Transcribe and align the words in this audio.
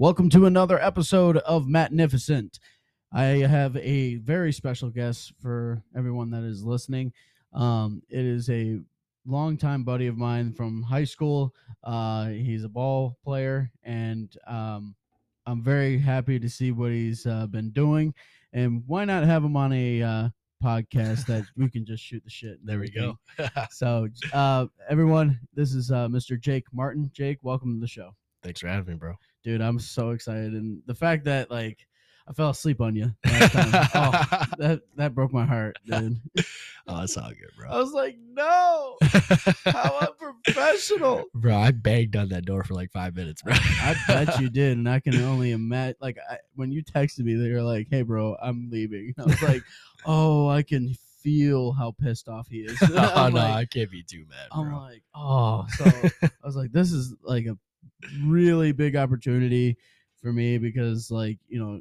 Welcome 0.00 0.30
to 0.30 0.46
another 0.46 0.80
episode 0.80 1.38
of 1.38 1.66
Magnificent. 1.66 2.60
I 3.12 3.24
have 3.24 3.76
a 3.78 4.14
very 4.18 4.52
special 4.52 4.90
guest 4.90 5.32
for 5.40 5.82
everyone 5.96 6.30
that 6.30 6.44
is 6.44 6.62
listening. 6.62 7.12
Um, 7.52 8.00
it 8.08 8.24
is 8.24 8.48
a 8.48 8.78
longtime 9.26 9.82
buddy 9.82 10.06
of 10.06 10.16
mine 10.16 10.52
from 10.52 10.84
high 10.84 11.02
school. 11.02 11.52
Uh, 11.82 12.28
he's 12.28 12.62
a 12.62 12.68
ball 12.68 13.18
player, 13.24 13.72
and 13.82 14.32
um, 14.46 14.94
I'm 15.46 15.64
very 15.64 15.98
happy 15.98 16.38
to 16.38 16.48
see 16.48 16.70
what 16.70 16.92
he's 16.92 17.26
uh, 17.26 17.48
been 17.48 17.72
doing. 17.72 18.14
And 18.52 18.84
why 18.86 19.04
not 19.04 19.24
have 19.24 19.42
him 19.42 19.56
on 19.56 19.72
a 19.72 20.00
uh, 20.00 20.28
podcast 20.62 21.26
that 21.26 21.42
we 21.56 21.68
can 21.70 21.84
just 21.84 22.04
shoot 22.04 22.22
the 22.22 22.30
shit? 22.30 22.64
There 22.64 22.78
we 22.78 22.88
go. 22.88 23.18
So, 23.72 24.06
uh, 24.32 24.66
everyone, 24.88 25.40
this 25.54 25.74
is 25.74 25.90
uh, 25.90 26.06
Mr. 26.06 26.38
Jake 26.38 26.66
Martin. 26.72 27.10
Jake, 27.12 27.38
welcome 27.42 27.74
to 27.74 27.80
the 27.80 27.88
show, 27.88 28.14
Thanks 28.44 28.60
for 28.60 28.68
having 28.68 28.94
me, 28.94 28.98
bro. 28.98 29.14
Dude. 29.42 29.60
I'm 29.60 29.78
so 29.78 30.10
excited, 30.10 30.52
and 30.52 30.82
the 30.86 30.94
fact 30.94 31.24
that 31.24 31.50
like 31.50 31.86
I 32.28 32.32
fell 32.34 32.50
asleep 32.50 32.82
on 32.82 32.94
you 32.94 33.10
last 33.24 33.52
time, 33.52 33.88
oh, 33.94 34.44
that 34.58 34.82
that 34.96 35.14
broke 35.14 35.32
my 35.32 35.46
heart, 35.46 35.78
oh, 35.92 36.00
dude. 36.00 36.20
Oh, 36.86 37.00
that's 37.00 37.16
all 37.16 37.30
good, 37.30 37.50
bro. 37.56 37.70
I 37.70 37.78
was 37.78 37.92
like, 37.92 38.18
no, 38.20 38.96
how 39.64 39.98
unprofessional. 40.00 41.24
bro, 41.34 41.56
I 41.56 41.70
banged 41.70 42.16
on 42.16 42.28
that 42.28 42.44
door 42.44 42.64
for 42.64 42.74
like 42.74 42.90
five 42.92 43.16
minutes, 43.16 43.40
bro. 43.40 43.54
I 43.54 43.96
bet 44.06 44.40
you 44.40 44.50
did, 44.50 44.76
and 44.76 44.86
I 44.86 45.00
can 45.00 45.14
only 45.22 45.52
imagine. 45.52 45.96
Like 46.00 46.18
I, 46.30 46.36
when 46.54 46.70
you 46.70 46.84
texted 46.84 47.20
me, 47.20 47.34
they 47.34 47.50
were 47.50 47.62
like, 47.62 47.86
"Hey, 47.90 48.02
bro, 48.02 48.36
I'm 48.42 48.68
leaving." 48.70 49.14
I 49.18 49.24
was 49.24 49.40
like, 49.40 49.62
"Oh, 50.04 50.48
I 50.48 50.62
can 50.62 50.94
feel 51.22 51.72
how 51.72 51.94
pissed 51.98 52.28
off 52.28 52.46
he 52.48 52.58
is." 52.58 52.78
oh 52.82 52.88
no, 52.88 53.30
like, 53.30 53.36
I 53.36 53.64
can't 53.64 53.90
be 53.90 54.02
too 54.02 54.26
mad, 54.28 54.48
I'm 54.52 54.68
bro. 54.68 54.78
like, 54.80 55.02
oh, 55.14 55.66
so 55.78 55.84
I 56.22 56.30
was 56.44 56.56
like, 56.56 56.72
this 56.72 56.92
is 56.92 57.14
like 57.22 57.46
a 57.46 57.56
really 58.24 58.72
big 58.72 58.96
opportunity 58.96 59.76
for 60.20 60.32
me 60.32 60.58
because, 60.58 61.10
like, 61.10 61.38
you 61.48 61.58
know, 61.58 61.80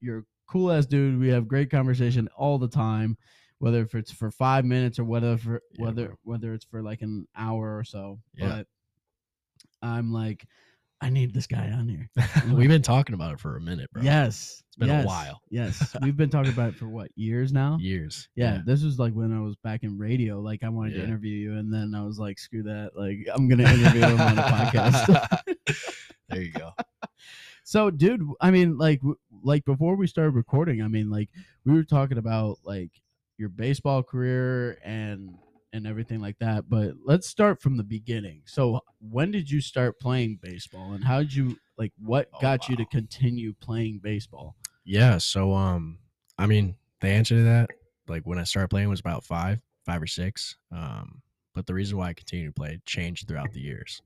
you're 0.00 0.18
a 0.18 0.24
cool 0.48 0.70
ass 0.70 0.86
dude. 0.86 1.18
We 1.18 1.28
have 1.28 1.48
great 1.48 1.70
conversation 1.70 2.28
all 2.36 2.58
the 2.58 2.68
time, 2.68 3.16
whether 3.58 3.80
if 3.80 3.94
it's 3.94 4.12
for 4.12 4.30
five 4.30 4.64
minutes 4.64 4.98
or 4.98 5.04
whether 5.04 5.36
for 5.36 5.62
Yeah, 5.72 5.84
whether 5.84 6.06
bro. 6.06 6.16
whether 6.24 6.54
it's 6.54 6.64
for 6.64 6.82
like 6.82 7.02
an 7.02 7.26
hour 7.36 7.76
or 7.76 7.84
so. 7.84 8.20
Yeah. 8.34 8.48
But 8.48 8.66
I'm 9.82 10.12
like, 10.12 10.46
I 11.00 11.10
need 11.10 11.34
this 11.34 11.46
guy 11.46 11.70
on 11.70 11.88
here. 11.88 12.08
We've 12.52 12.68
been 12.68 12.82
talking 12.82 13.14
about 13.14 13.34
it 13.34 13.40
for 13.40 13.56
a 13.56 13.60
minute, 13.60 13.90
bro. 13.92 14.02
Yes, 14.02 14.62
It's 14.68 14.76
been 14.76 14.88
a 14.90 15.04
while. 15.04 15.42
Yes, 15.50 15.94
we've 16.02 16.16
been 16.16 16.30
talking 16.30 16.52
about 16.52 16.70
it 16.70 16.76
for 16.76 16.88
what 16.88 17.10
years 17.16 17.52
now. 17.52 17.76
Years. 17.80 18.28
Yeah, 18.34 18.60
this 18.64 18.82
was 18.82 18.98
like 18.98 19.12
when 19.12 19.30
I 19.36 19.40
was 19.40 19.56
back 19.56 19.82
in 19.82 19.98
radio. 19.98 20.40
Like 20.40 20.64
I 20.64 20.68
wanted 20.70 20.94
to 20.94 21.04
interview 21.04 21.34
you, 21.36 21.58
and 21.58 21.72
then 21.72 21.94
I 21.94 22.02
was 22.02 22.18
like, 22.18 22.38
"Screw 22.38 22.62
that! 22.62 22.92
Like 22.96 23.26
I'm 23.34 23.46
gonna 23.48 23.64
interview 23.70 24.02
him 24.06 24.20
on 24.20 24.38
a 24.38 24.42
podcast." 24.42 25.42
there 26.30 26.40
you 26.42 26.52
go. 26.52 26.70
so, 27.62 27.90
dude, 27.90 28.22
I 28.40 28.50
mean, 28.50 28.78
like, 28.78 29.00
w- 29.00 29.18
like 29.42 29.64
before 29.66 29.96
we 29.96 30.06
started 30.06 30.30
recording, 30.30 30.80
I 30.82 30.88
mean, 30.88 31.10
like 31.10 31.28
we 31.66 31.74
were 31.74 31.84
talking 31.84 32.16
about 32.18 32.58
like 32.64 32.90
your 33.36 33.50
baseball 33.50 34.02
career 34.02 34.78
and 34.82 35.36
and 35.72 35.86
everything 35.86 36.20
like 36.20 36.38
that. 36.38 36.68
But 36.68 36.94
let's 37.04 37.26
start 37.26 37.60
from 37.60 37.76
the 37.76 37.84
beginning. 37.84 38.42
So, 38.46 38.80
when 39.00 39.30
did 39.30 39.50
you 39.50 39.60
start 39.60 39.98
playing 40.00 40.38
baseball, 40.42 40.92
and 40.92 41.04
how 41.04 41.18
did 41.20 41.34
you 41.34 41.58
like? 41.76 41.92
What 41.98 42.28
Oh, 42.34 42.40
got 42.40 42.68
you 42.68 42.76
to 42.76 42.86
continue 42.86 43.52
playing 43.60 44.00
baseball? 44.02 44.56
Yeah. 44.84 45.18
So, 45.18 45.52
um, 45.52 45.98
I 46.38 46.46
mean, 46.46 46.76
the 47.00 47.08
answer 47.08 47.36
to 47.36 47.42
that, 47.44 47.70
like 48.08 48.22
when 48.24 48.38
I 48.38 48.44
started 48.44 48.68
playing, 48.68 48.88
was 48.88 49.00
about 49.00 49.24
five, 49.24 49.60
five 49.84 50.02
or 50.02 50.06
six. 50.06 50.56
Um, 50.72 51.22
but 51.54 51.66
the 51.66 51.74
reason 51.74 51.96
why 51.96 52.08
I 52.08 52.14
continued 52.14 52.54
to 52.54 52.60
play 52.60 52.78
changed 52.84 53.26
throughout 53.26 53.52
the 53.52 53.60
years. 53.60 54.02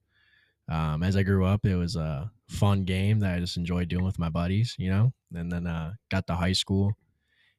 Um, 0.68 1.02
as 1.02 1.16
I 1.16 1.24
grew 1.24 1.44
up, 1.44 1.66
it 1.66 1.74
was 1.74 1.96
a 1.96 2.30
fun 2.48 2.84
game 2.84 3.18
that 3.20 3.34
I 3.34 3.40
just 3.40 3.56
enjoyed 3.56 3.88
doing 3.88 4.04
with 4.04 4.20
my 4.20 4.28
buddies, 4.28 4.76
you 4.78 4.88
know. 4.88 5.12
And 5.34 5.50
then 5.50 5.66
uh, 5.66 5.94
got 6.10 6.28
to 6.28 6.34
high 6.34 6.52
school, 6.52 6.92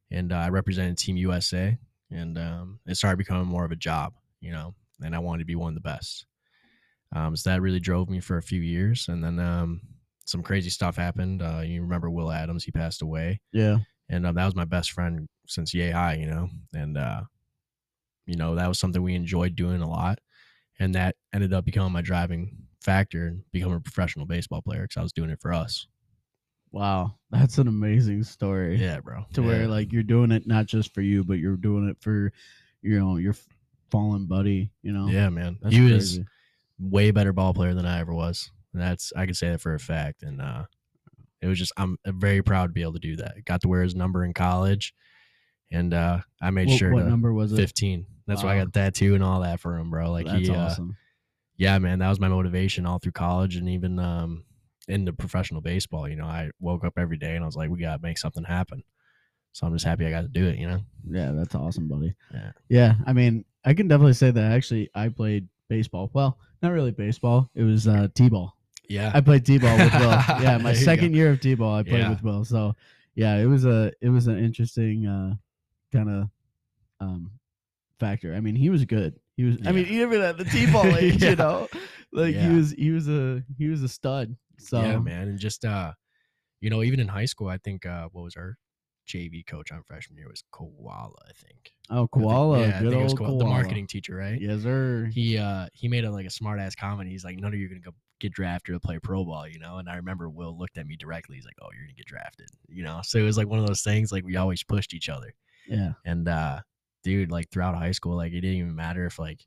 and 0.09 0.31
uh, 0.31 0.38
I 0.38 0.50
represented 0.50 0.97
Team 0.97 1.18
USA, 1.18 1.78
and 2.12 2.38
um, 2.38 2.80
it 2.88 2.96
started 2.96 3.18
becoming 3.18 3.48
more 3.48 3.66
of 3.66 3.72
a 3.72 3.76
job, 3.76 4.14
you 4.42 4.52
know. 4.52 4.76
And 5.04 5.16
I 5.16 5.20
wanted 5.20 5.40
to 5.40 5.46
be 5.46 5.56
one 5.56 5.70
of 5.70 5.76
the 5.76 5.82
best. 5.82 6.26
Um, 7.14 7.36
so 7.36 7.50
that 7.50 7.62
really 7.62 7.80
drove 7.80 8.10
me 8.10 8.20
for 8.22 8.38
a 8.38 8.44
few 8.44 8.62
years, 8.62 9.08
and 9.10 9.24
then 9.24 9.40
um, 9.40 9.82
some 10.26 10.44
crazy 10.44 10.70
stuff 10.70 10.96
happened. 10.96 11.42
Uh, 11.42 11.62
you 11.66 11.82
remember 11.82 12.10
Will 12.10 12.32
Adams? 12.32 12.64
He 12.64 12.72
passed 12.72 13.02
away 13.02 13.42
Yeah, 13.52 13.80
and 14.10 14.26
um, 14.26 14.36
that 14.36 14.46
was 14.46 14.56
my 14.56 14.66
best 14.66 14.92
friend 14.92 15.28
since 15.48 15.74
yay 15.74 15.92
high 15.92 16.14
you 16.16 16.28
know 16.28 16.50
and 16.74 16.98
uh 16.98 17.24
you 18.26 18.36
know 18.36 18.56
that 18.56 18.68
was 18.68 18.80
something 18.80 19.02
we 19.02 19.16
enjoyed 19.16 19.56
doing 19.56 19.82
a 19.82 19.90
lot 19.90 20.20
and 20.80 20.96
that 20.96 21.16
ended 21.34 21.54
up 21.54 21.66
becoming 21.66 21.94
my 21.94 22.02
driving 22.02 22.68
factor 22.82 23.28
and 23.28 23.44
becoming 23.52 23.78
a 23.78 23.82
professional 23.82 24.26
baseball 24.26 24.62
player 24.62 24.84
because 24.84 24.98
i 24.98 25.04
was 25.04 25.14
doing 25.14 25.30
it 25.30 25.42
for 25.42 25.54
us 25.54 25.88
wow, 26.72 27.16
that's 27.30 27.58
an 27.58 27.68
amazing 27.68 28.24
story. 28.24 28.78
yeah 28.78 29.00
bro. 29.00 29.26
To 29.34 29.42
where 29.42 29.68
like 29.68 29.92
you're 29.92 30.04
doing 30.04 30.32
it 30.32 30.48
not 30.48 30.66
just 30.66 30.94
for 30.94 31.02
you, 31.02 31.24
but 31.24 31.38
you're 31.38 31.58
doing 31.58 31.88
it 31.90 31.98
for 32.00 32.32
you 32.82 33.00
know 33.00 33.18
your 33.18 33.36
fallen 33.90 34.26
buddy. 34.26 34.72
You 34.81 34.94
know, 34.94 35.08
yeah 35.08 35.30
man. 35.30 35.58
That's 35.62 35.76
he 35.76 35.81
was 35.81 36.20
way 36.80 37.12
better 37.12 37.34
ball 37.34 37.54
player 37.54 37.74
than 37.74 37.86
i 37.86 38.00
ever 38.00 38.14
was. 38.14 38.52
And 38.74 38.81
that's 38.81 39.14
i 39.16 39.26
can 39.26 39.36
say 39.36 39.50
that 39.50 39.62
for 39.62 39.74
a 39.74 39.80
fact. 39.80 40.24
And 40.24 40.42
uh 40.42 40.66
it 41.42 41.48
was 41.48 41.60
just 41.60 41.74
i'm 41.78 41.98
very 42.06 42.42
proud 42.42 42.68
to 42.68 42.74
be 42.74 42.81
able 42.81 42.94
to 42.94 43.00
do 43.00 43.18
that. 43.18 43.46
Got 43.46 43.62
to 43.62 43.68
wear 43.68 43.84
his 43.84 43.96
number 43.96 44.24
in 44.24 44.34
college. 44.34 44.94
And 45.72 45.94
uh 45.94 46.20
i 46.42 46.50
made 46.50 46.70
What, 46.70 46.80
sure 46.80 46.94
what 46.94 47.06
number 47.06 47.34
was 47.34 47.54
it? 47.54 47.58
15 47.58 48.06
that's 48.28 48.44
why 48.44 48.56
i 48.56 48.60
got 48.60 48.68
a 48.68 48.72
tattoo 48.72 49.14
and 49.14 49.24
all 49.24 49.42
that 49.42 49.60
for 49.60 49.78
him 49.78 49.90
bro. 49.90 50.12
Like 50.12 50.26
That's 50.26 50.48
he 50.48 50.54
uh, 50.54 50.74
yeah, 51.62 51.78
man, 51.78 52.00
that 52.00 52.10
was 52.10 52.20
my 52.20 52.28
motivation 52.28 52.88
all 52.88 52.98
through 52.98 53.12
college 53.12 53.56
and 53.56 53.70
even 53.70 54.00
um, 54.00 54.46
into 54.88 55.14
professional 55.14 55.62
baseball. 55.62 56.08
You 56.08 56.16
know, 56.16 56.25
I 56.25 56.52
woke 56.59 56.84
up 56.84 56.94
every 56.97 57.18
day 57.18 57.36
and 57.36 57.44
I 57.44 57.46
was 57.47 57.56
like, 57.56 57.69
we 57.69 57.80
got 57.80 57.97
to 57.97 58.02
make 58.02 58.18
something 58.18 58.44
happen. 58.44 58.84
So 59.53 59.68
I'm 59.68 59.74
just 59.74 59.86
happy 59.86 60.06
I 60.06 60.09
got 60.12 60.22
to 60.22 60.28
do 60.28 60.47
it, 60.47 60.58
you 60.58 60.68
know? 60.68 60.81
Yeah, 61.09 61.31
that's 61.34 61.56
awesome, 61.56 61.88
buddy. 61.88 62.14
Yeah. 62.34 62.52
Yeah, 62.69 62.94
I 63.06 63.14
mean, 63.14 63.44
I 63.66 63.74
can 63.74 63.88
definitely 63.88 64.14
say 64.14 64.31
that 64.31 64.52
actually 64.53 64.90
I 64.96 65.09
played 65.09 65.47
baseball. 65.68 66.09
Well, 66.14 66.38
not 66.62 66.72
really 66.72 66.92
baseball. 66.92 67.50
It 67.53 67.64
was 67.64 67.88
uh, 67.88 68.08
t-ball. 68.16 68.56
Yeah. 68.88 69.12
I 69.14 69.22
played 69.22 69.46
t-ball 69.46 69.78
with 69.78 69.94
Will. 69.94 70.09
Yeah, 70.42 70.58
my 70.58 70.74
second 70.74 71.16
year 71.16 71.31
of 71.31 71.42
t-ball, 71.42 71.75
I 71.75 71.84
played 71.84 72.00
Yeah. 72.00 72.09
with 72.09 72.24
Will. 72.24 72.46
So, 72.46 72.75
yeah, 73.16 73.38
it 73.38 73.46
was 73.46 73.66
a 73.66 73.92
it 74.02 74.08
was 74.09 74.28
an 74.28 74.38
interesting 74.38 75.06
uh, 75.06 75.36
kind 75.92 76.09
of 76.09 76.30
um, 77.02 77.31
factor. 78.00 78.34
I 78.34 78.40
mean, 78.40 78.56
he 78.56 78.69
was 78.69 78.86
good. 78.86 79.19
He 79.36 79.44
was. 79.44 79.58
I 79.66 79.72
mean, 79.74 79.86
Yeah. 79.88 80.03
even 80.03 80.22
at 80.22 80.38
the 80.38 80.46
t-ball 80.46 80.86
age, 80.98 81.22
Yeah. 81.22 81.31
you 81.31 81.36
know, 81.36 81.68
like 82.13 82.36
Yeah. 82.36 82.50
he 82.50 82.56
was 82.56 82.72
he 82.72 82.92
was 82.92 83.10
a 83.10 83.44
he 83.57 83.68
was 83.68 83.83
a 83.83 83.89
stud. 83.89 84.36
So 84.62 84.81
yeah, 84.81 85.00
man. 85.00 85.28
And 85.30 85.40
just, 85.40 85.66
uh, 85.66 85.94
you 86.60 86.69
know, 86.69 86.84
even 86.84 87.00
in 87.00 87.08
high 87.08 87.25
school, 87.25 87.48
I 87.48 87.58
think, 87.58 87.86
uh, 87.86 88.10
what 88.12 88.24
was 88.24 88.36
our 88.36 88.58
JV 89.08 89.46
coach 89.46 89.72
on 89.72 89.81
freshman 89.84 90.18
year 90.18 90.30
was 90.30 90.44
Koala, 90.52 91.16
I 91.28 91.34
think. 91.34 91.72
Oh, 91.90 91.96
I 91.96 91.98
think- 92.00 92.12
koala, 92.12 92.60
yeah, 92.60 92.78
I 92.78 92.80
think 92.80 92.94
it 92.94 93.04
was 93.04 93.13
Koala, 93.13 93.30
koala. 93.31 93.44
the 93.44 93.50
marketing 93.50 93.88
teacher, 93.88 94.16
right? 94.16 94.40
Yes, 94.40 94.62
sir. 94.62 95.10
he 95.13 95.38
uh 95.38 95.68
he 95.74 95.88
made 95.88 96.06
a 96.06 96.12
like 96.12 96.25
a 96.25 96.30
smart 96.30 96.60
ass 96.60 96.75
comment. 96.75 97.10
He's 97.10 97.25
like, 97.25 97.38
none 97.38 97.54
of 97.54 97.60
you 97.60 97.66
are 97.66 97.69
gonna 97.69 97.81
go 97.81 97.92
get 98.19 98.31
drafted 98.31 98.74
to 98.75 98.80
play 98.80 99.00
pro 99.00 99.25
ball, 99.25 99.48
you 99.48 99.60
know. 99.60 99.78
And 99.80 99.90
I 99.90 99.96
remember 99.96 100.30
Will 100.30 100.56
looked 100.58 100.78
at 100.78 100.86
me 100.86 100.96
directly. 100.96 101.36
He's 101.38 101.46
like, 101.46 101.56
oh, 101.62 101.69
you're 101.74 101.84
gonna 101.86 101.94
get 101.96 102.06
drafted, 102.06 102.48
you 102.69 102.84
know. 102.84 103.02
So 103.04 103.18
it 103.18 103.24
was 103.24 103.38
like 103.38 103.48
one 103.48 103.60
of 103.60 103.68
those 103.68 103.81
things. 103.81 104.12
Like 104.12 104.24
we 104.24 104.36
always 104.38 104.64
pushed 104.64 104.94
each 104.94 105.10
other. 105.10 105.34
yeah, 105.68 105.94
And 106.06 106.28
uh 106.28 106.62
dude, 107.04 107.31
like 107.31 107.50
throughout 107.50 107.75
high 107.75 107.92
school, 107.92 108.16
like 108.16 108.31
it 108.31 108.42
didn't 108.42 108.57
even 108.57 108.75
matter 108.75 109.06
if 109.07 109.18
like 109.19 109.42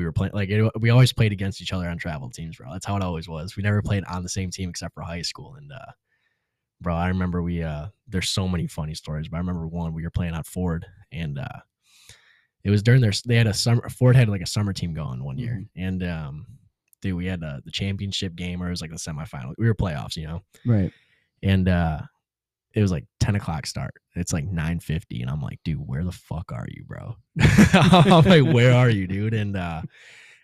we 0.00 0.06
were 0.06 0.12
playing. 0.12 0.32
Like 0.32 0.48
it, 0.48 0.72
we 0.80 0.90
always 0.90 1.12
played 1.12 1.30
against 1.30 1.60
each 1.60 1.72
other 1.72 1.86
on 1.86 1.98
travel 1.98 2.30
teams, 2.30 2.56
bro. 2.56 2.72
That's 2.72 2.86
how 2.86 2.96
it 2.96 3.02
always 3.02 3.28
was. 3.28 3.56
We 3.56 3.62
never 3.62 3.82
played 3.82 4.02
on 4.04 4.22
the 4.22 4.28
same 4.28 4.50
team 4.50 4.70
except 4.70 4.94
for 4.94 5.02
high 5.02 5.22
school. 5.22 5.54
And 5.54 5.70
uh 5.70 5.92
bro, 6.80 6.96
I 6.96 7.08
remember 7.08 7.42
we 7.42 7.62
uh 7.62 7.88
there's 8.08 8.30
so 8.30 8.48
many 8.48 8.66
funny 8.66 8.94
stories, 8.94 9.28
but 9.28 9.36
I 9.36 9.40
remember 9.40 9.68
one 9.68 9.92
we 9.92 10.02
were 10.02 10.10
playing 10.10 10.32
on 10.32 10.42
Ford 10.42 10.86
and 11.12 11.38
uh 11.38 11.60
it 12.64 12.70
was 12.70 12.82
during 12.82 13.00
their 13.00 13.12
they 13.26 13.36
had 13.36 13.46
a 13.46 13.54
summer 13.54 13.88
Ford 13.90 14.16
had 14.16 14.28
like 14.28 14.40
a 14.40 14.46
summer 14.46 14.72
team 14.72 14.94
going 14.94 15.22
one 15.22 15.38
year. 15.38 15.64
And 15.76 16.02
um 16.02 16.46
dude, 17.02 17.16
we 17.16 17.26
had 17.26 17.44
uh, 17.44 17.60
the 17.64 17.70
championship 17.70 18.34
game 18.34 18.62
or 18.62 18.68
it 18.68 18.70
was 18.70 18.80
like 18.80 18.90
the 18.90 18.96
semifinal. 18.96 19.54
We 19.58 19.66
were 19.66 19.74
playoffs, 19.74 20.16
you 20.16 20.26
know. 20.26 20.42
right. 20.64 20.92
And 21.42 21.68
uh 21.68 22.00
it 22.74 22.82
was 22.82 22.92
like 22.92 23.04
10 23.18 23.36
o'clock 23.36 23.66
start. 23.66 23.94
It's 24.14 24.32
like 24.32 24.48
9.50. 24.48 25.20
And 25.22 25.30
I'm 25.30 25.40
like, 25.40 25.58
dude, 25.64 25.78
where 25.78 26.04
the 26.04 26.12
fuck 26.12 26.52
are 26.52 26.66
you, 26.68 26.84
bro? 26.84 27.16
I'm 27.72 28.24
like, 28.24 28.54
where 28.54 28.74
are 28.74 28.90
you, 28.90 29.06
dude? 29.06 29.34
And 29.34 29.56
uh 29.56 29.82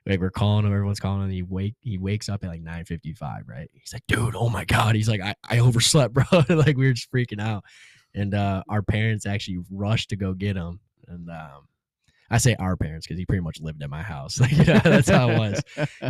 like 0.06 0.20
we're 0.20 0.30
calling 0.30 0.64
him, 0.64 0.72
everyone's 0.72 1.00
calling 1.00 1.22
him. 1.22 1.30
He 1.30 1.42
wake 1.42 1.74
he 1.80 1.98
wakes 1.98 2.28
up 2.28 2.44
at 2.44 2.50
like 2.50 2.62
9.55, 2.62 3.42
right? 3.46 3.70
He's 3.72 3.92
like, 3.92 4.06
dude, 4.08 4.36
oh 4.36 4.48
my 4.48 4.64
God. 4.64 4.94
He's 4.94 5.08
like, 5.08 5.20
I, 5.20 5.34
I 5.48 5.58
overslept, 5.58 6.14
bro. 6.14 6.24
like 6.48 6.76
we 6.76 6.86
were 6.86 6.92
just 6.92 7.10
freaking 7.12 7.40
out. 7.40 7.64
And 8.14 8.34
uh 8.34 8.62
our 8.68 8.82
parents 8.82 9.26
actually 9.26 9.58
rushed 9.70 10.10
to 10.10 10.16
go 10.16 10.34
get 10.34 10.56
him. 10.56 10.80
And 11.08 11.30
um 11.30 11.68
I 12.30 12.38
say 12.38 12.56
our 12.58 12.76
parents 12.76 13.06
because 13.06 13.18
he 13.18 13.26
pretty 13.26 13.42
much 13.42 13.60
lived 13.60 13.82
at 13.82 13.90
my 13.90 14.02
house. 14.02 14.40
Like 14.46 14.52
yeah, 14.52 14.80
that's 14.80 15.08
how 15.08 15.30
it 15.30 15.38
was. 15.38 15.62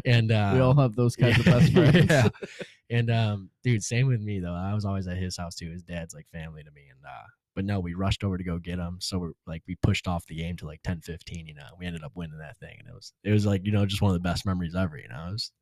And 0.04 0.32
uh 0.32 0.50
we 0.54 0.60
all 0.60 0.74
have 0.74 0.94
those 0.94 1.16
kinds 1.16 1.44
yeah, 1.44 1.54
of 1.54 1.60
best 1.60 1.72
friends. 1.72 2.06
yeah. 2.10 2.28
And 2.90 3.10
um, 3.10 3.50
dude, 3.62 3.82
same 3.82 4.06
with 4.06 4.20
me 4.20 4.40
though. 4.40 4.54
I 4.54 4.74
was 4.74 4.84
always 4.84 5.06
at 5.06 5.16
his 5.16 5.36
house 5.36 5.54
too. 5.54 5.70
His 5.70 5.82
dad's 5.82 6.14
like 6.14 6.26
family 6.28 6.62
to 6.62 6.70
me. 6.70 6.82
And 6.90 7.00
uh, 7.04 7.26
but 7.54 7.64
no, 7.64 7.80
we 7.80 7.94
rushed 7.94 8.24
over 8.24 8.36
to 8.36 8.44
go 8.44 8.58
get 8.58 8.78
him. 8.78 8.98
So 9.00 9.18
we're 9.18 9.32
like 9.46 9.62
we 9.66 9.76
pushed 9.76 10.06
off 10.06 10.26
the 10.26 10.36
game 10.36 10.56
to 10.58 10.66
like 10.66 10.82
10 10.82 11.00
15, 11.00 11.46
you 11.46 11.54
know. 11.54 11.68
We 11.78 11.86
ended 11.86 12.04
up 12.04 12.12
winning 12.14 12.38
that 12.38 12.58
thing. 12.58 12.76
And 12.78 12.88
it 12.88 12.94
was 12.94 13.12
it 13.24 13.32
was 13.32 13.46
like, 13.46 13.64
you 13.64 13.72
know, 13.72 13.86
just 13.86 14.02
one 14.02 14.10
of 14.10 14.14
the 14.14 14.28
best 14.28 14.46
memories 14.46 14.74
ever, 14.74 14.98
you 14.98 15.08
know. 15.08 15.26
It 15.28 15.32
was 15.32 15.52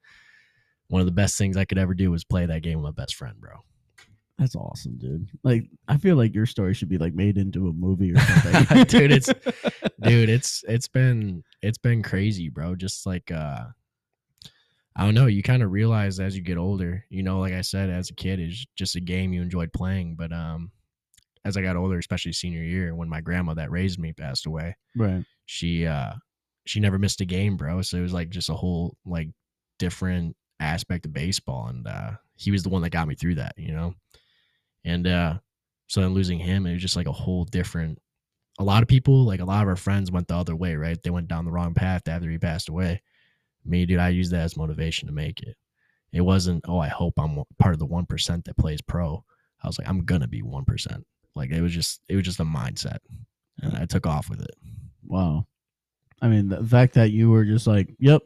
one 0.89 1.00
of 1.00 1.07
the 1.07 1.12
best 1.12 1.39
things 1.39 1.57
I 1.57 1.65
could 1.65 1.79
ever 1.79 1.95
do 1.95 2.11
was 2.11 2.25
play 2.25 2.47
that 2.47 2.62
game 2.62 2.83
with 2.83 2.95
my 2.95 3.03
best 3.03 3.15
friend, 3.15 3.37
bro. 3.41 3.61
That's 4.39 4.57
awesome, 4.57 4.99
dude. 4.99 5.29
Like 5.45 5.69
I 5.87 5.97
feel 5.97 6.17
like 6.17 6.35
your 6.35 6.47
story 6.47 6.75
should 6.75 6.89
be 6.89 6.99
like 6.99 7.15
made 7.15 7.39
into 7.39 7.69
a 7.69 7.73
movie 7.73 8.13
or 8.13 8.19
something. 8.19 8.85
Dude, 8.89 9.13
it's- 9.13 9.53
dude 10.05 10.29
it's 10.29 10.65
it's 10.69 10.89
been 10.89 11.43
it's 11.63 11.79
been 11.79 12.03
crazy 12.03 12.49
bro 12.49 12.75
just 12.75 13.07
like 13.07 13.31
uh 13.31 13.65
i 14.97 15.05
don't 15.05 15.15
know 15.15 15.27
you 15.27 15.43
kind 15.43 15.63
of 15.63 15.73
realize 15.73 16.21
as 16.21 16.37
you 16.37 16.43
get 16.43 16.59
older 16.59 17.05
you 17.09 17.23
know 17.23 17.41
like 17.41 17.53
i 17.55 17.61
said 17.61 17.91
as 17.91 18.11
a 18.11 18.15
kid 18.15 18.39
it's 18.39 18.67
just 18.77 18.97
a 18.97 19.01
game 19.01 19.33
you 19.33 19.41
enjoyed 19.41 19.73
playing 19.73 20.15
but 20.15 20.33
um 20.33 20.71
as 21.45 21.57
i 21.57 21.63
got 21.63 21.77
older 21.77 21.99
especially 21.99 22.33
senior 22.33 22.63
year 22.63 22.95
when 22.95 23.09
my 23.09 23.21
grandma 23.21 23.55
that 23.55 23.71
raised 23.71 23.99
me 23.99 24.13
passed 24.13 24.47
away 24.47 24.77
right. 24.97 25.25
she 25.47 25.87
uh 25.87 26.13
she 26.67 26.81
never 26.81 26.99
missed 26.99 27.21
a 27.21 27.27
game 27.27 27.57
bro 27.57 27.81
so 27.83 27.97
it 27.97 28.03
was 28.03 28.13
like 28.13 28.31
just 28.31 28.51
a 28.51 28.55
whole 28.55 28.97
like 29.07 29.29
different 29.79 30.37
aspect 30.61 31.07
of 31.07 31.13
baseball 31.13 31.69
and 31.69 31.87
uh 31.87 32.11
he 32.37 32.51
was 32.51 32.63
the 32.63 32.69
one 32.69 32.83
that 32.83 32.91
got 32.91 33.09
me 33.09 33.15
through 33.15 33.35
that 33.35 33.55
you 33.57 33.73
know 33.73 33.95
and 34.85 35.07
uh 35.07 35.35
so 35.87 36.01
then 36.01 36.15
losing 36.15 36.39
him 36.39 36.67
it 36.67 36.73
was 36.73 36.83
just 36.83 36.97
like 36.97 37.07
a 37.07 37.13
whole 37.13 37.45
different 37.45 37.99
a 38.59 38.65
lot 38.65 38.83
of 38.83 38.89
people 38.89 39.25
like 39.25 39.41
a 39.41 39.45
lot 39.45 39.63
of 39.63 39.69
our 39.69 39.77
friends 39.77 40.11
went 40.11 40.29
the 40.29 40.37
other 40.37 40.55
way 40.57 40.77
right? 40.77 41.03
They 41.03 41.11
went 41.11 41.29
down 41.29 41.45
the 41.45 41.51
wrong 41.51 41.75
path 41.75 42.07
after 42.07 42.31
he 42.31 42.39
passed 42.39 42.69
away. 42.69 43.03
Me 43.65 43.87
dude 43.87 43.99
i 43.99 44.09
used 44.09 44.33
that 44.33 44.43
as 44.43 44.57
motivation 44.57 45.09
to 45.09 45.15
make 45.15 45.41
it. 45.41 45.57
It 46.13 46.21
wasn't 46.21 46.65
oh 46.69 46.79
i 46.79 46.89
hope 46.89 47.15
i'm 47.19 47.43
part 47.59 47.75
of 47.75 47.81
the 47.81 47.87
1% 47.87 48.45
that 48.45 48.57
plays 48.57 48.83
pro. 48.83 49.25
I 49.63 49.67
was 49.67 49.79
like 49.79 49.89
i'm 49.89 50.05
gonna 50.05 50.29
be 50.29 50.43
1% 50.43 51.03
like 51.35 51.51
it 51.51 51.61
was 51.61 51.73
just 51.73 52.01
it 52.09 52.17
was 52.17 52.25
just 52.25 52.41
a 52.41 52.45
mindset 52.45 52.99
and 53.61 53.77
i 53.77 53.85
took 53.85 54.07
off 54.07 54.29
with 54.29 54.41
it. 54.41 54.55
Wow. 55.07 55.47
I 56.23 56.29
mean, 56.29 56.49
the 56.49 56.65
fact 56.65 56.95
that 56.95 57.11
you 57.11 57.31
were 57.31 57.45
just 57.45 57.67
like, 57.67 57.95
"Yep, 57.99 58.23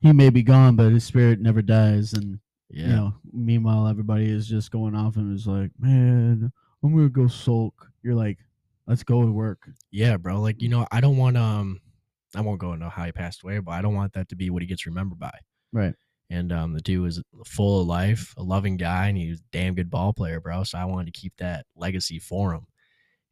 he 0.00 0.12
may 0.12 0.28
be 0.28 0.42
gone, 0.42 0.76
but 0.76 0.92
his 0.92 1.04
spirit 1.04 1.40
never 1.40 1.62
dies," 1.62 2.12
and 2.12 2.38
yeah 2.70 2.86
you 2.86 2.92
know, 2.92 3.14
meanwhile, 3.32 3.86
everybody 3.86 4.30
is 4.30 4.46
just 4.46 4.70
going 4.70 4.94
off 4.94 5.16
and 5.16 5.34
is 5.34 5.46
like, 5.46 5.70
"Man, 5.78 6.52
I'm 6.82 6.94
gonna 6.94 7.08
go 7.08 7.26
sulk." 7.26 7.90
You're 8.02 8.14
like, 8.14 8.38
"Let's 8.86 9.02
go 9.02 9.22
to 9.22 9.32
work." 9.32 9.68
Yeah, 9.90 10.16
bro. 10.16 10.40
Like, 10.40 10.60
you 10.62 10.68
know, 10.68 10.86
I 10.92 11.00
don't 11.00 11.16
want 11.16 11.36
um 11.36 11.80
I 12.34 12.40
won't 12.40 12.60
go 12.60 12.72
into 12.74 12.88
how 12.88 13.04
he 13.04 13.12
passed 13.12 13.42
away, 13.42 13.58
but 13.60 13.72
I 13.72 13.82
don't 13.82 13.94
want 13.94 14.12
that 14.12 14.28
to 14.30 14.36
be 14.36 14.50
what 14.50 14.62
he 14.62 14.68
gets 14.68 14.86
remembered 14.86 15.18
by. 15.18 15.32
Right. 15.72 15.94
And 16.30 16.52
um 16.52 16.72
the 16.74 16.80
dude 16.80 17.02
was 17.02 17.22
full 17.46 17.80
of 17.80 17.86
life, 17.86 18.34
a 18.36 18.42
loving 18.42 18.76
guy, 18.76 19.08
and 19.08 19.16
he 19.16 19.30
was 19.30 19.40
a 19.40 19.44
damn 19.50 19.74
good 19.74 19.90
ball 19.90 20.12
player, 20.12 20.40
bro. 20.40 20.64
So 20.64 20.78
I 20.78 20.84
wanted 20.84 21.12
to 21.12 21.20
keep 21.20 21.32
that 21.38 21.64
legacy 21.74 22.18
for 22.18 22.52
him. 22.54 22.66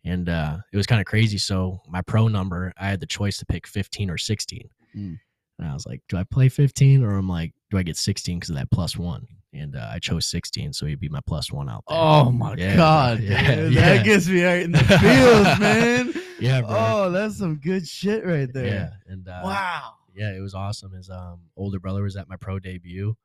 And 0.05 0.29
uh 0.29 0.59
it 0.73 0.77
was 0.77 0.87
kind 0.87 1.01
of 1.01 1.07
crazy. 1.07 1.39
So 1.39 1.81
my 1.89 2.01
pro 2.03 2.29
number, 2.29 2.73
I 2.79 2.89
had 2.89 3.01
the 3.01 3.07
choice 3.07 3.39
to 3.39 3.47
pick 3.47 3.67
15 3.67 4.11
or 4.11 4.19
16. 4.19 4.69
Mm. 4.97 5.19
And 5.59 5.69
I 5.69 5.75
was 5.75 5.87
like, 5.87 6.03
do 6.09 6.17
I 6.17 6.25
play 6.25 6.49
15 6.49 7.03
or 7.03 7.17
I'm 7.17 7.29
like, 7.29 7.53
do 7.71 7.79
I 7.79 7.83
get 7.83 7.97
16 7.97 8.39
because 8.39 8.51
of 8.51 8.57
that 8.57 8.71
plus 8.71 8.97
one? 8.97 9.27
And 9.53 9.75
uh, 9.75 9.89
I 9.91 9.99
chose 9.99 10.27
16, 10.27 10.73
so 10.75 10.87
he'd 10.87 11.01
be 11.01 11.09
my 11.09 11.21
plus 11.27 11.51
one 11.51 11.69
out 11.69 11.85
there. 11.89 11.97
Oh 11.99 12.31
my 12.31 12.55
Yeah, 12.57 12.77
god. 12.77 13.21
Yeah, 13.21 13.55
dude, 13.55 13.73
yeah. 13.73 13.95
that 13.97 14.05
gets 14.05 14.29
me 14.29 14.45
right 14.45 14.63
in 14.63 14.73
the 14.73 14.79
feels, 14.79 15.59
man. 15.61 16.15
Yeah, 16.39 16.61
bro. 16.61 16.71
Oh, 16.71 17.11
that's 17.11 17.39
some 17.39 17.57
good 17.57 17.89
shit 17.89 18.25
right 18.27 18.53
there. 18.53 18.67
yeah. 18.67 18.91
And 19.13 19.27
uh, 19.27 19.41
Wow. 19.45 19.95
yeah, 20.15 20.33
it 20.35 20.41
was 20.41 20.55
awesome. 20.55 20.93
His 20.93 21.09
um 21.09 21.41
older 21.57 21.81
brother 21.81 22.03
was 22.03 22.17
at 22.17 22.29
my 22.29 22.37
pro 22.37 22.59
debut, 22.59 23.17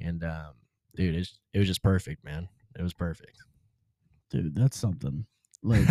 and 0.00 0.24
um, 0.24 0.52
dude, 0.94 1.14
it's, 1.14 1.38
it 1.52 1.58
was 1.58 1.68
just 1.68 1.82
perfect, 1.82 2.24
man. 2.24 2.48
It 2.78 2.82
was 2.82 2.94
perfect. 2.94 3.36
Dude, 4.30 4.54
that's 4.54 4.78
something. 4.78 5.26
Like, 5.62 5.86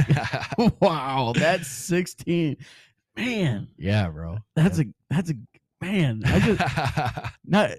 wow, 0.81 1.33
that's 1.35 1.67
16. 1.67 2.57
Man, 3.15 3.67
yeah, 3.77 4.09
bro. 4.09 4.39
that's 4.55 4.79
a 4.79 4.85
that's 5.11 5.29
a 5.29 5.35
man. 5.81 6.21
I 6.25 6.39
just 6.39 6.61
not 7.45 7.71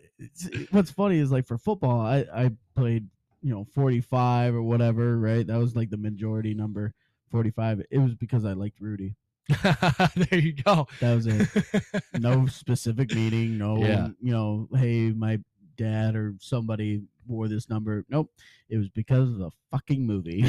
what's 0.71 0.91
funny 0.91 1.19
is 1.19 1.31
like 1.33 1.47
for 1.47 1.59
football, 1.59 2.01
I 2.01 2.25
I 2.33 2.51
played, 2.75 3.09
you 3.43 3.51
know, 3.55 3.65
45 3.75 4.55
or 4.55 4.63
whatever, 4.63 5.19
right? 5.19 5.47
That 5.47 5.59
was 5.59 5.75
like 5.77 5.91
the 5.91 5.97
majority 5.97 6.55
number, 6.55 6.93
45. 7.31 7.83
It 7.91 7.99
was 7.99 8.15
because 8.15 8.45
I 8.45 8.53
liked 8.53 8.81
Rudy. 8.81 9.15
there 9.63 10.39
you 10.41 10.53
go. 10.55 10.89
That 11.01 11.15
was 11.15 11.27
it. 11.27 11.49
no 12.21 12.47
specific 12.47 13.15
meaning. 13.15 13.59
No, 13.59 13.79
Yeah. 13.79 14.09
you 14.21 14.33
know, 14.33 14.69
hey, 14.75 15.11
my 15.13 15.39
dad 15.77 16.17
or 16.17 16.35
somebody 16.41 17.03
wore 17.29 17.47
this 17.49 17.69
number. 17.69 18.05
Nope, 18.09 18.31
it 18.69 18.77
was 18.79 18.89
because 18.89 19.29
of 19.29 19.39
the 19.39 19.51
fucking 19.71 20.05
movie. 20.07 20.41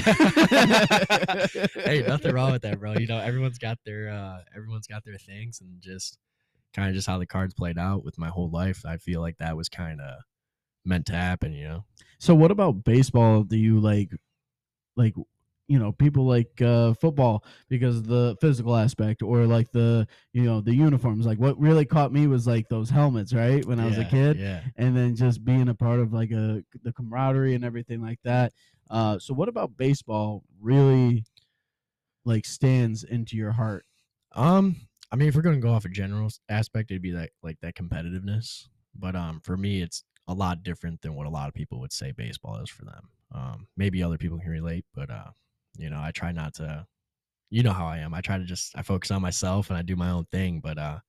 hey, 1.84 2.04
nothing 2.08 2.34
wrong 2.34 2.52
with 2.54 2.62
that, 2.64 2.80
bro. 2.80 2.94
You 2.94 3.08
know, 3.08 3.20
everyone's 3.20 3.58
got 3.60 3.78
their 3.86 4.10
uh 4.10 4.40
everyone's 4.56 4.88
got 4.88 5.04
their 5.06 5.18
things 5.18 5.62
and 5.62 5.82
just 5.82 6.18
kind 6.78 6.90
of 6.90 6.96
just 6.96 7.08
how 7.08 7.18
the 7.18 7.26
cards 7.26 7.54
played 7.56 7.78
out 7.78 8.04
with 8.06 8.18
my 8.20 8.30
whole 8.30 8.50
life. 8.52 8.86
I 8.86 8.98
feel 8.98 9.20
like 9.20 9.38
that 9.40 9.58
was 9.58 9.68
kind 9.68 10.00
of 10.00 10.20
meant 10.86 11.08
to 11.08 11.14
happen, 11.14 11.52
you 11.54 11.68
know. 11.68 11.86
So, 12.20 12.36
what 12.36 12.52
about 12.52 12.84
baseball? 12.84 13.44
Do 13.44 13.58
you 13.58 13.80
like, 13.80 14.12
like, 14.96 15.16
you 15.68 15.80
know, 15.80 15.92
people 15.92 16.26
like 16.26 16.62
uh, 16.62 16.94
football 16.94 17.44
because 17.68 17.98
of 17.98 18.08
the 18.08 18.38
physical 18.40 18.76
aspect, 18.76 19.22
or 19.24 19.46
like 19.46 19.72
the, 19.72 20.08
you 20.34 20.44
know, 20.44 20.62
the 20.62 20.74
uniforms? 20.74 21.26
Like, 21.26 21.40
what 21.40 21.60
really 21.60 21.84
caught 21.84 22.14
me 22.14 22.28
was 22.28 22.46
like 22.48 22.70
those 22.70 22.90
helmets, 22.92 23.34
right? 23.34 23.66
When 23.66 23.80
I 23.80 23.88
was 23.88 23.98
a 23.98 24.06
kid, 24.06 24.38
Yeah. 24.38 24.62
and 24.78 24.96
then 24.96 25.16
just 25.16 25.44
being 25.44 25.68
a 25.70 25.76
part 25.76 26.00
of 26.00 26.14
like 26.14 26.32
a 26.32 26.64
the 26.84 26.94
camaraderie 26.94 27.56
and 27.56 27.66
everything 27.66 28.02
like 28.02 28.20
that. 28.24 28.54
Uh, 28.90 29.18
so 29.20 29.34
what 29.34 29.50
about 29.50 29.76
baseball 29.78 30.44
really 30.62 31.26
like 32.24 32.46
stands 32.46 33.04
into 33.04 33.36
your 33.36 33.52
heart? 33.52 33.84
Um, 34.34 34.87
I 35.12 35.16
mean, 35.16 35.30
if 35.30 35.36
we're 35.36 35.42
gonna 35.42 35.58
go 35.58 35.72
off 35.72 35.86
a 35.86 35.90
general 35.90 36.30
aspect, 36.50 36.92
it'd 36.92 37.02
be 37.02 37.14
like 37.14 37.32
like 37.44 37.60
that 37.62 37.76
competitiveness. 37.76 38.68
But 38.96 39.16
um, 39.16 39.42
for 39.44 39.58
me, 39.58 39.82
it's 39.82 40.04
a 40.28 40.34
lot 40.34 40.64
different 40.64 41.02
than 41.02 41.16
what 41.16 41.28
a 41.28 41.30
lot 41.30 41.48
of 41.48 41.54
people 41.54 41.80
would 41.80 41.94
say 41.94 42.12
baseball 42.12 42.58
is 42.58 42.70
for 42.70 42.86
them. 42.86 43.10
Um, 43.34 43.68
maybe 43.78 44.04
other 44.04 44.18
people 44.18 44.40
can 44.40 44.50
relate, 44.50 44.86
but 44.94 45.10
uh, 45.10 45.32
you 45.78 45.90
know, 45.90 46.00
I 46.02 46.12
try 46.12 46.32
not 46.32 46.56
to. 46.56 46.86
You 47.50 47.64
know 47.64 47.72
how 47.72 47.86
I 47.88 48.00
am. 48.00 48.14
I 48.14 48.20
try 48.20 48.38
to 48.38 48.44
just 48.44 48.74
I 48.76 48.82
focus 48.82 49.10
on 49.10 49.22
myself 49.22 49.70
and 49.70 49.78
I 49.78 49.82
do 49.82 49.96
my 49.96 50.10
own 50.10 50.26
thing. 50.34 50.60
But 50.60 50.78
uh, 50.78 51.00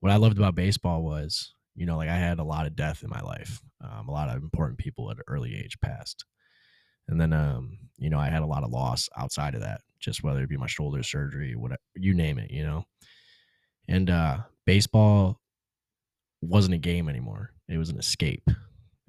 what 0.00 0.10
I 0.10 0.16
loved 0.16 0.36
about 0.36 0.56
baseball 0.56 1.04
was, 1.04 1.54
you 1.76 1.86
know, 1.86 1.96
like 1.96 2.08
I 2.08 2.16
had 2.16 2.40
a 2.40 2.44
lot 2.44 2.66
of 2.66 2.74
death 2.74 3.04
in 3.04 3.10
my 3.10 3.20
life. 3.20 3.62
Um, 3.80 4.08
a 4.08 4.12
lot 4.12 4.28
of 4.28 4.42
important 4.42 4.78
people 4.78 5.08
at 5.12 5.18
an 5.18 5.22
early 5.28 5.54
age 5.54 5.78
passed. 5.80 6.24
And 7.08 7.20
then, 7.20 7.32
um, 7.32 7.78
you 7.98 8.10
know, 8.10 8.18
I 8.18 8.28
had 8.28 8.42
a 8.42 8.46
lot 8.46 8.64
of 8.64 8.70
loss 8.70 9.08
outside 9.16 9.54
of 9.54 9.60
that, 9.60 9.82
just 10.00 10.24
whether 10.24 10.42
it 10.42 10.48
be 10.48 10.56
my 10.56 10.66
shoulder 10.66 11.02
surgery, 11.02 11.54
whatever, 11.54 11.80
you 11.94 12.14
name 12.14 12.38
it, 12.38 12.50
you 12.50 12.64
know. 12.64 12.84
And 13.88 14.10
uh, 14.10 14.38
baseball 14.66 15.40
wasn't 16.40 16.74
a 16.74 16.78
game 16.78 17.08
anymore; 17.08 17.50
it 17.68 17.78
was 17.78 17.90
an 17.90 17.98
escape. 17.98 18.48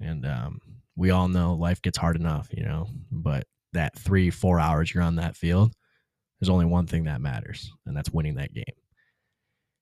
And 0.00 0.26
um, 0.26 0.60
we 0.96 1.10
all 1.10 1.28
know 1.28 1.54
life 1.54 1.82
gets 1.82 1.98
hard 1.98 2.16
enough, 2.16 2.48
you 2.52 2.64
know. 2.64 2.88
But 3.10 3.46
that 3.72 3.98
three, 3.98 4.30
four 4.30 4.60
hours 4.60 4.92
you're 4.92 5.02
on 5.02 5.16
that 5.16 5.36
field, 5.36 5.72
there's 6.40 6.50
only 6.50 6.66
one 6.66 6.86
thing 6.86 7.04
that 7.04 7.20
matters, 7.20 7.70
and 7.86 7.96
that's 7.96 8.10
winning 8.10 8.36
that 8.36 8.52
game. 8.52 8.64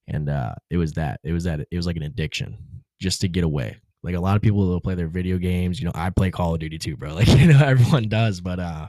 And 0.09 0.29
uh, 0.29 0.55
it 0.71 0.77
was 0.77 0.93
that. 0.95 1.21
It 1.25 1.33
was 1.33 1.45
that. 1.45 1.61
It 1.71 1.77
was 1.77 1.87
like 1.87 1.97
an 1.97 2.03
addiction, 2.03 2.59
just 3.01 3.21
to 3.23 3.29
get 3.29 3.45
away. 3.45 3.77
Like 4.03 4.17
a 4.17 4.21
lot 4.21 4.37
of 4.37 4.43
people 4.43 4.59
will 4.59 4.81
play 4.81 4.95
their 4.95 5.09
video 5.09 5.39
games. 5.39 5.79
You 5.79 5.87
know, 5.87 5.93
I 5.95 6.11
play 6.11 6.31
Call 6.31 6.55
of 6.55 6.61
Duty 6.61 6.79
too, 6.79 6.97
bro. 6.97 7.15
Like 7.15 7.29
you 7.29 7.53
know, 7.53 7.65
everyone 7.65 8.09
does. 8.09 8.41
But 8.41 8.59
uh, 8.59 8.89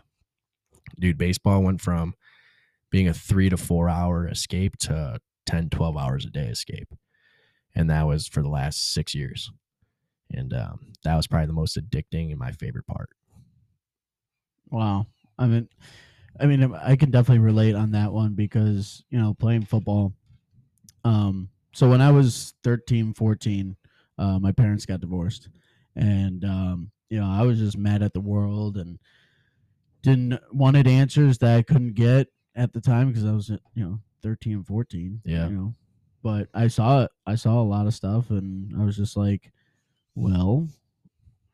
dude, 1.00 1.17
baseball 1.17 1.62
went 1.62 1.81
from 1.81 2.15
being 2.89 3.07
a 3.07 3.13
three 3.13 3.50
to 3.50 3.57
four 3.57 3.89
hour 3.89 4.27
escape 4.27 4.77
to 4.77 5.19
10, 5.45 5.69
12 5.69 5.97
hours 5.97 6.25
a 6.25 6.29
day 6.29 6.47
escape. 6.47 6.93
And 7.75 7.89
that 7.89 8.05
was 8.05 8.27
for 8.27 8.41
the 8.41 8.50
last 8.50 8.93
six 8.93 9.15
years. 9.15 9.51
And 10.31 10.53
um, 10.53 10.93
that 11.03 11.15
was 11.15 11.27
probably 11.27 11.47
the 11.47 11.53
most 11.53 11.77
addicting 11.77 12.31
and 12.31 12.39
my 12.39 12.51
favorite 12.51 12.88
part. 12.88 13.09
Wow. 14.69 15.07
I 15.38 15.47
mean, 15.47 15.69
I 16.39 16.45
mean, 16.45 16.73
I 16.73 16.95
can 16.95 17.12
definitely 17.12 17.43
relate 17.43 17.75
on 17.75 17.91
that 17.91 18.12
one 18.12 18.33
because, 18.33 19.03
you 19.09 19.19
know, 19.19 19.33
playing 19.33 19.65
football. 19.65 20.13
Um, 21.05 21.50
so 21.73 21.89
when 21.89 22.01
I 22.01 22.12
was 22.12 22.53
13, 22.63 23.13
14, 23.13 23.75
uh, 24.17 24.39
my 24.39 24.51
parents 24.51 24.85
got 24.85 25.01
divorced. 25.01 25.50
And, 25.95 26.43
um, 26.43 26.91
you 27.09 27.19
know, 27.19 27.27
I 27.27 27.43
was 27.43 27.59
just 27.59 27.77
mad 27.77 28.01
at 28.01 28.13
the 28.13 28.21
world 28.21 28.77
and 28.77 28.97
didn't 30.01 30.39
wanted 30.51 30.88
answers 30.88 31.38
that 31.39 31.55
I 31.55 31.62
couldn't 31.62 31.93
get 31.93 32.27
at 32.55 32.73
the 32.73 32.81
time 32.81 33.09
because 33.09 33.25
I 33.25 33.31
was, 33.31 33.50
you 33.50 33.59
know, 33.83 34.00
13, 34.24 34.63
14. 34.63 35.22
Yeah. 35.25 35.48
You 35.48 35.56
know, 35.56 35.75
but 36.24 36.48
I 36.53 36.68
saw 36.68 37.03
it. 37.03 37.12
I 37.27 37.36
saw 37.36 37.62
a 37.62 37.63
lot 37.63 37.86
of 37.86 37.94
stuff 37.94 38.30
and 38.30 38.74
I 38.82 38.84
was 38.86 38.96
just 38.98 39.15
like, 39.18 39.51
well, 40.15 40.68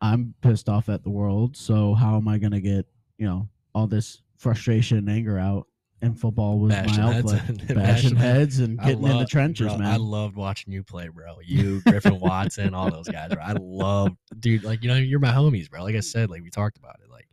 I'm 0.01 0.33
pissed 0.41 0.69
off 0.69 0.87
at 0.89 1.03
the 1.03 1.09
world. 1.09 1.57
So 1.57 1.93
how 1.93 2.15
am 2.15 2.27
I 2.27 2.37
going 2.37 2.51
to 2.51 2.61
get, 2.61 2.85
you 3.17 3.25
know, 3.27 3.49
all 3.75 3.87
this 3.87 4.21
frustration 4.37 4.97
and 4.97 5.09
anger 5.09 5.37
out? 5.37 5.65
And 6.01 6.17
football 6.17 6.59
was 6.59 6.71
Bashing 6.71 7.03
my 7.03 7.13
heads 7.13 7.33
outlet. 7.33 7.49
and- 7.49 7.57
Bashing 7.59 7.75
bashing 7.75 8.15
heads 8.15 8.59
and 8.59 8.79
getting 8.79 9.03
in 9.03 9.17
the 9.17 9.25
trenches, 9.25 9.73
bro, 9.73 9.85
I 9.85 9.97
loved 9.97 10.37
watching 10.37 10.71
you 10.71 10.81
play, 10.81 11.09
bro. 11.09 11.39
You, 11.43 11.81
Griffin 11.81 12.17
Watson, 12.21 12.73
all 12.73 12.89
those 12.89 13.09
guys, 13.09 13.33
bro. 13.33 13.43
I 13.43 13.51
love, 13.59 14.15
dude. 14.39 14.63
Like 14.63 14.81
you 14.81 14.87
know, 14.87 14.95
you're 14.95 15.19
my 15.19 15.33
homies, 15.33 15.69
bro. 15.69 15.83
Like 15.83 15.95
I 15.95 15.99
said, 15.99 16.29
like 16.29 16.41
we 16.41 16.49
talked 16.49 16.77
about 16.77 16.95
it. 17.03 17.11
Like 17.11 17.27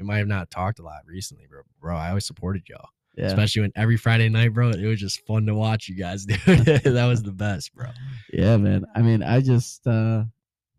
we 0.00 0.04
might 0.04 0.16
have 0.18 0.26
not 0.26 0.50
talked 0.50 0.80
a 0.80 0.82
lot 0.82 1.02
recently, 1.06 1.46
bro. 1.48 1.60
Bro, 1.80 1.94
I 1.96 2.08
always 2.08 2.26
supported 2.26 2.68
y'all, 2.68 2.88
yeah. 3.16 3.26
especially 3.26 3.62
when 3.62 3.72
every 3.76 3.96
Friday 3.96 4.28
night, 4.28 4.54
bro. 4.54 4.70
It 4.70 4.86
was 4.86 5.00
just 5.00 5.24
fun 5.26 5.46
to 5.46 5.54
watch 5.54 5.88
you 5.88 5.96
guys, 5.96 6.24
dude. 6.26 6.38
that 6.46 7.06
was 7.06 7.22
the 7.22 7.32
best, 7.32 7.74
bro. 7.74 7.88
Yeah, 8.32 8.56
man. 8.56 8.84
I 8.94 9.02
mean, 9.02 9.22
I 9.22 9.40
just 9.40 9.86
uh 9.86 10.24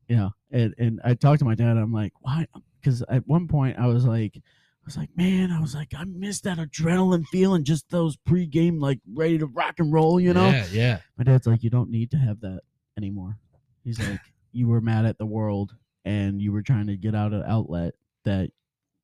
you 0.08 0.18
know, 0.18 0.32
and, 0.52 0.74
and 0.78 1.02
I 1.04 1.14
talked 1.14 1.40
to 1.40 1.46
my 1.46 1.56
dad. 1.56 1.78
I'm 1.78 1.94
like, 1.94 2.14
why? 2.20 2.46
Because 2.80 3.02
at 3.10 3.28
one 3.28 3.48
point 3.48 3.80
I 3.80 3.88
was 3.88 4.06
like, 4.06 4.36
I 4.36 4.86
was 4.86 4.98
like, 4.98 5.10
man, 5.16 5.50
I 5.52 5.62
was 5.62 5.74
like, 5.74 5.94
I 5.98 6.04
miss 6.04 6.42
that 6.42 6.58
adrenaline 6.58 7.26
feeling, 7.28 7.64
just 7.64 7.90
those 7.90 8.18
pregame, 8.18 8.82
like 8.82 9.00
ready 9.14 9.38
to 9.38 9.46
rock 9.46 9.76
and 9.80 9.94
roll, 9.94 10.20
you 10.20 10.34
know? 10.34 10.50
Yeah, 10.50 10.66
yeah. 10.72 11.00
My 11.18 11.24
dad's 11.24 11.48
like, 11.48 11.64
you 11.64 11.70
don't 11.70 11.90
need 11.90 12.12
to 12.12 12.18
have 12.18 12.42
that 12.42 12.62
anymore. 12.98 13.38
He's 13.84 13.98
like, 14.10 14.20
you 14.52 14.68
were 14.68 14.82
mad 14.82 15.06
at 15.06 15.18
the 15.18 15.26
world 15.26 15.74
and 16.04 16.42
you 16.42 16.52
were 16.52 16.62
trying 16.62 16.88
to 16.88 16.98
get 16.98 17.16
out 17.16 17.32
an 17.32 17.44
outlet 17.48 17.94
that 18.26 18.52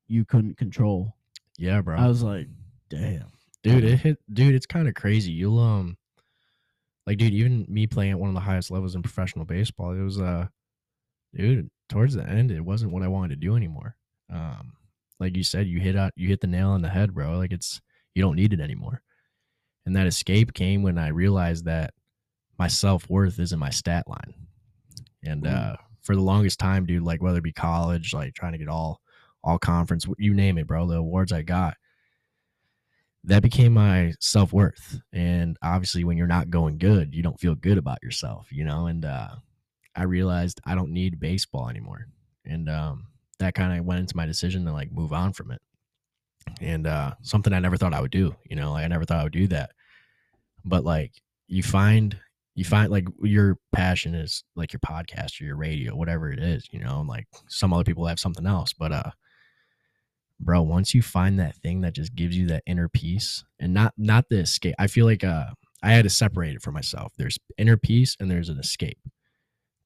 you 0.06 0.26
couldn't 0.26 0.58
control. 0.58 1.16
Yeah, 1.56 1.80
bro. 1.80 1.96
I 1.96 2.08
was 2.08 2.22
like, 2.22 2.46
damn. 2.90 3.26
dude 3.62 3.84
it 3.84 3.98
hit 4.00 4.18
dude 4.32 4.54
it's 4.54 4.66
kind 4.66 4.88
of 4.88 4.94
crazy. 4.94 5.32
You'll 5.32 5.58
um 5.58 5.96
like 7.06 7.18
dude 7.18 7.32
even 7.32 7.66
me 7.68 7.86
playing 7.86 8.12
at 8.12 8.18
one 8.18 8.28
of 8.28 8.34
the 8.34 8.40
highest 8.40 8.70
levels 8.70 8.94
in 8.94 9.02
professional 9.02 9.44
baseball 9.44 9.92
it 9.92 10.02
was 10.02 10.20
uh 10.20 10.46
dude 11.34 11.70
towards 11.88 12.14
the 12.14 12.28
end 12.28 12.50
it 12.50 12.60
wasn't 12.60 12.92
what 12.92 13.02
i 13.02 13.08
wanted 13.08 13.30
to 13.30 13.46
do 13.46 13.56
anymore. 13.56 13.96
Um 14.32 14.72
like 15.18 15.36
you 15.36 15.42
said 15.42 15.66
you 15.66 15.80
hit 15.80 15.96
out 15.96 16.12
you 16.16 16.28
hit 16.28 16.40
the 16.40 16.46
nail 16.46 16.70
on 16.70 16.82
the 16.82 16.88
head 16.88 17.14
bro 17.14 17.38
like 17.38 17.52
it's 17.52 17.80
you 18.14 18.22
don't 18.22 18.36
need 18.36 18.52
it 18.52 18.60
anymore. 18.60 19.02
And 19.86 19.96
that 19.96 20.06
escape 20.06 20.52
came 20.52 20.82
when 20.82 20.98
i 20.98 21.08
realized 21.08 21.64
that 21.64 21.94
my 22.58 22.68
self-worth 22.68 23.38
is 23.38 23.52
in 23.52 23.58
my 23.58 23.70
stat 23.70 24.06
line. 24.06 24.34
And 25.24 25.46
uh 25.46 25.76
for 26.02 26.14
the 26.14 26.22
longest 26.22 26.58
time 26.58 26.86
dude 26.86 27.02
like 27.02 27.22
whether 27.22 27.38
it 27.38 27.44
be 27.44 27.52
college 27.52 28.12
like 28.14 28.34
trying 28.34 28.52
to 28.52 28.58
get 28.58 28.68
all 28.68 29.00
all 29.44 29.58
conference 29.58 30.06
you 30.18 30.34
name 30.34 30.58
it 30.58 30.66
bro 30.66 30.86
the 30.86 30.96
awards 30.96 31.32
i 31.32 31.42
got 31.42 31.76
that 33.24 33.42
became 33.42 33.74
my 33.74 34.12
self 34.20 34.52
worth. 34.52 35.00
And 35.12 35.56
obviously, 35.62 36.04
when 36.04 36.16
you're 36.16 36.26
not 36.26 36.50
going 36.50 36.78
good, 36.78 37.14
you 37.14 37.22
don't 37.22 37.38
feel 37.40 37.54
good 37.54 37.78
about 37.78 38.02
yourself, 38.02 38.48
you 38.50 38.64
know. 38.64 38.86
And 38.86 39.04
uh, 39.04 39.28
I 39.94 40.04
realized 40.04 40.60
I 40.64 40.74
don't 40.74 40.92
need 40.92 41.20
baseball 41.20 41.68
anymore, 41.68 42.06
and 42.44 42.68
um, 42.68 43.06
that 43.38 43.54
kind 43.54 43.78
of 43.78 43.84
went 43.84 44.00
into 44.00 44.16
my 44.16 44.26
decision 44.26 44.64
to 44.64 44.72
like 44.72 44.92
move 44.92 45.12
on 45.12 45.32
from 45.32 45.50
it. 45.50 45.60
And 46.60 46.86
uh, 46.86 47.14
something 47.22 47.52
I 47.52 47.58
never 47.58 47.76
thought 47.76 47.94
I 47.94 48.00
would 48.00 48.10
do, 48.10 48.34
you 48.48 48.56
know, 48.56 48.72
like 48.72 48.84
I 48.84 48.88
never 48.88 49.04
thought 49.04 49.20
I 49.20 49.24
would 49.24 49.32
do 49.32 49.46
that. 49.48 49.70
But 50.64 50.84
like 50.84 51.12
you 51.48 51.62
find, 51.62 52.16
you 52.54 52.64
find 52.64 52.90
like 52.90 53.06
your 53.22 53.58
passion 53.72 54.14
is 54.14 54.44
like 54.56 54.72
your 54.72 54.80
podcast 54.80 55.40
or 55.40 55.44
your 55.44 55.56
radio, 55.56 55.94
whatever 55.94 56.32
it 56.32 56.38
is, 56.38 56.66
you 56.72 56.80
know. 56.80 57.00
And 57.00 57.08
like 57.08 57.26
some 57.48 57.72
other 57.72 57.84
people 57.84 58.06
have 58.06 58.18
something 58.18 58.46
else, 58.46 58.72
but 58.72 58.92
uh, 58.92 59.10
bro 60.40 60.62
once 60.62 60.94
you 60.94 61.02
find 61.02 61.38
that 61.38 61.56
thing 61.56 61.82
that 61.82 61.94
just 61.94 62.14
gives 62.14 62.36
you 62.36 62.46
that 62.46 62.62
inner 62.66 62.88
peace 62.88 63.44
and 63.58 63.74
not 63.74 63.92
not 63.96 64.28
the 64.28 64.38
escape 64.38 64.74
i 64.78 64.86
feel 64.86 65.06
like 65.06 65.22
uh 65.22 65.46
i 65.82 65.90
had 65.90 66.04
to 66.04 66.10
separate 66.10 66.54
it 66.54 66.62
for 66.62 66.72
myself. 66.72 67.12
There's 67.16 67.38
inner 67.58 67.76
peace 67.76 68.16
and 68.20 68.30
there's 68.30 68.48
an 68.48 68.58
escape. 68.58 68.98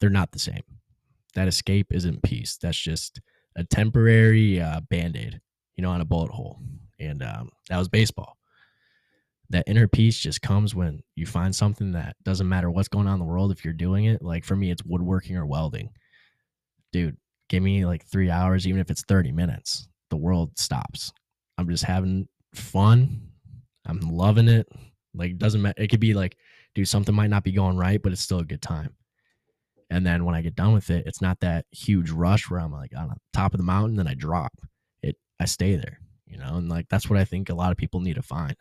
They're 0.01 0.11
not 0.11 0.33
the 0.33 0.39
same. 0.39 0.63
That 1.35 1.49
escape 1.49 1.89
isn't 1.93 2.23
peace. 2.23 2.59
That's 2.61 2.79
just 2.79 3.21
a 3.57 3.65
temporary 3.65 4.61
uh, 4.61 4.81
band-aid 4.91 5.41
you 5.77 5.83
know 5.83 5.91
on 5.91 6.01
a 6.01 6.05
bullet 6.05 6.31
hole. 6.31 6.59
And 7.01 7.23
um, 7.23 7.51
that 7.69 7.79
was 7.79 7.89
baseball. 7.89 8.37
That 9.51 9.65
inner 9.67 9.89
peace 9.89 10.19
just 10.19 10.43
comes 10.43 10.75
when 10.75 11.03
you 11.17 11.27
find 11.27 11.55
something 11.55 11.93
that 11.93 12.17
doesn't 12.23 12.49
matter 12.49 12.71
what's 12.71 12.89
going 12.89 13.07
on 13.07 13.15
in 13.15 13.19
the 13.19 13.25
world 13.27 13.53
if 13.53 13.65
you're 13.65 13.75
doing 13.75 14.07
it 14.07 14.23
like 14.23 14.45
for 14.45 14.57
me 14.57 14.71
it's 14.71 14.85
woodworking 14.85 15.37
or 15.37 15.47
welding. 15.47 15.91
Dude 16.93 17.17
give 17.51 17.63
me 17.63 17.85
like 17.85 18.05
three 18.07 18.31
hours 18.31 18.67
even 18.67 18.81
if 18.81 18.91
it's 18.91 19.03
30 19.03 19.31
minutes 19.31 19.87
the 20.15 20.19
world 20.19 20.57
stops. 20.57 21.13
I'm 21.59 21.69
just 21.69 21.83
having 21.83 22.29
fun. 22.55 23.21
I'm 23.85 23.99
loving 23.99 24.47
it. 24.47 24.69
Like 25.13 25.33
it 25.33 25.39
doesn't 25.39 25.61
matter. 25.61 25.83
It 25.83 25.89
could 25.89 25.99
be 25.99 26.15
like, 26.15 26.37
dude, 26.77 26.87
something 26.87 27.15
might 27.15 27.31
not 27.31 27.43
be 27.43 27.51
going 27.51 27.77
right, 27.77 28.01
but 28.01 28.13
it's 28.13 28.21
still 28.21 28.39
a 28.39 28.45
good 28.45 28.63
time. 28.63 28.95
And 29.91 30.07
then 30.07 30.25
when 30.25 30.37
I 30.37 30.41
get 30.41 30.55
done 30.55 30.73
with 30.73 30.89
it, 30.91 31.05
it's 31.07 31.21
not 31.21 31.41
that 31.41 31.67
huge 31.73 32.11
rush 32.11 32.49
where 32.49 32.61
I'm 32.61 32.73
like 32.73 32.93
on 32.97 33.09
the 33.09 33.17
top 33.33 33.55
of 33.55 33.59
the 33.59 33.65
mountain, 33.65 33.97
then 33.97 34.07
I 34.07 34.15
drop. 34.15 34.53
It 35.03 35.17
I 35.41 35.47
stay 35.47 35.75
there, 35.75 35.99
you 36.27 36.39
know, 36.39 36.55
and 36.55 36.69
like 36.69 36.87
that's 36.89 37.11
what 37.11 37.19
I 37.19 37.25
think 37.25 37.51
a 37.51 37.55
lot 37.55 37.73
of 37.73 37.77
people 37.77 38.01
need 38.01 38.15
to 38.15 38.23
find. 38.23 38.57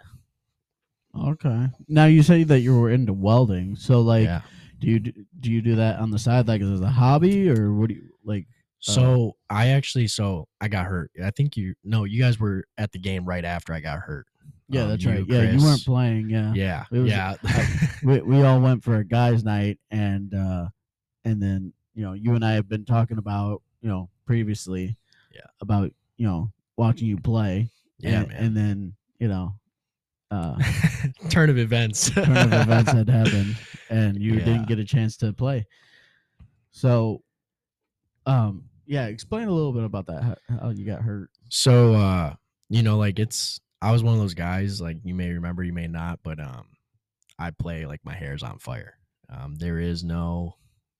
Okay. 1.15 1.67
Now 1.87 2.05
you 2.05 2.23
say 2.23 2.43
that 2.45 2.61
you 2.61 2.79
were 2.79 2.89
into 2.89 3.13
welding. 3.13 3.75
So 3.75 4.01
like 4.01 4.25
yeah. 4.25 4.41
do 4.79 4.87
you 4.87 4.99
do 4.99 5.13
do 5.39 5.51
you 5.51 5.61
do 5.61 5.75
that 5.75 5.99
on 5.99 6.09
the 6.09 6.17
side 6.17 6.47
like 6.47 6.61
as 6.61 6.81
a 6.81 6.89
hobby 6.89 7.47
or 7.47 7.71
what 7.73 7.89
do 7.89 7.95
you 7.95 8.09
like 8.25 8.47
So 8.91 9.37
I 9.49 9.69
actually, 9.69 10.07
so 10.07 10.47
I 10.59 10.67
got 10.67 10.85
hurt. 10.87 11.09
I 11.23 11.31
think 11.31 11.55
you, 11.55 11.73
no, 11.85 12.03
you 12.03 12.21
guys 12.21 12.39
were 12.39 12.65
at 12.77 12.91
the 12.91 12.99
game 12.99 13.23
right 13.25 13.45
after 13.45 13.73
I 13.73 13.79
got 13.79 13.99
hurt. 13.99 14.27
Yeah, 14.67 14.83
Um, 14.83 14.89
that's 14.89 15.03
you, 15.03 15.09
right. 15.11 15.25
Yeah, 15.27 15.51
you 15.51 15.63
weren't 15.63 15.85
playing, 15.85 16.29
yeah. 16.29 16.51
Yeah, 16.53 16.83
was- 16.91 17.09
yeah. 17.09 17.35
we 18.03 18.21
we 18.21 18.41
all 18.43 18.59
went 18.59 18.83
for 18.83 18.97
a 18.97 19.05
guys 19.05 19.43
night 19.43 19.79
and 19.91 20.33
uh 20.33 20.67
and 21.25 21.41
then, 21.41 21.71
you 21.95 22.03
know, 22.03 22.11
you 22.13 22.33
and 22.35 22.43
I 22.43 22.53
have 22.53 22.67
been 22.67 22.83
talking 22.85 23.17
about, 23.17 23.61
you 23.81 23.87
know, 23.89 24.09
previously 24.25 24.97
Yeah. 25.33 25.41
about, 25.61 25.91
you 26.17 26.27
know, 26.27 26.51
watching 26.75 27.07
you 27.07 27.17
play. 27.17 27.69
yeah, 27.99 28.19
and, 28.21 28.27
man. 28.29 28.43
and 28.43 28.57
then, 28.57 28.93
you 29.19 29.27
know, 29.29 29.55
uh 30.31 30.57
turn 31.29 31.49
of 31.49 31.57
events. 31.57 32.09
turn 32.11 32.35
of 32.35 32.51
events 32.53 32.91
had 32.91 33.09
happened 33.09 33.55
and 33.89 34.21
you 34.21 34.33
Yeah. 34.33 34.43
didn't 34.45 34.67
get 34.67 34.79
a 34.79 34.83
chance 34.85 35.15
to 35.17 35.31
play. 35.31 35.65
So 36.71 37.21
um 38.25 38.63
yeah, 38.85 39.07
explain 39.07 39.47
a 39.47 39.51
little 39.51 39.73
bit 39.73 39.83
about 39.83 40.07
that 40.07 40.23
how, 40.23 40.35
how 40.61 40.69
you 40.69 40.85
got 40.85 41.01
hurt. 41.01 41.29
So 41.49 41.95
uh, 41.95 42.35
you 42.69 42.83
know, 42.83 42.97
like 42.97 43.19
it's 43.19 43.59
I 43.81 43.91
was 43.91 44.03
one 44.03 44.13
of 44.13 44.19
those 44.19 44.33
guys, 44.33 44.81
like 44.81 44.97
you 45.03 45.13
may 45.13 45.29
remember, 45.31 45.63
you 45.63 45.73
may 45.73 45.87
not, 45.87 46.19
but 46.23 46.39
um 46.39 46.67
I 47.39 47.51
play 47.51 47.85
like 47.85 48.01
my 48.03 48.13
hair's 48.13 48.43
on 48.43 48.59
fire. 48.59 48.97
Um 49.29 49.55
there 49.55 49.79
is 49.79 50.03
no 50.03 50.55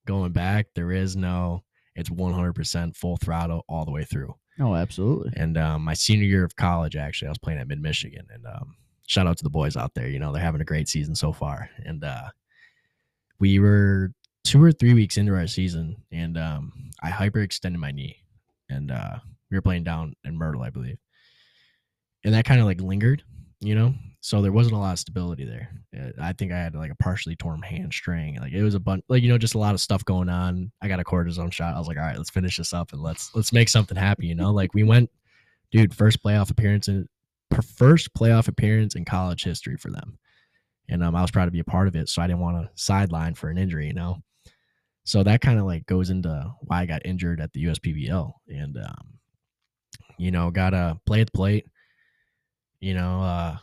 going 0.06 0.32
back, 0.32 0.68
there 0.76 0.92
is 0.92 1.16
no 1.16 1.64
it's 1.96 2.10
100% 2.10 2.96
full 2.96 3.18
throttle 3.18 3.64
all 3.70 3.86
the 3.86 3.92
way 3.92 4.04
through. 4.04 4.34
Oh, 4.60 4.76
absolutely. 4.76 5.32
And 5.36 5.58
um, 5.58 5.84
my 5.84 5.94
senior 5.94 6.26
year 6.26 6.44
of 6.44 6.56
college, 6.56 6.96
actually, 6.96 7.28
I 7.28 7.32
was 7.32 7.38
playing 7.38 7.60
at 7.60 7.68
Mid 7.68 7.82
Michigan, 7.82 8.28
and 8.32 8.46
um, 8.46 8.76
shout 9.08 9.28
out 9.28 9.38
to 9.38 9.44
the 9.44 9.50
boys 9.50 9.76
out 9.76 9.94
there. 9.94 10.08
You 10.08 10.20
know, 10.20 10.32
they're 10.32 10.42
having 10.42 10.62
a 10.62 10.66
great 10.66 10.88
season 10.88 11.16
so 11.16 11.32
far. 11.32 11.70
And 11.86 12.04
uh, 12.04 12.30
we 13.40 13.60
were 13.60 14.12
two 14.44 14.64
or 14.64 14.72
three 14.72 14.94
weeks 14.94 15.18
into 15.18 15.34
our 15.34 15.48
season, 15.48 15.96
and 16.12 16.38
um, 16.38 16.92
I 17.02 17.10
hyperextended 17.10 17.78
my 17.78 17.92
knee, 17.92 18.18
and 18.70 18.92
uh, 18.92 19.18
we 19.50 19.58
were 19.58 19.62
playing 19.62 19.84
down 19.84 20.16
in 20.24 20.38
Myrtle, 20.38 20.62
I 20.62 20.70
believe, 20.70 20.98
and 22.24 22.34
that 22.34 22.46
kind 22.46 22.60
of 22.60 22.66
like 22.66 22.82
lingered, 22.82 23.24
you 23.60 23.76
know. 23.76 23.94
So 24.22 24.42
there 24.42 24.54
wasn't 24.54 24.76
a 24.76 24.80
lot 24.80 24.94
of 24.94 25.00
stability 25.00 25.44
there. 25.44 25.70
Uh, 25.98 26.12
I 26.22 26.32
think 26.32 26.54
I 26.54 26.58
had 26.58 26.76
like 26.76 26.92
a 26.92 26.96
partially 26.96 27.36
torn 27.36 27.62
hamstring. 27.62 28.40
Like 28.40 28.54
it 28.54 28.64
was 28.64 28.74
a 28.74 28.80
bunch, 28.80 29.04
like 29.10 29.22
you 29.22 29.30
know, 29.30 29.38
just 29.38 29.56
a 29.56 29.60
lot 29.60 29.74
of 29.74 29.82
stuff 29.82 30.06
going 30.06 30.30
on. 30.30 30.72
I 30.82 30.88
got 30.88 31.00
a 31.00 31.04
cortisone 31.04 31.52
shot. 31.52 31.76
I 31.76 31.80
was 31.80 31.88
like, 31.88 31.98
all 31.98 32.04
right, 32.04 32.18
let's 32.18 32.30
finish 32.30 32.58
this 32.58 32.74
up 32.74 32.94
and 32.94 33.02
let's 33.02 33.34
let's 33.36 33.54
make 33.54 33.70
something 33.70 33.98
happen. 33.98 34.26
You 34.26 34.36
know, 34.36 34.52
like 34.52 34.74
we 34.74 34.84
went, 34.84 35.10
dude, 35.72 35.94
first 35.94 36.24
playoff 36.24 36.52
appearance 36.52 36.88
in 36.88 37.08
first 37.76 38.14
playoff 38.14 38.48
appearance 38.48 38.96
in 38.96 39.06
college 39.06 39.44
history 39.44 39.78
for 39.78 39.92
them, 39.92 40.18
and 40.90 41.04
um, 41.04 41.16
I 41.16 41.22
was 41.22 41.32
proud 41.32 41.46
to 41.46 41.52
be 41.52 41.60
a 41.60 41.66
part 41.66 41.88
of 41.88 41.96
it. 41.96 42.10
So 42.10 42.22
I 42.22 42.28
didn't 42.28 42.42
want 42.42 42.58
to 42.58 42.70
sideline 42.76 43.36
for 43.36 43.50
an 43.50 43.58
injury, 43.58 43.88
you 43.88 43.94
know. 43.94 44.24
So 45.06 45.24
that 45.24 45.42
kind 45.42 45.60
of 45.60 45.66
like 45.66 45.86
goes 45.86 46.10
into 46.10 46.54
why 46.62 46.82
I 46.82 46.86
got 46.86 47.06
injured 47.06 47.42
at 47.42 47.52
the 47.54 47.66
USPBL, 47.66 48.32
and 48.48 48.78
um, 48.78 49.20
you 50.18 50.32
know, 50.32 50.50
gotta 50.50 51.00
play 51.06 51.22
at 51.22 51.28
the 51.28 51.38
plate. 51.38 51.66
You 52.80 52.94
know, 52.94 53.22
uh, 53.22 53.58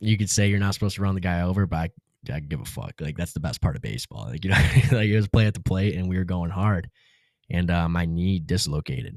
you 0.00 0.18
could 0.18 0.30
say 0.30 0.48
you're 0.48 0.58
not 0.58 0.74
supposed 0.74 0.96
to 0.96 1.02
run 1.02 1.14
the 1.14 1.20
guy 1.20 1.42
over, 1.42 1.66
but 1.66 1.76
I, 1.76 1.90
I 2.34 2.40
give 2.40 2.60
a 2.60 2.64
fuck. 2.64 2.94
Like 3.00 3.16
that's 3.16 3.32
the 3.32 3.40
best 3.40 3.60
part 3.60 3.76
of 3.76 3.82
baseball. 3.82 4.26
Like 4.28 4.44
you 4.44 4.50
know, 4.50 4.56
like 4.92 5.08
it 5.08 5.16
was 5.16 5.28
play 5.28 5.46
at 5.46 5.54
the 5.54 5.60
plate, 5.60 5.94
and 5.94 6.08
we 6.08 6.18
were 6.18 6.24
going 6.24 6.50
hard, 6.50 6.90
and 7.50 7.70
uh, 7.70 7.88
my 7.88 8.04
knee 8.04 8.40
dislocated, 8.40 9.16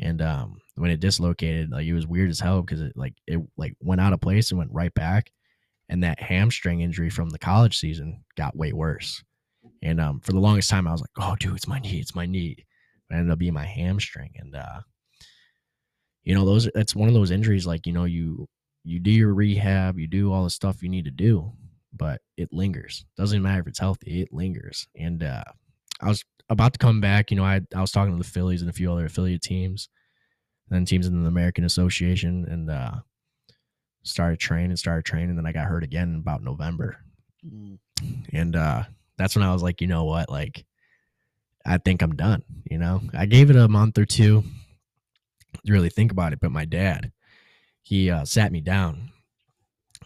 and 0.00 0.22
um, 0.22 0.58
when 0.76 0.90
it 0.90 1.00
dislocated, 1.00 1.70
like 1.70 1.86
it 1.86 1.92
was 1.92 2.06
weird 2.06 2.30
as 2.30 2.40
hell 2.40 2.62
because 2.62 2.80
it 2.80 2.94
like 2.96 3.14
it 3.26 3.40
like 3.58 3.74
went 3.80 4.00
out 4.00 4.14
of 4.14 4.22
place 4.22 4.50
and 4.50 4.58
went 4.58 4.72
right 4.72 4.94
back, 4.94 5.30
and 5.90 6.02
that 6.02 6.20
hamstring 6.20 6.80
injury 6.80 7.10
from 7.10 7.28
the 7.28 7.38
college 7.38 7.78
season 7.78 8.24
got 8.36 8.56
way 8.56 8.72
worse, 8.72 9.22
and 9.82 10.00
um, 10.00 10.20
for 10.20 10.32
the 10.32 10.40
longest 10.40 10.70
time 10.70 10.86
I 10.86 10.92
was 10.92 11.00
like, 11.00 11.10
oh 11.18 11.36
dude, 11.36 11.56
it's 11.56 11.68
my 11.68 11.78
knee, 11.78 12.00
it's 12.00 12.14
my 12.14 12.26
knee. 12.26 12.56
It 12.58 13.14
ended 13.14 13.32
up 13.32 13.38
being 13.38 13.54
my 13.54 13.64
hamstring, 13.64 14.32
and 14.36 14.54
uh, 14.54 14.80
you 16.22 16.34
know 16.34 16.44
those 16.44 16.68
that's 16.74 16.94
one 16.94 17.08
of 17.08 17.14
those 17.14 17.30
injuries 17.30 17.66
like 17.66 17.86
you 17.86 17.92
know 17.92 18.04
you 18.04 18.48
you 18.84 18.98
do 18.98 19.10
your 19.10 19.34
rehab, 19.34 19.98
you 19.98 20.06
do 20.06 20.32
all 20.32 20.44
the 20.44 20.50
stuff 20.50 20.82
you 20.82 20.88
need 20.88 21.04
to 21.04 21.10
do, 21.10 21.52
but 21.92 22.20
it 22.36 22.52
lingers. 22.52 23.04
Doesn't 23.16 23.42
matter 23.42 23.60
if 23.60 23.66
it's 23.66 23.78
healthy, 23.78 24.22
it 24.22 24.32
lingers. 24.32 24.88
And 24.96 25.22
uh, 25.22 25.44
I 26.00 26.08
was 26.08 26.24
about 26.48 26.72
to 26.72 26.78
come 26.78 27.00
back. 27.00 27.30
You 27.30 27.36
know, 27.36 27.44
I 27.44 27.60
I 27.74 27.80
was 27.80 27.92
talking 27.92 28.12
to 28.12 28.22
the 28.22 28.28
Phillies 28.28 28.62
and 28.62 28.70
a 28.70 28.74
few 28.74 28.90
other 28.92 29.06
affiliate 29.06 29.42
teams, 29.42 29.88
and 30.68 30.76
then 30.76 30.84
teams 30.84 31.06
in 31.06 31.22
the 31.22 31.28
American 31.28 31.64
Association, 31.64 32.46
and 32.48 32.70
uh, 32.70 33.00
started 34.02 34.38
training, 34.38 34.76
started 34.76 35.04
training. 35.04 35.30
And 35.30 35.38
then 35.38 35.46
I 35.46 35.52
got 35.52 35.66
hurt 35.66 35.84
again 35.84 36.10
in 36.10 36.16
about 36.20 36.42
November, 36.42 36.96
and 38.32 38.56
uh, 38.56 38.84
that's 39.20 39.36
when 39.36 39.44
I 39.44 39.52
was 39.52 39.62
like, 39.62 39.80
you 39.80 39.86
know 39.86 40.04
what, 40.04 40.30
like. 40.30 40.64
I 41.66 41.78
think 41.78 42.02
I'm 42.02 42.16
done. 42.16 42.42
You 42.70 42.78
know, 42.78 43.02
I 43.14 43.26
gave 43.26 43.50
it 43.50 43.56
a 43.56 43.68
month 43.68 43.98
or 43.98 44.06
two 44.06 44.44
to 45.66 45.72
really 45.72 45.90
think 45.90 46.10
about 46.10 46.32
it. 46.32 46.40
But 46.40 46.52
my 46.52 46.64
dad, 46.64 47.12
he 47.82 48.10
uh, 48.10 48.24
sat 48.24 48.50
me 48.52 48.62
down 48.62 49.10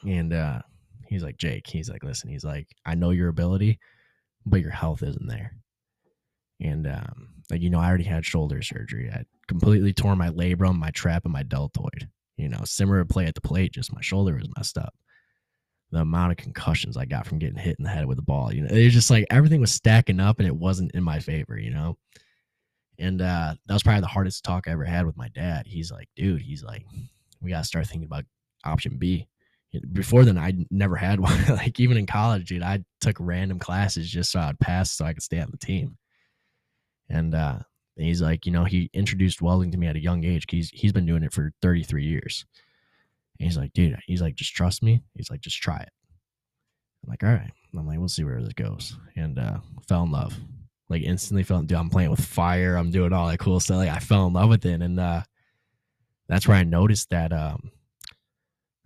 and 0.04 0.33
uh, 0.33 0.62
he's 1.09 1.23
like, 1.23 1.37
Jake, 1.38 1.68
he's 1.68 1.88
like, 1.88 2.02
listen, 2.02 2.28
he's 2.28 2.44
like, 2.44 2.68
I 2.85 2.97
know 2.97 3.11
your 3.11 3.28
ability, 3.28 3.78
but 4.44 4.61
your 4.62 4.73
health 4.73 5.02
isn't 5.04 5.28
there. 5.28 5.52
and 6.61 6.87
um, 6.87 7.28
like 7.50 7.61
you 7.61 7.71
know, 7.71 7.80
I 7.80 7.88
already 7.88 8.04
had 8.04 8.25
shoulder 8.25 8.62
surgery. 8.62 9.11
I 9.12 9.25
completely 9.49 9.92
tore 9.92 10.16
my 10.16 10.30
labrum, 10.30 10.76
my 10.76 10.90
trap, 10.90 11.25
and 11.25 11.33
my 11.33 11.42
deltoid. 11.42 12.09
You 12.37 12.49
know, 12.49 12.61
similar 12.64 13.00
to 13.00 13.06
play 13.06 13.26
at 13.26 13.35
the 13.35 13.40
plate, 13.40 13.73
just 13.73 13.94
my 13.94 14.00
shoulder 14.00 14.35
was 14.35 14.49
messed 14.56 14.78
up. 14.78 14.94
The 15.94 16.00
amount 16.00 16.32
of 16.32 16.38
concussions 16.38 16.96
I 16.96 17.04
got 17.04 17.24
from 17.24 17.38
getting 17.38 17.56
hit 17.56 17.76
in 17.78 17.84
the 17.84 17.90
head 17.90 18.06
with 18.06 18.18
a 18.18 18.22
ball, 18.22 18.52
you 18.52 18.62
know, 18.62 18.74
it 18.74 18.82
was 18.82 18.92
just 18.92 19.10
like 19.10 19.26
everything 19.30 19.60
was 19.60 19.70
stacking 19.70 20.18
up, 20.18 20.40
and 20.40 20.48
it 20.48 20.56
wasn't 20.56 20.90
in 20.90 21.04
my 21.04 21.20
favor, 21.20 21.56
you 21.56 21.70
know. 21.70 21.96
And 22.98 23.22
uh, 23.22 23.54
that 23.64 23.72
was 23.72 23.84
probably 23.84 24.00
the 24.00 24.08
hardest 24.08 24.42
talk 24.42 24.66
I 24.66 24.72
ever 24.72 24.84
had 24.84 25.06
with 25.06 25.16
my 25.16 25.28
dad. 25.28 25.68
He's 25.68 25.92
like, 25.92 26.08
dude, 26.16 26.42
he's 26.42 26.64
like, 26.64 26.84
we 27.40 27.50
gotta 27.50 27.62
start 27.62 27.86
thinking 27.86 28.06
about 28.06 28.24
option 28.64 28.96
B. 28.96 29.28
Before 29.92 30.24
then, 30.24 30.36
I 30.36 30.54
never 30.68 30.96
had 30.96 31.20
one. 31.20 31.40
like 31.48 31.78
even 31.78 31.96
in 31.96 32.06
college, 32.06 32.48
dude, 32.48 32.62
I 32.62 32.84
took 33.00 33.16
random 33.20 33.60
classes 33.60 34.10
just 34.10 34.32
so 34.32 34.40
I'd 34.40 34.58
pass 34.58 34.90
so 34.90 35.04
I 35.04 35.12
could 35.12 35.22
stay 35.22 35.38
on 35.38 35.52
the 35.52 35.58
team. 35.58 35.96
And 37.08 37.36
uh, 37.36 37.60
he's 37.94 38.20
like, 38.20 38.46
you 38.46 38.52
know, 38.52 38.64
he 38.64 38.90
introduced 38.92 39.42
welding 39.42 39.70
to 39.70 39.78
me 39.78 39.86
at 39.86 39.94
a 39.94 40.02
young 40.02 40.24
age. 40.24 40.46
He's 40.50 40.70
he's 40.70 40.92
been 40.92 41.06
doing 41.06 41.22
it 41.22 41.32
for 41.32 41.52
33 41.62 42.04
years. 42.04 42.46
And 43.38 43.49
he's 43.49 43.57
like, 43.57 43.73
dude, 43.73 43.97
he's 44.07 44.23
like, 44.23 44.35
just 44.35 44.55
trust 44.55 44.83
me. 44.83 45.03
He's 45.14 45.31
like, 45.31 45.41
just 45.41 45.61
try 45.61 45.79
it. 45.79 45.91
I'm 47.03 47.11
like, 47.11 47.23
all 47.23 47.31
right. 47.31 47.50
I'm 47.76 47.87
like, 47.87 47.99
we'll 47.99 48.09
see 48.09 48.25
where 48.25 48.41
this 48.41 48.53
goes. 48.53 48.97
And 49.17 49.38
uh, 49.38 49.59
fell 49.88 50.05
in 50.05 50.12
love. 50.12 50.38
Like 50.88 51.03
instantly 51.03 51.43
fell. 51.43 51.62
Dude, 51.62 51.76
I'm 51.76 51.91
playing 51.91 52.11
with 52.11 52.25
fire. 52.25 52.76
I'm 52.76 52.91
doing 52.91 53.12
all 53.12 53.29
that 53.29 53.38
cool 53.38 53.59
stuff. 53.59 53.79
Like 53.79 53.88
I 53.88 53.99
fell 53.99 54.26
in 54.26 54.33
love 54.33 54.50
with 54.50 54.64
it, 54.67 54.83
and 54.83 55.00
uh, 55.00 55.23
that's 56.29 56.47
where 56.47 56.57
I 56.57 56.62
noticed 56.62 57.11
that 57.11 57.33
um, 57.33 57.71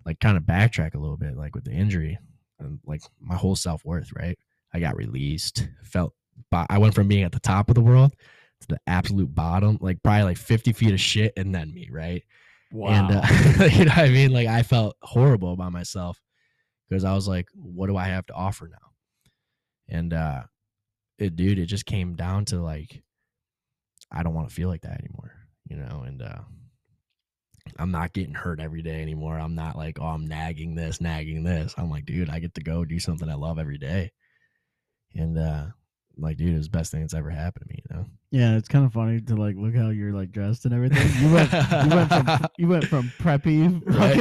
like 0.07 0.21
kind 0.21 0.37
of 0.37 0.45
backtrack 0.45 0.95
a 0.95 0.99
little 0.99 1.17
bit, 1.17 1.37
like 1.37 1.55
with 1.55 1.65
the 1.65 1.73
injury 1.73 2.19
and 2.59 2.79
like 2.87 3.03
my 3.21 3.35
whole 3.35 3.57
self 3.57 3.85
worth, 3.85 4.11
right? 4.15 4.39
I 4.73 4.81
got 4.81 4.97
released, 4.97 5.69
felt, 5.83 6.15
I 6.53 6.79
went 6.79 6.95
from 6.95 7.09
being 7.09 7.25
at 7.25 7.33
the 7.33 7.41
top 7.41 7.69
of 7.69 7.75
the 7.75 7.81
world 7.81 8.15
to 8.61 8.69
the 8.69 8.81
absolute 8.87 9.35
bottom, 9.35 9.79
like 9.81 10.03
probably 10.03 10.25
like 10.25 10.37
50 10.37 10.73
feet 10.73 10.93
of 10.93 11.01
shit 11.01 11.33
and 11.37 11.55
then 11.55 11.73
me, 11.73 11.89
right? 11.91 12.23
Wow. 12.71 12.89
And, 13.09 13.11
uh, 13.17 13.65
you 13.73 13.85
know 13.87 13.91
what 13.93 13.99
I 13.99 14.09
mean? 14.11 14.33
Like 14.33 14.49
I 14.49 14.63
felt 14.63 14.97
horrible 15.03 15.53
about 15.53 15.73
myself 15.73 16.21
because 16.89 17.05
I 17.05 17.15
was 17.15 17.29
like, 17.29 17.49
what 17.55 17.87
do 17.89 17.97
I 17.97 18.07
have 18.09 18.27
to 18.27 18.35
offer 18.35 18.69
now? 18.69 18.89
And, 19.89 20.13
uh, 20.13 20.43
it, 21.19 21.37
dude, 21.37 21.59
it 21.59 21.67
just 21.67 21.87
came 21.87 22.17
down 22.17 22.45
to 22.47 22.61
like, 22.61 23.03
I 24.11 24.23
don't 24.23 24.35
want 24.35 24.49
to 24.49 24.55
feel 24.55 24.69
like 24.69 24.83
that 24.83 25.01
anymore, 25.01 25.33
you 25.69 25.77
know? 25.77 26.03
And, 26.07 26.23
uh, 26.23 26.41
I'm 27.79 27.91
not 27.91 28.13
getting 28.13 28.35
hurt 28.35 28.61
every 28.61 28.83
day 28.83 29.03
anymore. 29.03 29.39
I'm 29.39 29.55
not 29.55 29.77
like, 29.77 29.99
oh, 30.01 30.07
I'm 30.07 30.27
nagging 30.27 30.75
this, 30.75 31.01
nagging 31.01 31.45
this. 31.45 31.75
I'm 31.77 31.91
like, 31.91 32.07
dude, 32.07 32.31
I 32.31 32.39
get 32.41 32.55
to 32.55 32.63
go 32.63 32.85
do 32.85 32.99
something 32.99 33.29
I 33.29 33.35
love 33.35 33.59
every 33.59 33.79
day. 33.79 34.13
And 35.15 35.39
uh 35.39 35.67
like, 36.19 36.37
dude, 36.37 36.55
it 36.55 36.57
was 36.57 36.69
the 36.69 36.77
best 36.77 36.91
thing 36.91 37.01
that's 37.01 37.15
ever 37.15 37.31
happened 37.31 37.67
to 37.69 37.73
me, 37.73 37.83
you 37.89 37.97
know? 37.97 38.07
Yeah, 38.31 38.57
it's 38.57 38.69
kind 38.69 38.85
of 38.85 38.93
funny 38.93 39.21
to 39.21 39.37
like 39.37 39.57
look 39.57 39.75
how 39.75 39.89
you're 39.91 40.13
like 40.13 40.33
dressed 40.33 40.65
and 40.65 40.75
everything. 40.75 41.09
You 41.23 41.33
went, 41.33 41.53
you 41.53 41.97
went 41.97 42.09
from 42.09 42.47
you 42.59 42.69
went 42.69 42.85
from 42.85 43.13
preppy, 43.19 43.81
right? 43.87 44.17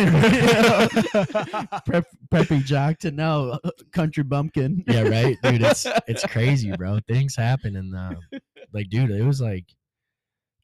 prep, 1.86 2.06
preppy 2.32 2.64
jock 2.64 3.00
to 3.00 3.12
now 3.12 3.60
country 3.92 4.24
bumpkin. 4.24 4.84
yeah, 4.88 5.02
right, 5.02 5.38
dude. 5.44 5.64
It's 5.64 5.86
it's 6.08 6.26
crazy, 6.28 6.72
bro. 6.72 7.00
Things 7.08 7.36
happen, 7.36 7.76
and 7.76 7.96
uh, 7.96 8.40
like, 8.72 8.90
dude, 8.90 9.12
it 9.12 9.24
was 9.24 9.42
like 9.42 9.66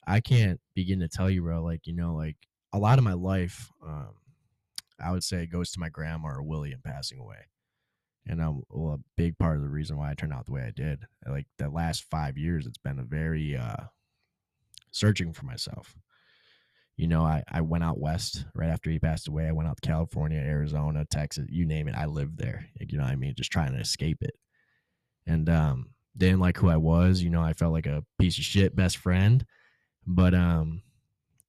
I 0.07 0.21
can't 0.21 0.61
begin 0.75 0.99
to 0.99 1.07
tell 1.07 1.29
you, 1.29 1.41
bro. 1.41 1.63
Like, 1.63 1.85
you 1.85 1.93
know, 1.93 2.15
like 2.15 2.37
a 2.71 2.77
lot 2.77 2.97
of 2.97 3.03
my 3.03 3.13
life, 3.13 3.69
um, 3.85 4.13
I 5.03 5.11
would 5.11 5.23
say, 5.23 5.45
goes 5.47 5.71
to 5.71 5.79
my 5.79 5.89
grandma 5.89 6.29
or 6.29 6.43
William 6.43 6.81
passing 6.83 7.19
away. 7.19 7.47
And 8.27 8.41
um, 8.41 8.63
well, 8.69 8.95
a 8.95 8.99
big 9.17 9.37
part 9.37 9.57
of 9.57 9.63
the 9.63 9.69
reason 9.69 9.97
why 9.97 10.09
I 10.09 10.13
turned 10.13 10.33
out 10.33 10.45
the 10.45 10.53
way 10.53 10.61
I 10.61 10.71
did, 10.71 11.05
like 11.27 11.45
the 11.57 11.69
last 11.69 12.05
five 12.09 12.37
years, 12.37 12.65
it's 12.65 12.77
been 12.77 12.99
a 12.99 13.03
very 13.03 13.57
uh, 13.57 13.83
searching 14.91 15.33
for 15.33 15.45
myself. 15.45 15.95
You 16.95 17.07
know, 17.07 17.23
I, 17.23 17.43
I 17.51 17.61
went 17.61 17.83
out 17.83 17.99
west 17.99 18.45
right 18.53 18.69
after 18.69 18.89
he 18.89 18.99
passed 18.99 19.27
away. 19.27 19.47
I 19.47 19.51
went 19.51 19.67
out 19.67 19.81
to 19.81 19.87
California, 19.87 20.37
Arizona, 20.39 21.05
Texas, 21.05 21.47
you 21.49 21.65
name 21.65 21.87
it. 21.87 21.95
I 21.95 22.05
lived 22.05 22.37
there. 22.37 22.67
You 22.79 22.97
know 22.97 23.03
I 23.03 23.15
mean? 23.15 23.33
Just 23.35 23.51
trying 23.51 23.73
to 23.73 23.79
escape 23.79 24.21
it. 24.21 24.35
And 25.25 25.49
um, 25.49 25.89
didn't 26.15 26.39
like 26.39 26.57
who 26.57 26.69
I 26.69 26.77
was. 26.77 27.21
You 27.21 27.29
know, 27.29 27.41
I 27.41 27.53
felt 27.53 27.73
like 27.73 27.87
a 27.87 28.03
piece 28.19 28.37
of 28.37 28.43
shit 28.43 28.75
best 28.75 28.97
friend. 28.97 29.43
But 30.05 30.35
um, 30.35 30.83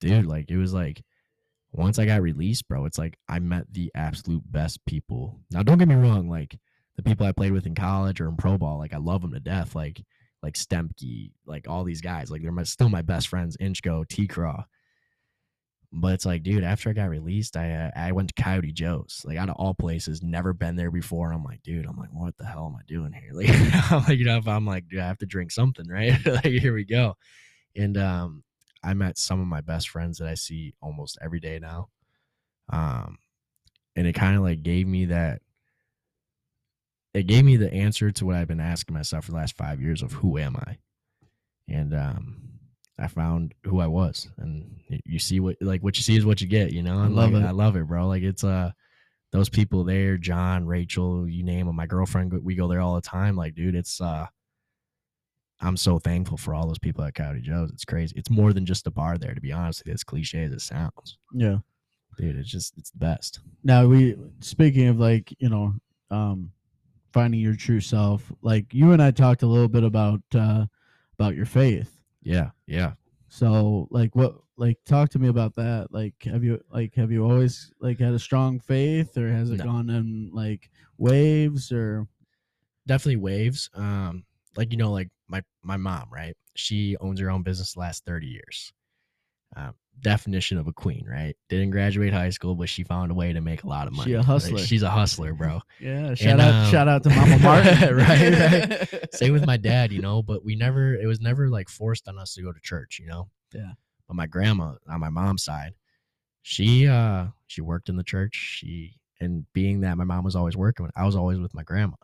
dude, 0.00 0.26
like 0.26 0.50
it 0.50 0.56
was 0.56 0.72
like 0.72 1.02
once 1.74 1.98
I 1.98 2.06
got 2.06 2.22
released, 2.22 2.68
bro, 2.68 2.84
it's 2.84 2.98
like 2.98 3.18
I 3.28 3.40
met 3.40 3.66
the 3.72 3.90
absolute 3.94 4.44
best 4.50 4.84
people. 4.86 5.40
Now, 5.50 5.62
don't 5.62 5.78
get 5.78 5.88
me 5.88 5.96
wrong, 5.96 6.28
like 6.28 6.56
the 6.96 7.02
people 7.02 7.26
I 7.26 7.32
played 7.32 7.52
with 7.52 7.66
in 7.66 7.74
college 7.74 8.20
or 8.20 8.28
in 8.28 8.36
pro 8.36 8.56
ball, 8.56 8.78
like 8.78 8.94
I 8.94 8.98
love 8.98 9.22
them 9.22 9.32
to 9.32 9.40
death. 9.40 9.74
Like 9.74 10.02
like 10.42 10.54
Stemke, 10.54 11.32
like 11.46 11.68
all 11.68 11.84
these 11.84 12.00
guys, 12.00 12.30
like 12.30 12.42
they're 12.42 12.52
my, 12.52 12.62
still 12.62 12.88
my 12.88 13.02
best 13.02 13.28
friends. 13.28 13.56
Inchko, 13.56 14.06
T 14.06 14.26
Craw. 14.26 14.64
But 15.96 16.14
it's 16.14 16.26
like, 16.26 16.42
dude, 16.42 16.64
after 16.64 16.90
I 16.90 16.92
got 16.92 17.08
released, 17.08 17.56
I 17.56 17.72
uh, 17.72 17.90
I 17.96 18.12
went 18.12 18.28
to 18.34 18.42
Coyote 18.42 18.72
Joe's, 18.72 19.22
like 19.24 19.38
out 19.38 19.48
of 19.48 19.56
all 19.56 19.74
places, 19.74 20.22
never 20.22 20.52
been 20.52 20.76
there 20.76 20.90
before. 20.90 21.32
I'm 21.32 21.44
like, 21.44 21.62
dude, 21.62 21.86
I'm 21.86 21.96
like, 21.96 22.12
what 22.12 22.36
the 22.36 22.44
hell 22.44 22.66
am 22.66 22.76
I 22.76 22.82
doing 22.86 23.12
here? 23.12 23.30
Like, 23.32 23.50
I'm 23.90 24.04
like, 24.04 24.18
you 24.18 24.24
know, 24.24 24.38
if 24.38 24.46
I'm 24.46 24.66
like, 24.66 24.88
dude, 24.88 25.00
I 25.00 25.06
have 25.06 25.18
to 25.18 25.26
drink 25.26 25.50
something, 25.50 25.88
right? 25.88 26.14
like, 26.26 26.44
here 26.44 26.74
we 26.74 26.84
go. 26.84 27.16
And 27.76 27.96
um, 27.96 28.44
I 28.84 28.94
met 28.94 29.18
some 29.18 29.40
of 29.40 29.46
my 29.46 29.60
best 29.60 29.88
friends 29.88 30.18
that 30.18 30.28
I 30.28 30.34
see 30.34 30.74
almost 30.80 31.18
every 31.20 31.40
day 31.40 31.58
now. 31.58 31.88
Um, 32.70 33.18
and 33.96 34.06
it 34.06 34.14
kind 34.14 34.36
of 34.36 34.42
like 34.42 34.62
gave 34.62 34.86
me 34.86 35.06
that 35.06 35.40
it 37.14 37.26
gave 37.26 37.44
me 37.44 37.56
the 37.56 37.72
answer 37.72 38.10
to 38.10 38.26
what 38.26 38.34
I've 38.34 38.48
been 38.48 38.60
asking 38.60 38.94
myself 38.94 39.24
for 39.26 39.30
the 39.30 39.36
last 39.36 39.56
five 39.56 39.80
years 39.80 40.02
of 40.02 40.12
who 40.12 40.36
am 40.36 40.56
I? 40.56 40.78
And 41.68 41.94
um, 41.94 42.44
I 42.98 43.06
found 43.06 43.54
who 43.64 43.80
I 43.80 43.86
was. 43.86 44.28
And 44.36 44.80
you 45.04 45.18
see 45.18 45.40
what 45.40 45.56
like 45.60 45.82
what 45.82 45.96
you 45.96 46.02
see 46.02 46.16
is 46.16 46.26
what 46.26 46.40
you 46.40 46.48
get, 46.48 46.72
you 46.72 46.82
know? 46.82 46.98
I 46.98 47.06
love 47.06 47.32
like, 47.32 47.42
it. 47.42 47.46
I 47.46 47.50
love 47.52 47.76
it, 47.76 47.86
bro. 47.86 48.08
Like 48.08 48.22
it's 48.22 48.44
uh 48.44 48.72
those 49.32 49.48
people 49.48 49.84
there, 49.84 50.16
John, 50.16 50.66
Rachel, 50.66 51.28
you 51.28 51.42
name 51.42 51.66
them, 51.66 51.74
my 51.74 51.86
girlfriend, 51.86 52.32
we 52.44 52.54
go 52.54 52.68
there 52.68 52.80
all 52.80 52.94
the 52.94 53.00
time. 53.00 53.36
Like, 53.36 53.54
dude, 53.54 53.74
it's 53.74 54.00
uh 54.00 54.26
I'm 55.64 55.76
so 55.76 55.98
thankful 55.98 56.36
for 56.36 56.54
all 56.54 56.66
those 56.66 56.78
people 56.78 57.02
at 57.04 57.14
Coyote 57.14 57.40
Joe's. 57.40 57.70
It's 57.70 57.84
crazy. 57.84 58.14
It's 58.16 58.30
more 58.30 58.52
than 58.52 58.66
just 58.66 58.86
a 58.86 58.90
bar 58.90 59.16
there, 59.16 59.34
to 59.34 59.40
be 59.40 59.52
honest 59.52 59.80
with 59.80 59.88
you. 59.88 59.94
As 59.94 60.04
cliche 60.04 60.44
as 60.44 60.52
it 60.52 60.60
sounds. 60.60 61.16
Yeah. 61.32 61.58
Dude, 62.18 62.36
it's 62.36 62.50
just 62.50 62.74
it's 62.76 62.90
the 62.90 62.98
best. 62.98 63.40
Now 63.64 63.86
we 63.86 64.16
speaking 64.40 64.88
of 64.88 65.00
like, 65.00 65.34
you 65.38 65.48
know, 65.48 65.74
um 66.10 66.50
finding 67.12 67.40
your 67.40 67.56
true 67.56 67.80
self, 67.80 68.30
like 68.42 68.72
you 68.74 68.92
and 68.92 69.02
I 69.02 69.10
talked 69.10 69.42
a 69.42 69.46
little 69.46 69.68
bit 69.68 69.84
about 69.84 70.20
uh 70.34 70.66
about 71.18 71.34
your 71.34 71.46
faith. 71.46 72.00
Yeah, 72.22 72.50
yeah. 72.66 72.92
So 73.28 73.88
like 73.90 74.14
what 74.14 74.36
like 74.56 74.78
talk 74.84 75.10
to 75.10 75.18
me 75.18 75.28
about 75.28 75.54
that. 75.56 75.88
Like 75.90 76.14
have 76.24 76.44
you 76.44 76.62
like 76.70 76.94
have 76.94 77.10
you 77.10 77.24
always 77.24 77.72
like 77.80 77.98
had 77.98 78.14
a 78.14 78.18
strong 78.18 78.60
faith 78.60 79.16
or 79.16 79.28
has 79.28 79.50
it 79.50 79.58
no. 79.58 79.64
gone 79.64 79.90
in 79.90 80.30
like 80.32 80.70
waves 80.98 81.72
or 81.72 82.06
definitely 82.86 83.16
waves. 83.16 83.70
Um 83.74 84.24
like 84.56 84.72
you 84.72 84.78
know 84.78 84.92
like 84.92 85.08
my 85.28 85.42
my 85.62 85.76
mom, 85.76 86.08
right? 86.12 86.36
She 86.54 86.96
owns 87.00 87.20
her 87.20 87.30
own 87.30 87.42
business 87.42 87.74
the 87.74 87.80
last 87.80 88.04
30 88.04 88.26
years. 88.28 88.72
Um, 89.56 89.74
definition 90.00 90.58
of 90.58 90.66
a 90.66 90.72
queen, 90.72 91.06
right? 91.08 91.36
Didn't 91.48 91.70
graduate 91.70 92.12
high 92.12 92.30
school, 92.30 92.54
but 92.54 92.68
she 92.68 92.82
found 92.82 93.10
a 93.10 93.14
way 93.14 93.32
to 93.32 93.40
make 93.40 93.62
a 93.62 93.68
lot 93.68 93.86
of 93.86 93.92
money. 93.92 94.10
She 94.10 94.14
a 94.14 94.22
hustler. 94.22 94.58
Like, 94.58 94.66
she's 94.66 94.82
a 94.82 94.90
hustler, 94.90 95.32
bro. 95.32 95.60
yeah. 95.80 96.14
Shout 96.14 96.32
and, 96.32 96.40
out, 96.40 96.54
um, 96.54 96.70
shout 96.70 96.88
out 96.88 97.02
to 97.04 97.10
Mama 97.10 97.38
Martin. 97.42 97.96
right, 97.96 98.90
right. 98.92 99.14
Same 99.14 99.32
with 99.32 99.46
my 99.46 99.56
dad, 99.56 99.92
you 99.92 100.00
know. 100.00 100.22
But 100.22 100.44
we 100.44 100.56
never, 100.56 100.94
it 100.94 101.06
was 101.06 101.20
never 101.20 101.48
like 101.48 101.68
forced 101.68 102.08
on 102.08 102.18
us 102.18 102.34
to 102.34 102.42
go 102.42 102.52
to 102.52 102.60
church, 102.60 102.98
you 103.00 103.06
know. 103.06 103.28
Yeah. 103.52 103.72
But 104.08 104.16
my 104.16 104.26
grandma 104.26 104.74
on 104.88 105.00
my 105.00 105.10
mom's 105.10 105.44
side, 105.44 105.74
she 106.42 106.86
uh 106.86 107.26
she 107.46 107.62
worked 107.62 107.88
in 107.88 107.96
the 107.96 108.02
church. 108.02 108.34
She 108.58 108.98
and 109.20 109.46
being 109.52 109.80
that 109.80 109.96
my 109.96 110.04
mom 110.04 110.24
was 110.24 110.36
always 110.36 110.56
working, 110.56 110.90
I 110.96 111.06
was 111.06 111.16
always 111.16 111.38
with 111.38 111.54
my 111.54 111.62
grandma, 111.62 111.96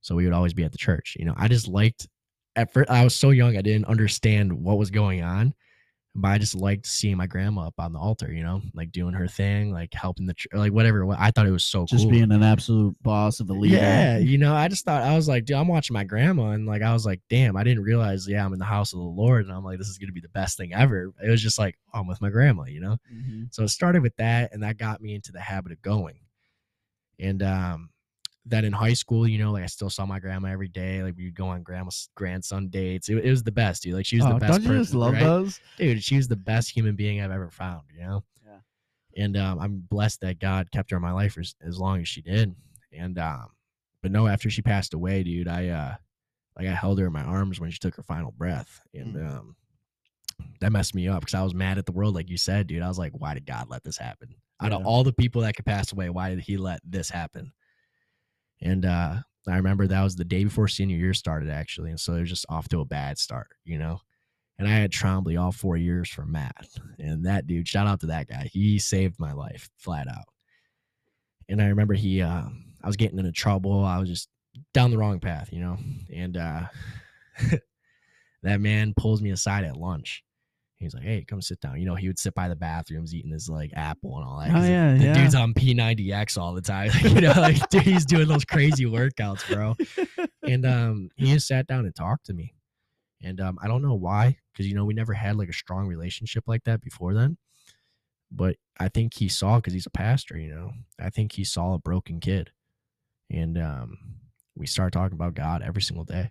so 0.00 0.14
we 0.14 0.24
would 0.24 0.32
always 0.32 0.54
be 0.54 0.64
at 0.64 0.72
the 0.72 0.78
church. 0.78 1.16
You 1.18 1.26
know, 1.26 1.34
I 1.36 1.48
just 1.48 1.68
liked 1.68 2.08
at 2.56 2.72
first 2.72 2.90
I 2.90 3.04
was 3.04 3.14
so 3.14 3.30
young 3.30 3.56
I 3.56 3.62
didn't 3.62 3.86
understand 3.86 4.52
what 4.52 4.78
was 4.78 4.90
going 4.90 5.22
on, 5.22 5.54
but 6.14 6.28
I 6.28 6.38
just 6.38 6.54
liked 6.54 6.86
seeing 6.86 7.16
my 7.16 7.26
grandma 7.26 7.68
up 7.68 7.74
on 7.78 7.92
the 7.92 7.98
altar, 7.98 8.32
you 8.32 8.42
know, 8.42 8.60
like 8.74 8.90
doing 8.90 9.14
her 9.14 9.28
thing, 9.28 9.72
like 9.72 9.94
helping 9.94 10.26
the 10.26 10.34
ch- 10.34 10.48
like 10.52 10.72
whatever. 10.72 11.08
I 11.16 11.30
thought 11.30 11.46
it 11.46 11.52
was 11.52 11.64
so 11.64 11.80
cool. 11.80 11.86
just 11.86 12.04
cool. 12.04 12.10
being 12.10 12.32
an 12.32 12.42
absolute 12.42 13.00
boss 13.02 13.38
of 13.40 13.48
a 13.50 13.52
leader. 13.52 13.76
Yeah, 13.76 14.18
you 14.18 14.38
know, 14.38 14.54
I 14.54 14.66
just 14.68 14.84
thought 14.84 15.02
I 15.02 15.14
was 15.14 15.28
like, 15.28 15.44
dude, 15.44 15.56
I'm 15.56 15.68
watching 15.68 15.94
my 15.94 16.04
grandma, 16.04 16.50
and 16.50 16.66
like 16.66 16.82
I 16.82 16.92
was 16.92 17.06
like, 17.06 17.20
damn, 17.30 17.56
I 17.56 17.62
didn't 17.62 17.84
realize, 17.84 18.26
yeah, 18.28 18.44
I'm 18.44 18.52
in 18.52 18.58
the 18.58 18.64
house 18.64 18.92
of 18.92 18.98
the 18.98 19.04
Lord, 19.04 19.46
and 19.46 19.54
I'm 19.54 19.64
like, 19.64 19.78
this 19.78 19.88
is 19.88 19.98
gonna 19.98 20.12
be 20.12 20.20
the 20.20 20.28
best 20.30 20.56
thing 20.56 20.74
ever. 20.74 21.12
It 21.24 21.30
was 21.30 21.42
just 21.42 21.58
like 21.58 21.78
oh, 21.94 22.00
I'm 22.00 22.08
with 22.08 22.20
my 22.20 22.30
grandma, 22.30 22.64
you 22.64 22.80
know. 22.80 22.96
Mm-hmm. 23.12 23.44
So 23.50 23.62
it 23.62 23.68
started 23.68 24.02
with 24.02 24.16
that, 24.16 24.52
and 24.52 24.62
that 24.64 24.78
got 24.78 25.00
me 25.00 25.14
into 25.14 25.30
the 25.30 25.40
habit 25.40 25.72
of 25.72 25.82
going, 25.82 26.18
and 27.20 27.42
um 27.42 27.90
that 28.50 28.64
in 28.64 28.72
high 28.72 28.94
school, 28.94 29.26
you 29.28 29.38
know, 29.38 29.52
like 29.52 29.64
I 29.64 29.66
still 29.66 29.90
saw 29.90 30.06
my 30.06 30.18
grandma 30.18 30.48
every 30.48 30.68
day. 30.68 31.02
Like 31.02 31.16
we'd 31.16 31.34
go 31.34 31.48
on 31.48 31.62
grandma's 31.62 32.08
grandson 32.14 32.68
dates. 32.68 33.08
It, 33.08 33.16
it 33.18 33.30
was 33.30 33.42
the 33.42 33.52
best, 33.52 33.82
dude. 33.82 33.94
Like 33.94 34.06
she 34.06 34.16
was 34.16 34.26
oh, 34.26 34.34
the 34.34 34.40
best. 34.40 34.52
Don't 34.52 34.62
you 34.62 34.68
person, 34.68 34.82
just 34.82 34.94
love 34.94 35.12
right? 35.14 35.22
those, 35.22 35.60
dude? 35.76 36.02
She 36.02 36.16
was 36.16 36.28
the 36.28 36.36
best 36.36 36.70
human 36.70 36.96
being 36.96 37.20
I've 37.20 37.30
ever 37.30 37.50
found. 37.50 37.82
You 37.94 38.00
know. 38.00 38.24
Yeah. 38.44 39.24
And 39.24 39.36
um, 39.36 39.58
I'm 39.58 39.78
blessed 39.88 40.20
that 40.22 40.38
God 40.38 40.70
kept 40.70 40.90
her 40.90 40.96
in 40.96 41.02
my 41.02 41.12
life 41.12 41.34
for 41.34 41.40
as, 41.40 41.54
as 41.62 41.78
long 41.78 42.00
as 42.00 42.08
she 42.08 42.22
did. 42.22 42.54
And 42.92 43.18
um, 43.18 43.48
but 44.02 44.12
no, 44.12 44.26
after 44.26 44.48
she 44.50 44.62
passed 44.62 44.94
away, 44.94 45.22
dude, 45.22 45.48
I 45.48 45.68
uh, 45.68 45.94
Like 46.56 46.66
I 46.68 46.72
held 46.74 46.98
her 46.98 47.06
in 47.06 47.12
my 47.12 47.22
arms 47.22 47.60
when 47.60 47.70
she 47.70 47.78
took 47.78 47.94
her 47.96 48.02
final 48.02 48.32
breath, 48.32 48.80
and 48.94 49.14
Mm. 49.14 49.30
um, 49.30 49.56
that 50.60 50.72
messed 50.72 50.94
me 50.94 51.08
up 51.08 51.20
because 51.20 51.34
I 51.34 51.42
was 51.42 51.54
mad 51.54 51.78
at 51.78 51.86
the 51.86 51.92
world, 51.92 52.14
like 52.14 52.30
you 52.30 52.36
said, 52.36 52.66
dude. 52.66 52.82
I 52.82 52.88
was 52.88 52.98
like, 52.98 53.12
why 53.12 53.34
did 53.34 53.46
God 53.46 53.68
let 53.68 53.84
this 53.84 53.96
happen? 53.98 54.34
Out 54.60 54.72
of 54.72 54.84
all 54.86 55.04
the 55.04 55.12
people 55.12 55.42
that 55.42 55.54
could 55.54 55.66
pass 55.66 55.92
away, 55.92 56.10
why 56.10 56.30
did 56.30 56.40
He 56.40 56.56
let 56.56 56.80
this 56.84 57.08
happen? 57.10 57.52
And 58.60 58.84
uh, 58.84 59.16
I 59.46 59.56
remember 59.56 59.86
that 59.86 60.02
was 60.02 60.16
the 60.16 60.24
day 60.24 60.44
before 60.44 60.68
senior 60.68 60.96
year 60.96 61.14
started, 61.14 61.48
actually, 61.50 61.90
and 61.90 62.00
so 62.00 62.14
it 62.14 62.20
was 62.20 62.28
just 62.28 62.46
off 62.48 62.68
to 62.68 62.80
a 62.80 62.84
bad 62.84 63.18
start, 63.18 63.48
you 63.64 63.78
know. 63.78 64.00
And 64.58 64.66
I 64.66 64.72
had 64.72 64.90
Trombley 64.90 65.40
all 65.40 65.52
four 65.52 65.76
years 65.76 66.08
for 66.08 66.26
math. 66.26 66.78
and 66.98 67.26
that 67.26 67.46
dude, 67.46 67.68
shout 67.68 67.86
out 67.86 68.00
to 68.00 68.06
that 68.06 68.28
guy, 68.28 68.48
he 68.52 68.78
saved 68.78 69.20
my 69.20 69.32
life 69.32 69.70
flat 69.76 70.08
out. 70.08 70.26
And 71.48 71.62
I 71.62 71.68
remember 71.68 71.94
he, 71.94 72.20
uh, 72.20 72.42
I 72.82 72.86
was 72.86 72.96
getting 72.96 73.18
into 73.18 73.32
trouble. 73.32 73.84
I 73.84 73.98
was 73.98 74.08
just 74.08 74.28
down 74.74 74.90
the 74.90 74.98
wrong 74.98 75.20
path, 75.20 75.50
you 75.52 75.60
know. 75.60 75.78
And 76.12 76.36
uh, 76.36 76.62
that 78.42 78.60
man 78.60 78.94
pulls 78.94 79.22
me 79.22 79.30
aside 79.30 79.64
at 79.64 79.76
lunch. 79.76 80.24
He's 80.78 80.94
like, 80.94 81.02
"Hey, 81.02 81.24
come 81.26 81.42
sit 81.42 81.60
down." 81.60 81.80
You 81.80 81.86
know, 81.86 81.96
he 81.96 82.06
would 82.06 82.18
sit 82.18 82.34
by 82.34 82.48
the 82.48 82.54
bathrooms 82.54 83.14
eating 83.14 83.32
his 83.32 83.48
like 83.48 83.72
apple 83.74 84.16
and 84.16 84.24
all 84.24 84.38
that. 84.38 84.50
Oh, 84.54 84.68
yeah, 84.68 84.94
the 84.94 85.04
yeah. 85.04 85.14
dude's 85.14 85.34
on 85.34 85.52
P90X 85.52 86.38
all 86.38 86.54
the 86.54 86.60
time. 86.60 86.90
you 87.02 87.20
know, 87.20 87.32
like 87.36 87.68
dude, 87.70 87.82
he's 87.82 88.04
doing 88.04 88.28
those 88.28 88.44
crazy 88.44 88.84
workouts, 88.84 89.46
bro. 89.52 89.76
And 90.42 90.64
um, 90.64 91.10
he 91.16 91.32
just 91.32 91.48
sat 91.48 91.66
down 91.66 91.84
and 91.84 91.94
talked 91.94 92.26
to 92.26 92.32
me. 92.32 92.54
And 93.22 93.40
um, 93.40 93.58
I 93.60 93.66
don't 93.66 93.82
know 93.82 93.94
why, 93.94 94.38
because 94.52 94.68
you 94.68 94.74
know 94.74 94.84
we 94.84 94.94
never 94.94 95.12
had 95.12 95.36
like 95.36 95.48
a 95.48 95.52
strong 95.52 95.88
relationship 95.88 96.44
like 96.46 96.62
that 96.64 96.80
before 96.80 97.12
then. 97.12 97.36
But 98.30 98.56
I 98.78 98.88
think 98.88 99.14
he 99.14 99.28
saw 99.28 99.56
because 99.56 99.72
he's 99.72 99.86
a 99.86 99.90
pastor. 99.90 100.38
You 100.38 100.54
know, 100.54 100.72
I 101.00 101.10
think 101.10 101.32
he 101.32 101.42
saw 101.42 101.74
a 101.74 101.78
broken 101.78 102.20
kid, 102.20 102.50
and 103.30 103.58
um, 103.58 103.98
we 104.54 104.66
started 104.66 104.92
talking 104.92 105.16
about 105.16 105.34
God 105.34 105.62
every 105.62 105.82
single 105.82 106.04
day. 106.04 106.30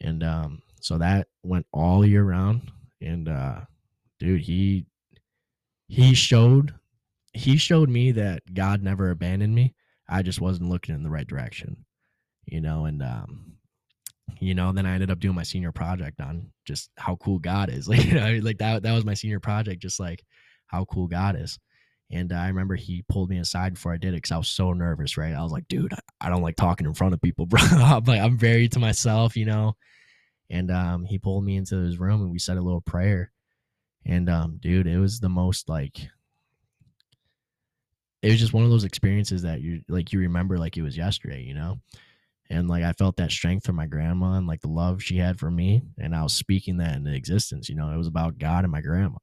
And 0.00 0.22
um, 0.22 0.62
so 0.80 0.98
that 0.98 1.28
went 1.42 1.66
all 1.72 2.06
year 2.06 2.22
round. 2.24 2.70
And 3.00 3.28
uh, 3.28 3.60
dude, 4.18 4.42
he 4.42 4.86
he 5.88 6.14
showed 6.14 6.74
he 7.32 7.56
showed 7.56 7.88
me 7.88 8.12
that 8.12 8.42
God 8.52 8.82
never 8.82 9.10
abandoned 9.10 9.54
me. 9.54 9.74
I 10.08 10.22
just 10.22 10.40
wasn't 10.40 10.70
looking 10.70 10.94
in 10.94 11.02
the 11.02 11.10
right 11.10 11.26
direction, 11.26 11.84
you 12.46 12.60
know. 12.60 12.86
And 12.86 13.02
um, 13.02 13.58
you 14.40 14.54
know, 14.54 14.72
then 14.72 14.86
I 14.86 14.94
ended 14.94 15.10
up 15.10 15.20
doing 15.20 15.34
my 15.34 15.42
senior 15.42 15.72
project 15.72 16.20
on 16.20 16.50
just 16.64 16.90
how 16.96 17.16
cool 17.16 17.38
God 17.38 17.70
is. 17.70 17.88
Like, 17.88 18.04
you 18.04 18.14
know, 18.14 18.38
like 18.42 18.58
that 18.58 18.82
that 18.82 18.92
was 18.92 19.04
my 19.04 19.14
senior 19.14 19.40
project, 19.40 19.82
just 19.82 20.00
like 20.00 20.24
how 20.66 20.84
cool 20.84 21.06
God 21.06 21.36
is. 21.38 21.58
And 22.10 22.32
I 22.32 22.48
remember 22.48 22.74
he 22.74 23.04
pulled 23.08 23.28
me 23.28 23.38
aside 23.38 23.74
before 23.74 23.92
I 23.92 23.98
did 23.98 24.14
it 24.14 24.18
because 24.18 24.32
I 24.32 24.38
was 24.38 24.48
so 24.48 24.72
nervous, 24.72 25.16
right? 25.18 25.34
I 25.34 25.42
was 25.42 25.52
like, 25.52 25.68
dude, 25.68 25.92
I, 26.20 26.30
don't 26.30 26.42
like 26.42 26.56
talking 26.56 26.86
in 26.86 26.94
front 26.94 27.12
of 27.12 27.20
people, 27.20 27.44
bro. 27.46 27.60
Like, 28.06 28.20
I'm 28.20 28.38
very 28.38 28.68
to 28.68 28.78
myself, 28.78 29.36
you 29.36 29.44
know. 29.44 29.76
And 30.50 30.70
um, 30.70 31.04
he 31.04 31.18
pulled 31.18 31.44
me 31.44 31.56
into 31.56 31.76
his 31.76 31.98
room 31.98 32.22
and 32.22 32.30
we 32.30 32.38
said 32.38 32.56
a 32.56 32.62
little 32.62 32.80
prayer. 32.80 33.32
And 34.06 34.30
um, 34.30 34.58
dude, 34.60 34.86
it 34.86 34.98
was 34.98 35.20
the 35.20 35.28
most 35.28 35.68
like 35.68 36.08
it 38.22 38.30
was 38.30 38.40
just 38.40 38.52
one 38.52 38.64
of 38.64 38.70
those 38.70 38.84
experiences 38.84 39.42
that 39.42 39.60
you 39.60 39.82
like 39.88 40.12
you 40.12 40.18
remember 40.20 40.58
like 40.58 40.76
it 40.76 40.82
was 40.82 40.96
yesterday, 40.96 41.42
you 41.42 41.54
know? 41.54 41.78
And 42.50 42.68
like 42.68 42.82
I 42.82 42.92
felt 42.92 43.16
that 43.16 43.30
strength 43.30 43.66
from 43.66 43.76
my 43.76 43.86
grandma 43.86 44.34
and 44.34 44.46
like 44.46 44.62
the 44.62 44.68
love 44.68 45.02
she 45.02 45.18
had 45.18 45.38
for 45.38 45.50
me. 45.50 45.82
And 45.98 46.16
I 46.16 46.22
was 46.22 46.32
speaking 46.32 46.78
that 46.78 46.96
into 46.96 47.12
existence, 47.12 47.68
you 47.68 47.74
know, 47.74 47.92
it 47.92 47.98
was 47.98 48.06
about 48.06 48.38
God 48.38 48.64
and 48.64 48.72
my 48.72 48.80
grandma. 48.80 49.18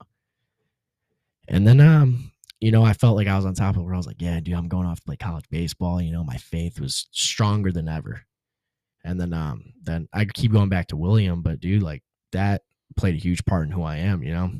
And 1.48 1.68
then 1.68 1.82
um, 1.82 2.32
you 2.60 2.72
know, 2.72 2.84
I 2.84 2.94
felt 2.94 3.18
like 3.18 3.28
I 3.28 3.36
was 3.36 3.46
on 3.46 3.54
top 3.54 3.78
of 3.78 3.84
where 3.84 3.94
I 3.94 3.98
was 3.98 4.08
like, 4.08 4.22
Yeah, 4.22 4.40
dude, 4.40 4.56
I'm 4.56 4.68
going 4.68 4.88
off 4.88 5.00
to 5.00 5.06
play 5.06 5.18
college 5.18 5.50
baseball. 5.50 6.02
You 6.02 6.12
know, 6.12 6.24
my 6.24 6.38
faith 6.38 6.80
was 6.80 7.08
stronger 7.12 7.72
than 7.72 7.90
ever. 7.90 8.22
And 9.06 9.22
then 9.22 9.34
um 9.34 9.74
then 9.84 10.10
I 10.12 10.26
keep 10.26 10.52
going 10.52 10.70
back 10.70 10.88
to 10.88 10.98
William, 10.98 11.41
but 11.41 11.60
dude, 11.60 11.84
like 11.84 12.04
that 12.32 12.63
played 12.98 13.15
a 13.15 13.20
huge 13.20 13.46
part 13.46 13.65
in 13.65 13.72
who 13.72 13.84
I 13.84 13.98
am, 13.98 14.24
you 14.24 14.34
know. 14.34 14.52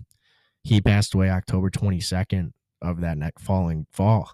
He 0.64 0.82
passed 0.82 1.14
away 1.14 1.30
October 1.30 1.70
22nd 1.70 2.52
of 2.82 3.02
that 3.02 3.18
next 3.18 3.44
falling 3.44 3.88
fall. 3.92 4.32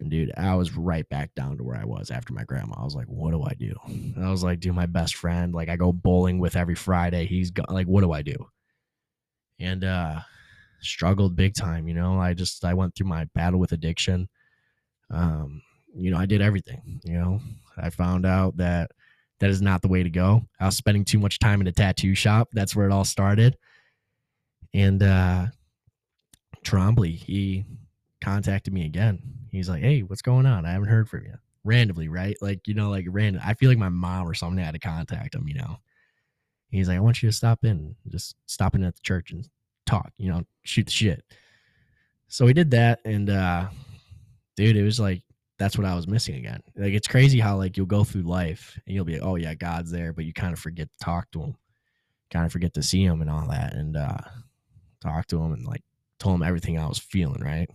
And 0.00 0.10
dude, 0.10 0.32
I 0.36 0.54
was 0.54 0.76
right 0.76 1.08
back 1.08 1.34
down 1.34 1.58
to 1.58 1.64
where 1.64 1.76
I 1.76 1.84
was 1.84 2.10
after 2.10 2.32
my 2.32 2.44
grandma. 2.44 2.76
I 2.78 2.84
was 2.84 2.96
like, 2.96 3.06
what 3.06 3.30
do 3.30 3.42
I 3.42 3.54
do? 3.54 3.74
And 3.86 4.24
I 4.24 4.30
was 4.30 4.42
like, 4.42 4.60
dude, 4.60 4.74
my 4.74 4.86
best 4.86 5.16
friend, 5.16 5.54
like 5.54 5.68
I 5.68 5.76
go 5.76 5.92
bowling 5.92 6.38
with 6.38 6.56
every 6.56 6.74
Friday. 6.74 7.26
He's 7.26 7.50
got 7.50 7.70
like, 7.70 7.86
what 7.86 8.02
do 8.02 8.12
I 8.12 8.22
do? 8.22 8.48
And 9.60 9.84
uh 9.84 10.20
struggled 10.80 11.36
big 11.36 11.54
time, 11.54 11.88
you 11.88 11.94
know. 11.94 12.18
I 12.18 12.34
just 12.34 12.64
I 12.64 12.74
went 12.74 12.94
through 12.94 13.08
my 13.08 13.26
battle 13.34 13.60
with 13.60 13.72
addiction. 13.72 14.28
Um, 15.10 15.62
you 15.94 16.10
know, 16.10 16.18
I 16.18 16.26
did 16.26 16.40
everything, 16.40 17.00
you 17.04 17.18
know. 17.18 17.40
I 17.78 17.90
found 17.90 18.26
out 18.26 18.56
that 18.58 18.90
that 19.40 19.50
is 19.50 19.60
not 19.60 19.82
the 19.82 19.88
way 19.88 20.02
to 20.02 20.10
go. 20.10 20.42
I 20.60 20.66
was 20.66 20.76
spending 20.76 21.04
too 21.04 21.18
much 21.18 21.38
time 21.38 21.60
in 21.60 21.66
a 21.66 21.72
tattoo 21.72 22.14
shop. 22.14 22.48
That's 22.52 22.74
where 22.74 22.86
it 22.86 22.92
all 22.92 23.04
started. 23.04 23.56
And 24.72 25.02
uh 25.02 25.46
Trombley, 26.64 27.16
he 27.16 27.64
contacted 28.22 28.72
me 28.72 28.86
again. 28.86 29.20
He's 29.50 29.68
like, 29.68 29.82
"Hey, 29.82 30.00
what's 30.02 30.22
going 30.22 30.46
on? 30.46 30.64
I 30.64 30.72
haven't 30.72 30.88
heard 30.88 31.08
from 31.08 31.24
you." 31.24 31.34
Randomly, 31.62 32.08
right? 32.08 32.36
Like, 32.40 32.66
you 32.66 32.74
know, 32.74 32.90
like 32.90 33.06
random. 33.08 33.42
I 33.44 33.54
feel 33.54 33.70
like 33.70 33.78
my 33.78 33.88
mom 33.88 34.28
or 34.28 34.34
something 34.34 34.62
had 34.62 34.74
to 34.74 34.80
contact 34.80 35.34
him, 35.34 35.46
you 35.48 35.54
know. 35.54 35.76
He's 36.70 36.88
like, 36.88 36.96
"I 36.96 37.00
want 37.00 37.22
you 37.22 37.28
to 37.28 37.36
stop 37.36 37.64
in, 37.64 37.94
just 38.08 38.34
stop 38.46 38.74
in 38.74 38.82
at 38.84 38.94
the 38.94 39.02
church 39.02 39.30
and 39.30 39.48
talk, 39.86 40.12
you 40.18 40.30
know, 40.30 40.44
shoot 40.64 40.86
the 40.86 40.92
shit." 40.92 41.22
So 42.28 42.46
we 42.46 42.52
did 42.52 42.70
that 42.72 43.00
and 43.04 43.30
uh 43.30 43.68
dude, 44.56 44.76
it 44.76 44.82
was 44.82 44.98
like 44.98 45.22
that's 45.64 45.78
what 45.78 45.86
I 45.86 45.94
was 45.94 46.06
missing 46.06 46.34
again. 46.34 46.60
Like 46.76 46.92
it's 46.92 47.08
crazy 47.08 47.40
how 47.40 47.56
like 47.56 47.78
you'll 47.78 47.86
go 47.86 48.04
through 48.04 48.22
life 48.22 48.78
and 48.86 48.94
you'll 48.94 49.06
be 49.06 49.14
like, 49.14 49.22
"Oh 49.22 49.36
yeah, 49.36 49.54
God's 49.54 49.90
there," 49.90 50.12
but 50.12 50.26
you 50.26 50.34
kind 50.34 50.52
of 50.52 50.58
forget 50.58 50.90
to 50.92 50.98
talk 51.02 51.30
to 51.30 51.40
him. 51.40 51.56
Kind 52.30 52.44
of 52.44 52.52
forget 52.52 52.74
to 52.74 52.82
see 52.82 53.02
him 53.02 53.22
and 53.22 53.30
all 53.30 53.48
that 53.48 53.72
and 53.72 53.96
uh 53.96 54.18
talk 55.00 55.26
to 55.28 55.42
him 55.42 55.54
and 55.54 55.64
like 55.64 55.82
told 56.18 56.34
him 56.34 56.42
everything 56.42 56.78
I 56.78 56.86
was 56.86 56.98
feeling, 56.98 57.42
right? 57.42 57.70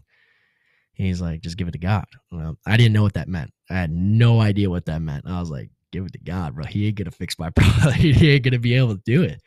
He's 0.94 1.20
like, 1.20 1.42
just 1.42 1.58
give 1.58 1.68
it 1.68 1.72
to 1.72 1.80
God. 1.80 2.06
Well, 2.32 2.58
I 2.64 2.78
didn't 2.78 2.94
know 2.94 3.02
what 3.02 3.14
that 3.14 3.28
meant. 3.28 3.52
I 3.72 3.74
had 3.74 3.92
no 3.92 4.40
idea 4.40 4.70
what 4.70 4.86
that 4.86 5.02
meant. 5.02 5.26
I 5.26 5.40
was 5.40 5.50
like, 5.50 5.72
give 5.92 6.06
it 6.06 6.14
to 6.14 6.20
God, 6.20 6.54
bro. 6.54 6.66
He 6.66 6.86
ain't 6.86 6.96
gonna 6.96 7.10
fix 7.10 7.40
my 7.40 7.50
problem. 7.56 7.94
he 7.94 8.32
ain't 8.32 8.44
gonna 8.44 8.60
be 8.60 8.76
able 8.76 8.96
to 8.96 9.02
do 9.04 9.24
it. 9.24 9.42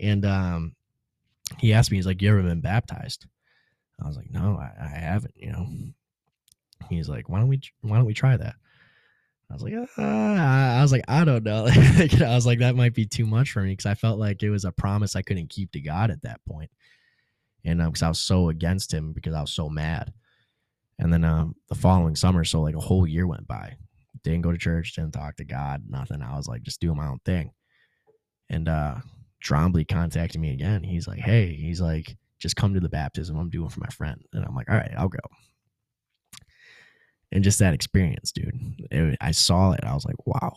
And 0.00 0.24
um, 0.24 0.76
he 1.58 1.74
asked 1.74 1.90
me, 1.90 1.98
he's 1.98 2.06
like, 2.06 2.22
you 2.22 2.30
ever 2.30 2.42
been 2.42 2.62
baptized? 2.62 3.26
I 4.02 4.08
was 4.08 4.16
like, 4.16 4.30
no, 4.30 4.58
I, 4.58 4.72
I 4.82 4.88
haven't. 4.88 5.34
You 5.36 5.52
know. 5.52 5.66
He's 6.88 7.08
like, 7.08 7.28
why 7.28 7.38
don't 7.38 7.48
we 7.48 7.60
why 7.80 7.96
don't 7.96 8.06
we 8.06 8.14
try 8.14 8.36
that? 8.36 8.54
I 9.50 9.54
was 9.54 9.62
like, 9.62 9.74
uh, 9.74 10.02
I 10.02 10.80
was 10.80 10.92
like, 10.92 11.04
I 11.08 11.26
don't 11.26 11.44
know. 11.44 11.66
I 11.68 12.34
was 12.34 12.46
like, 12.46 12.60
that 12.60 12.74
might 12.74 12.94
be 12.94 13.04
too 13.04 13.26
much 13.26 13.52
for 13.52 13.60
me 13.60 13.72
because 13.72 13.84
I 13.84 13.94
felt 13.94 14.18
like 14.18 14.42
it 14.42 14.48
was 14.48 14.64
a 14.64 14.72
promise 14.72 15.14
I 15.14 15.20
couldn't 15.20 15.50
keep 15.50 15.72
to 15.72 15.80
God 15.80 16.10
at 16.10 16.22
that 16.22 16.40
point 16.48 16.70
and 17.64 17.80
because 17.84 18.02
I 18.02 18.08
was 18.08 18.18
so 18.18 18.48
against 18.48 18.92
him 18.92 19.12
because 19.12 19.34
I 19.34 19.40
was 19.40 19.52
so 19.52 19.68
mad. 19.68 20.12
And 20.98 21.12
then 21.12 21.24
um, 21.24 21.56
the 21.68 21.74
following 21.74 22.16
summer, 22.16 22.44
so 22.44 22.60
like 22.60 22.76
a 22.76 22.80
whole 22.80 23.06
year 23.06 23.26
went 23.26 23.46
by. 23.46 23.76
Didn't 24.22 24.42
go 24.42 24.52
to 24.52 24.58
church, 24.58 24.94
didn't 24.94 25.12
talk 25.12 25.36
to 25.36 25.44
God, 25.44 25.82
nothing. 25.88 26.22
I 26.22 26.36
was 26.36 26.46
like 26.46 26.62
just 26.62 26.80
doing 26.80 26.96
my 26.96 27.08
own 27.08 27.18
thing. 27.24 27.52
And 28.50 28.68
uh 28.68 28.96
Trombley 29.42 29.88
contacted 29.88 30.40
me 30.40 30.52
again. 30.52 30.84
He's 30.84 31.08
like, 31.08 31.18
hey, 31.18 31.52
he's 31.52 31.80
like, 31.80 32.16
just 32.38 32.54
come 32.54 32.74
to 32.74 32.80
the 32.80 32.88
baptism 32.88 33.36
I'm 33.36 33.50
doing 33.50 33.68
for 33.68 33.80
my 33.80 33.88
friend. 33.88 34.22
And 34.32 34.44
I'm 34.44 34.54
like, 34.54 34.70
all 34.70 34.76
right, 34.76 34.92
I'll 34.96 35.08
go. 35.08 35.18
And 37.32 37.42
just 37.42 37.58
that 37.60 37.74
experience, 37.74 38.30
dude. 38.30 38.54
It, 38.90 39.16
I 39.20 39.30
saw 39.30 39.72
it. 39.72 39.80
I 39.84 39.94
was 39.94 40.04
like, 40.04 40.26
wow. 40.26 40.56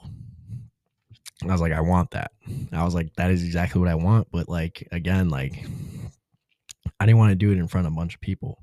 I 1.43 1.47
was 1.47 1.61
like, 1.61 1.71
I 1.71 1.81
want 1.81 2.11
that. 2.11 2.31
I 2.71 2.83
was 2.83 2.93
like, 2.93 3.13
that 3.15 3.31
is 3.31 3.43
exactly 3.43 3.79
what 3.79 3.89
I 3.89 3.95
want. 3.95 4.27
But 4.31 4.49
like 4.49 4.87
again, 4.91 5.29
like 5.29 5.65
I 6.99 7.05
didn't 7.05 7.17
want 7.17 7.31
to 7.31 7.35
do 7.35 7.51
it 7.51 7.57
in 7.57 7.67
front 7.67 7.87
of 7.87 7.93
a 7.93 7.95
bunch 7.95 8.15
of 8.15 8.21
people. 8.21 8.61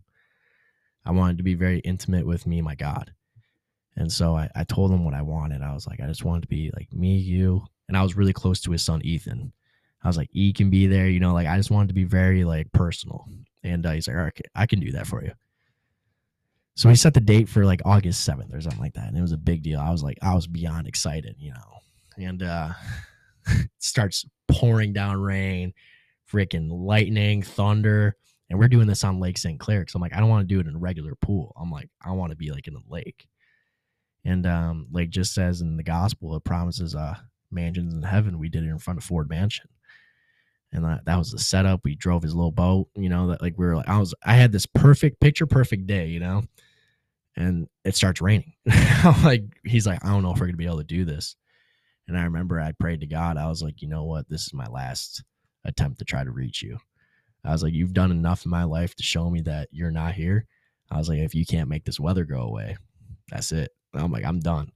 I 1.05 1.11
wanted 1.11 1.39
to 1.39 1.43
be 1.43 1.55
very 1.55 1.81
intimate 1.81 2.27
with 2.27 2.47
me, 2.47 2.61
my 2.61 2.75
God. 2.75 3.13
And 3.97 4.11
so 4.11 4.37
I, 4.37 4.49
I 4.55 4.65
told 4.65 4.91
him 4.91 5.05
what 5.05 5.15
I 5.15 5.23
wanted. 5.23 5.63
I 5.63 5.75
was 5.75 5.87
like, 5.87 6.01
I 6.01 6.07
just 6.07 6.25
wanted 6.25 6.43
to 6.43 6.49
be 6.49 6.71
like 6.75 6.93
me, 6.93 7.17
you. 7.17 7.65
And 7.89 7.97
I 7.97 8.03
was 8.03 8.17
really 8.17 8.33
close 8.33 8.61
to 8.63 8.71
his 8.71 8.83
son, 8.83 9.03
Ethan. 9.05 9.53
I 10.03 10.09
was 10.09 10.17
like, 10.17 10.31
E 10.33 10.53
can 10.53 10.71
be 10.71 10.87
there, 10.87 11.09
you 11.09 11.21
know, 11.21 11.35
like 11.35 11.47
I 11.47 11.57
just 11.57 11.71
wanted 11.71 11.89
to 11.89 11.95
be 11.95 12.05
very 12.05 12.45
like 12.45 12.73
personal. 12.73 13.27
And 13.63 13.85
uh, 13.85 13.93
he's 13.93 14.09
like, 14.09 14.17
all 14.17 14.23
right, 14.23 14.41
I 14.55 14.67
can 14.67 14.81
do 14.81 14.93
that 14.93 15.07
for 15.07 15.23
you. 15.23 15.33
So 16.75 16.89
we 16.89 16.95
set 16.95 17.15
the 17.15 17.21
date 17.21 17.49
for 17.49 17.65
like 17.65 17.83
August 17.85 18.27
7th 18.29 18.55
or 18.55 18.61
something 18.61 18.81
like 18.81 18.95
that. 18.95 19.09
And 19.09 19.17
it 19.17 19.21
was 19.21 19.33
a 19.33 19.39
big 19.39 19.63
deal. 19.63 19.79
I 19.79 19.91
was 19.91 20.03
like, 20.03 20.19
I 20.23 20.35
was 20.35 20.47
beyond 20.47 20.87
excited, 20.87 21.37
you 21.39 21.53
know. 21.53 21.81
And 22.17 22.43
uh 22.43 22.71
starts 23.79 24.25
pouring 24.49 24.93
down 24.93 25.21
rain, 25.21 25.75
freaking 26.31 26.69
lightning, 26.71 27.43
thunder. 27.43 28.17
And 28.49 28.59
we're 28.59 28.69
doing 28.69 28.87
this 28.87 29.05
on 29.05 29.21
Lake 29.21 29.39
St. 29.39 29.59
Clair. 29.59 29.85
Cause 29.85 29.95
I'm 29.95 30.01
like, 30.01 30.15
I 30.15 30.21
don't 30.21 30.29
want 30.29 30.47
to 30.49 30.55
do 30.55 30.61
it 30.61 30.67
in 30.67 30.77
a 30.77 30.79
regular 30.79 31.15
pool. 31.15 31.55
I'm 31.61 31.71
like, 31.71 31.89
I 32.05 32.13
want 32.13 32.31
to 32.31 32.37
be 32.37 32.51
like 32.51 32.69
in 32.69 32.75
the 32.75 32.83
lake. 32.89 33.27
And 34.25 34.47
um, 34.47 34.87
like 34.93 35.11
just 35.11 35.35
says 35.35 35.61
in 35.61 35.77
the 35.77 35.83
gospel, 35.83 36.37
it 36.37 36.45
promises 36.45 36.95
uh 36.95 37.17
mansions 37.51 37.93
in 37.93 38.03
heaven. 38.03 38.39
We 38.39 38.49
did 38.49 38.65
it 38.65 38.69
in 38.69 38.79
front 38.79 38.99
of 38.99 39.05
Ford 39.05 39.29
Mansion. 39.29 39.69
And 40.73 40.85
that, 40.85 41.05
that 41.05 41.19
was 41.19 41.31
the 41.31 41.39
setup. 41.39 41.81
We 41.85 41.95
drove 41.95 42.23
his 42.23 42.35
little 42.35 42.51
boat, 42.51 42.89
you 42.97 43.09
know, 43.09 43.29
that 43.29 43.43
like 43.43 43.59
we 43.59 43.67
were 43.67 43.77
like, 43.77 43.89
I 43.89 43.99
was, 43.99 44.15
I 44.25 44.35
had 44.35 44.53
this 44.53 44.67
perfect 44.67 45.21
picture, 45.21 45.47
perfect 45.47 45.87
day, 45.87 46.07
you 46.07 46.21
know, 46.21 46.45
and 47.37 47.69
it 47.85 47.97
starts 47.97 48.21
raining. 48.21 48.55
Like, 49.25 49.43
he's 49.65 49.87
like, 49.87 50.05
I 50.05 50.09
don't 50.11 50.23
know 50.23 50.33
if 50.33 50.39
we're 50.39 50.47
gonna 50.47 50.57
be 50.57 50.67
able 50.67 50.79
to 50.79 50.85
do 50.85 51.05
this. 51.05 51.35
And 52.07 52.17
I 52.17 52.23
remember 52.25 52.61
I 52.61 52.73
prayed 52.73 53.01
to 53.01 53.07
God. 53.07 53.37
I 53.37 53.49
was 53.49 53.63
like, 53.63 53.83
you 53.83 53.89
know 53.89 54.05
what? 54.05 54.29
This 54.29 54.47
is 54.47 54.55
my 54.55 54.67
last 54.67 55.25
attempt 55.65 55.99
to 55.99 56.05
try 56.05 56.23
to 56.23 56.31
reach 56.31 56.63
you. 56.63 56.79
I 57.45 57.51
was 57.51 57.63
like, 57.63 57.75
you've 57.75 57.95
done 57.95 58.11
enough 58.11 58.45
in 58.45 58.51
my 58.51 58.65
life 58.65 58.95
to 58.97 59.03
show 59.03 59.29
me 59.29 59.41
that 59.43 59.69
you're 59.73 59.91
not 59.91 60.15
here. 60.15 60.47
I 60.91 60.99
was 60.99 61.09
like, 61.09 61.19
if 61.19 61.35
you 61.35 61.45
can't 61.45 61.69
make 61.69 61.85
this 61.85 61.99
weather 61.99 62.25
go 62.25 62.43
away, 62.43 62.77
that's 63.29 63.51
it. 63.53 63.71
And 63.93 64.03
I'm 64.03 64.13
like, 64.13 64.25
I'm 64.25 64.41
done. 64.41 64.71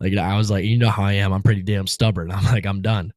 Like 0.00 0.16
I 0.16 0.36
was 0.36 0.50
like, 0.50 0.64
you 0.64 0.78
know 0.78 0.90
how 0.90 1.04
I 1.04 1.14
am. 1.14 1.32
I'm 1.32 1.42
pretty 1.42 1.62
damn 1.62 1.86
stubborn. 1.86 2.30
I'm 2.32 2.44
like, 2.44 2.66
I'm 2.66 2.82
done. 2.82 3.12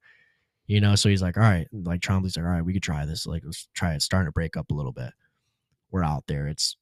You 0.67 0.81
know, 0.81 0.95
so 0.95 1.09
he's 1.09 1.21
like, 1.21 1.37
all 1.37 1.43
right. 1.43 1.67
Like 1.71 2.01
Trombley's 2.01 2.35
like, 2.35 2.45
all 2.45 2.51
right, 2.51 2.63
we 2.65 2.73
could 2.73 2.83
try 2.83 3.05
this. 3.05 3.25
Like, 3.25 3.43
let's 3.45 3.67
try 3.73 3.93
it. 3.93 4.01
Starting 4.01 4.27
to 4.27 4.33
break 4.33 4.57
up 4.57 4.69
a 4.69 4.73
little 4.73 4.91
bit. 4.91 5.11
We're 5.91 6.03
out 6.03 6.25
there. 6.27 6.47
It's 6.47 6.75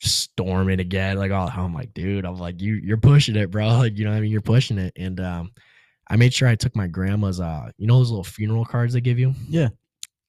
storming 0.00 0.80
again. 0.80 1.16
Like, 1.16 1.30
oh, 1.30 1.48
I'm 1.54 1.74
like, 1.74 1.94
dude, 1.94 2.24
I'm 2.26 2.36
like, 2.36 2.60
you 2.60 2.74
you're 2.74 2.98
pushing 2.98 3.36
it, 3.36 3.50
bro. 3.50 3.68
Like, 3.78 3.96
you 3.96 4.04
know 4.04 4.10
what 4.10 4.18
I 4.18 4.20
mean? 4.20 4.30
You're 4.30 4.42
pushing 4.42 4.78
it. 4.78 4.92
And 4.96 5.20
um, 5.20 5.52
I 6.08 6.16
made 6.16 6.34
sure 6.34 6.48
I 6.48 6.54
took 6.54 6.76
my 6.76 6.86
grandma's 6.86 7.40
uh, 7.40 7.70
you 7.78 7.86
know 7.86 7.98
those 7.98 8.10
little 8.10 8.24
funeral 8.24 8.64
cards 8.64 8.92
they 8.92 9.00
give 9.00 9.18
you? 9.18 9.34
Yeah. 9.48 9.68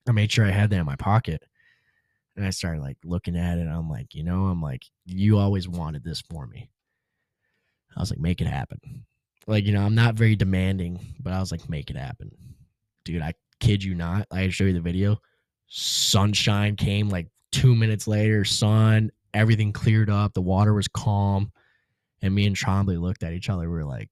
I 0.08 0.14
made 0.14 0.32
sure 0.32 0.46
I 0.46 0.52
had 0.52 0.70
that 0.70 0.80
in 0.80 0.86
my 0.86 0.96
pocket. 0.96 1.44
And 2.36 2.46
I 2.46 2.50
started 2.50 2.82
like 2.82 2.98
looking 3.04 3.36
at 3.36 3.58
it. 3.58 3.68
I'm 3.68 3.90
like, 3.90 4.16
you 4.16 4.24
know, 4.24 4.46
I'm 4.46 4.62
like, 4.62 4.84
you 5.06 5.38
always 5.38 5.68
wanted 5.68 6.04
this 6.04 6.22
for 6.22 6.48
me. 6.48 6.70
I 7.96 8.00
was 8.00 8.10
like, 8.10 8.20
make 8.20 8.40
it 8.40 8.48
happen. 8.48 9.06
Like, 9.48 9.66
you 9.66 9.74
know, 9.74 9.84
I'm 9.84 9.96
not 9.96 10.16
very 10.16 10.36
demanding, 10.36 11.00
but 11.20 11.34
I 11.34 11.40
was 11.40 11.52
like, 11.52 11.68
make 11.70 11.90
it 11.90 11.98
happen. 11.98 12.32
Dude, 13.04 13.22
I 13.22 13.34
kid 13.60 13.84
you 13.84 13.96
not. 13.96 14.28
I 14.32 14.50
show 14.50 14.66
you 14.66 14.74
the 14.74 14.82
video. 14.82 15.18
Sunshine 15.68 16.76
came 16.76 17.10
like 17.10 17.28
two 17.52 17.76
minutes 17.76 18.08
later, 18.08 18.44
sun, 18.44 19.12
everything 19.34 19.72
cleared 19.72 20.10
up, 20.10 20.34
the 20.34 20.42
water 20.42 20.74
was 20.74 20.88
calm. 20.88 21.52
And 22.22 22.36
me 22.36 22.46
and 22.46 22.56
Trombley 22.56 23.02
looked 23.02 23.24
at 23.24 23.34
each 23.34 23.50
other. 23.50 23.70
We 23.70 23.76
were 23.76 23.86
like, 23.86 24.10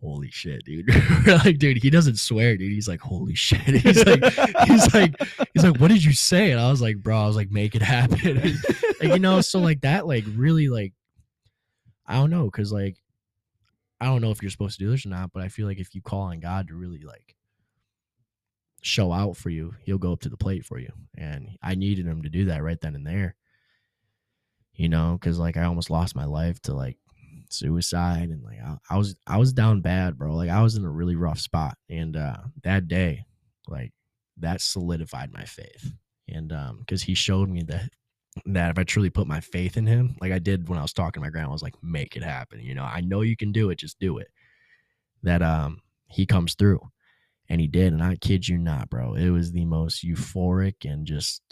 holy 0.00 0.30
shit, 0.30 0.64
dude. 0.64 0.88
we're 1.26 1.36
like, 1.36 1.58
dude, 1.58 1.76
he 1.76 1.90
doesn't 1.90 2.18
swear, 2.18 2.56
dude. 2.56 2.72
He's 2.72 2.88
like, 2.88 3.00
holy 3.00 3.34
shit. 3.34 3.60
He's 3.82 4.04
like, 4.04 4.24
he's 4.66 4.94
like, 4.94 5.14
he's 5.54 5.64
like, 5.64 5.80
what 5.80 5.88
did 5.88 6.02
you 6.02 6.12
say? 6.12 6.50
And 6.50 6.60
I 6.60 6.70
was 6.70 6.82
like, 6.82 6.96
bro, 6.96 7.22
I 7.22 7.26
was 7.26 7.36
like, 7.36 7.50
make 7.50 7.74
it 7.74 7.82
happen. 7.82 8.38
and, 9.00 9.12
you 9.12 9.18
know, 9.20 9.40
so 9.40 9.60
like 9.60 9.82
that, 9.82 10.06
like 10.06 10.24
really 10.34 10.68
like, 10.68 10.92
I 12.06 12.14
don't 12.14 12.30
know, 12.30 12.50
cause 12.50 12.72
like 12.72 12.96
I 14.00 14.06
don't 14.06 14.20
know 14.20 14.32
if 14.32 14.42
you're 14.42 14.50
supposed 14.50 14.78
to 14.78 14.84
do 14.84 14.90
this 14.90 15.06
or 15.06 15.10
not, 15.10 15.32
but 15.32 15.44
I 15.44 15.48
feel 15.48 15.68
like 15.68 15.78
if 15.78 15.94
you 15.94 16.02
call 16.02 16.22
on 16.22 16.40
God 16.40 16.66
to 16.68 16.74
really 16.74 17.02
like 17.02 17.36
show 18.82 19.12
out 19.12 19.36
for 19.36 19.48
you, 19.48 19.74
he'll 19.84 19.98
go 19.98 20.12
up 20.12 20.20
to 20.20 20.28
the 20.28 20.36
plate 20.36 20.64
for 20.64 20.78
you. 20.78 20.92
And 21.16 21.56
I 21.62 21.74
needed 21.74 22.06
him 22.06 22.22
to 22.22 22.28
do 22.28 22.46
that 22.46 22.62
right 22.62 22.80
then 22.80 22.94
and 22.94 23.06
there. 23.06 23.36
You 24.74 24.88
know, 24.88 25.18
because 25.20 25.38
like 25.38 25.56
I 25.56 25.64
almost 25.64 25.90
lost 25.90 26.16
my 26.16 26.24
life 26.24 26.60
to 26.62 26.74
like 26.74 26.98
suicide 27.50 28.30
and 28.30 28.42
like 28.42 28.58
I, 28.60 28.76
I, 28.90 28.98
was 28.98 29.16
I 29.26 29.38
was 29.38 29.52
down 29.52 29.80
bad, 29.80 30.18
bro. 30.18 30.34
Like 30.34 30.50
I 30.50 30.62
was 30.62 30.76
in 30.76 30.84
a 30.84 30.90
really 30.90 31.16
rough 31.16 31.38
spot. 31.38 31.76
And 31.88 32.16
uh 32.16 32.38
that 32.64 32.88
day, 32.88 33.26
like 33.68 33.92
that 34.38 34.60
solidified 34.60 35.32
my 35.32 35.44
faith. 35.44 35.92
And 36.28 36.52
um, 36.52 36.78
because 36.80 37.02
he 37.02 37.14
showed 37.14 37.48
me 37.48 37.62
that 37.64 37.90
that 38.46 38.70
if 38.70 38.78
I 38.78 38.84
truly 38.84 39.10
put 39.10 39.26
my 39.26 39.40
faith 39.40 39.76
in 39.76 39.86
him, 39.86 40.16
like 40.20 40.32
I 40.32 40.38
did 40.38 40.68
when 40.68 40.78
I 40.78 40.82
was 40.82 40.94
talking 40.94 41.20
to 41.20 41.26
my 41.26 41.30
grandma, 41.30 41.50
I 41.50 41.52
was 41.52 41.62
like, 41.62 41.74
make 41.82 42.16
it 42.16 42.22
happen. 42.22 42.60
You 42.60 42.74
know, 42.74 42.84
I 42.84 43.02
know 43.02 43.20
you 43.20 43.36
can 43.36 43.52
do 43.52 43.70
it, 43.70 43.78
just 43.78 43.98
do 44.00 44.18
it. 44.18 44.28
That 45.22 45.42
um 45.42 45.80
he 46.06 46.26
comes 46.26 46.54
through. 46.54 46.80
And 47.52 47.60
he 47.60 47.66
did. 47.66 47.92
And 47.92 48.02
I 48.02 48.16
kid 48.16 48.48
you 48.48 48.56
not, 48.56 48.88
bro. 48.88 49.12
It 49.12 49.28
was 49.28 49.52
the 49.52 49.66
most 49.66 50.02
euphoric 50.02 50.90
and 50.90 51.06
just 51.06 51.42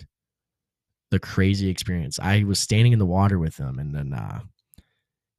the 1.10 1.18
crazy 1.18 1.68
experience. 1.68 2.18
I 2.18 2.42
was 2.44 2.58
standing 2.58 2.94
in 2.94 2.98
the 2.98 3.04
water 3.04 3.38
with 3.38 3.58
him 3.58 3.78
and 3.78 3.94
then 3.94 4.14
uh 4.14 4.40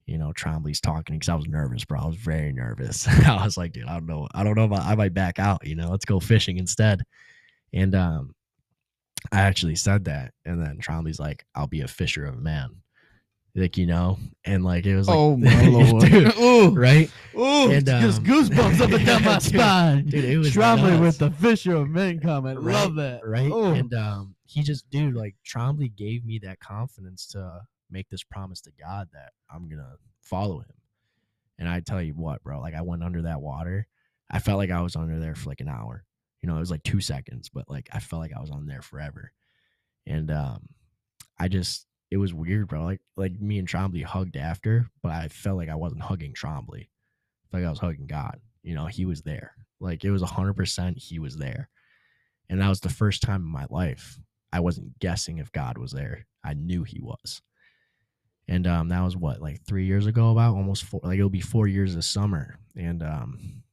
you 0.05 0.19
know, 0.19 0.31
Trombley's 0.33 0.79
talking 0.79 1.15
because 1.15 1.29
I 1.29 1.35
was 1.35 1.47
nervous, 1.47 1.83
bro. 1.83 1.99
I 1.99 2.05
was 2.05 2.15
very 2.15 2.53
nervous. 2.53 3.07
I 3.25 3.43
was 3.43 3.57
like, 3.57 3.71
dude, 3.71 3.87
I 3.87 3.93
don't 3.93 4.05
know. 4.05 4.27
I 4.35 4.43
don't 4.43 4.55
know 4.55 4.65
if 4.65 4.71
I, 4.71 4.91
I 4.91 4.95
might 4.95 5.15
back 5.15 5.39
out, 5.39 5.65
you 5.65 5.73
know, 5.73 5.89
let's 5.89 6.05
go 6.05 6.19
fishing 6.19 6.57
instead. 6.57 7.01
And 7.73 7.95
um 7.95 8.35
I 9.31 9.41
actually 9.41 9.77
said 9.77 10.05
that, 10.05 10.35
and 10.45 10.61
then 10.61 10.77
Trombley's 10.79 11.19
like, 11.19 11.43
"I'll 11.55 11.65
be 11.65 11.81
a 11.81 11.87
fisher 11.87 12.25
of 12.25 12.37
men," 12.39 12.69
like 13.55 13.77
you 13.77 13.85
know, 13.85 14.17
and 14.45 14.63
like 14.63 14.85
it 14.85 14.95
was 14.95 15.07
like, 15.07 15.17
oh 15.17 15.35
my 15.37 15.65
lord, 15.67 16.03
dude, 16.09 16.37
Ooh, 16.37 16.69
right? 16.73 17.09
ooh, 17.37 17.71
And, 17.71 17.85
just 17.85 18.19
um, 18.19 18.25
goosebumps 18.25 18.81
up 18.81 18.91
and 18.91 19.05
down 19.05 19.23
my 19.23 19.33
dude, 19.39 19.43
spine. 19.43 20.05
dude, 20.05 20.23
it 20.25 20.37
was 20.37 20.53
Trombley 20.53 20.91
nuts. 20.99 21.01
with 21.01 21.17
the 21.19 21.31
Fisher 21.31 21.75
of 21.75 21.89
Men 21.89 22.19
comment. 22.19 22.59
Right, 22.59 22.73
Love 22.73 22.95
that. 22.95 23.21
right? 23.25 23.51
Ooh. 23.51 23.73
And 23.73 23.93
um, 23.93 24.35
he 24.45 24.63
just, 24.63 24.89
dude, 24.89 25.15
like 25.15 25.35
Trombley 25.45 25.93
gave 25.95 26.25
me 26.25 26.39
that 26.43 26.59
confidence 26.59 27.27
to 27.27 27.61
make 27.89 28.09
this 28.09 28.23
promise 28.23 28.61
to 28.61 28.71
God 28.79 29.09
that 29.13 29.33
I'm 29.53 29.67
gonna 29.69 29.95
follow 30.21 30.59
him. 30.59 30.73
And 31.59 31.67
I 31.69 31.81
tell 31.81 32.01
you 32.01 32.13
what, 32.13 32.41
bro, 32.43 32.59
like 32.61 32.73
I 32.73 32.81
went 32.81 33.03
under 33.03 33.23
that 33.23 33.41
water. 33.41 33.87
I 34.29 34.39
felt 34.39 34.57
like 34.57 34.71
I 34.71 34.81
was 34.81 34.95
under 34.95 35.19
there 35.19 35.35
for 35.35 35.49
like 35.49 35.59
an 35.61 35.67
hour. 35.67 36.05
You 36.41 36.47
know, 36.47 36.55
it 36.55 36.59
was 36.61 36.71
like 36.71 36.83
two 36.83 37.01
seconds, 37.01 37.49
but 37.49 37.69
like 37.69 37.89
I 37.91 37.99
felt 37.99 38.21
like 38.21 38.31
I 38.35 38.39
was 38.39 38.49
on 38.49 38.65
there 38.65 38.81
forever. 38.81 39.31
And 40.07 40.31
um, 40.31 40.69
I 41.37 41.49
just 41.49 41.85
it 42.11 42.17
was 42.17 42.33
weird, 42.33 42.67
bro. 42.67 42.83
Like 42.83 43.01
like 43.15 43.39
me 43.39 43.57
and 43.57 43.67
Trombley 43.67 44.03
hugged 44.03 44.35
after, 44.35 44.87
but 45.01 45.13
I 45.13 45.29
felt 45.29 45.57
like 45.57 45.69
I 45.69 45.75
wasn't 45.75 46.01
hugging 46.01 46.33
Trombley. 46.33 46.83
I 46.83 47.47
felt 47.49 47.63
like 47.63 47.65
I 47.65 47.69
was 47.69 47.79
hugging 47.79 48.05
God. 48.05 48.39
You 48.61 48.75
know, 48.75 48.85
he 48.85 49.05
was 49.05 49.21
there. 49.21 49.53
Like 49.79 50.03
it 50.03 50.11
was 50.11 50.21
hundred 50.21 50.55
percent 50.55 50.97
he 50.97 51.17
was 51.19 51.37
there. 51.37 51.69
And 52.49 52.59
that 52.59 52.67
was 52.67 52.81
the 52.81 52.89
first 52.89 53.21
time 53.21 53.41
in 53.41 53.47
my 53.47 53.65
life 53.69 54.19
I 54.51 54.59
wasn't 54.59 54.99
guessing 54.99 55.37
if 55.37 55.51
God 55.53 55.77
was 55.77 55.93
there. 55.93 56.27
I 56.43 56.53
knew 56.53 56.83
he 56.83 56.99
was. 56.99 57.41
And 58.47 58.67
um 58.67 58.89
that 58.89 59.01
was 59.01 59.15
what, 59.15 59.41
like 59.41 59.63
three 59.63 59.85
years 59.85 60.05
ago, 60.05 60.31
about 60.31 60.55
almost 60.55 60.83
four 60.83 60.99
like 61.03 61.17
it'll 61.17 61.29
be 61.29 61.39
four 61.39 61.67
years 61.67 61.95
this 61.95 62.07
summer. 62.07 62.59
And 62.75 63.01
um 63.01 63.63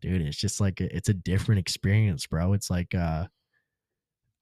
dude, 0.00 0.20
it's 0.20 0.36
just 0.36 0.60
like 0.60 0.80
it's 0.80 1.08
a 1.08 1.14
different 1.14 1.60
experience, 1.60 2.26
bro. 2.26 2.54
It's 2.54 2.70
like 2.70 2.92
uh 2.94 3.28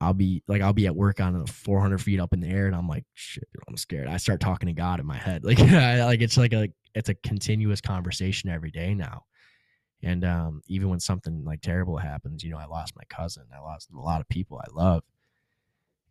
I'll 0.02 0.14
be 0.14 0.42
like 0.48 0.62
I'll 0.62 0.72
be 0.72 0.86
at 0.86 0.96
work 0.96 1.20
on 1.20 1.36
a 1.36 1.46
400 1.46 1.98
feet 1.98 2.18
up 2.18 2.32
in 2.32 2.40
the 2.40 2.48
air, 2.48 2.66
and 2.66 2.74
I'm 2.74 2.88
like, 2.88 3.04
shit, 3.14 3.48
I'm 3.68 3.76
scared. 3.76 4.08
I 4.08 4.16
start 4.16 4.40
talking 4.40 4.66
to 4.66 4.72
God 4.72 4.98
in 4.98 5.06
my 5.06 5.16
head, 5.16 5.44
like, 5.44 5.60
I, 5.60 6.04
like 6.04 6.20
it's 6.20 6.36
like 6.36 6.52
a 6.52 6.68
it's 6.94 7.08
a 7.08 7.14
continuous 7.14 7.80
conversation 7.80 8.50
every 8.50 8.72
day 8.72 8.94
now. 8.94 9.24
And 10.02 10.24
um, 10.24 10.62
even 10.66 10.88
when 10.88 10.98
something 10.98 11.44
like 11.44 11.60
terrible 11.60 11.96
happens, 11.96 12.42
you 12.42 12.50
know, 12.50 12.58
I 12.58 12.66
lost 12.66 12.96
my 12.96 13.04
cousin, 13.08 13.44
I 13.56 13.60
lost 13.60 13.90
a 13.94 14.00
lot 14.00 14.20
of 14.20 14.28
people 14.28 14.58
I 14.58 14.68
love, 14.74 15.04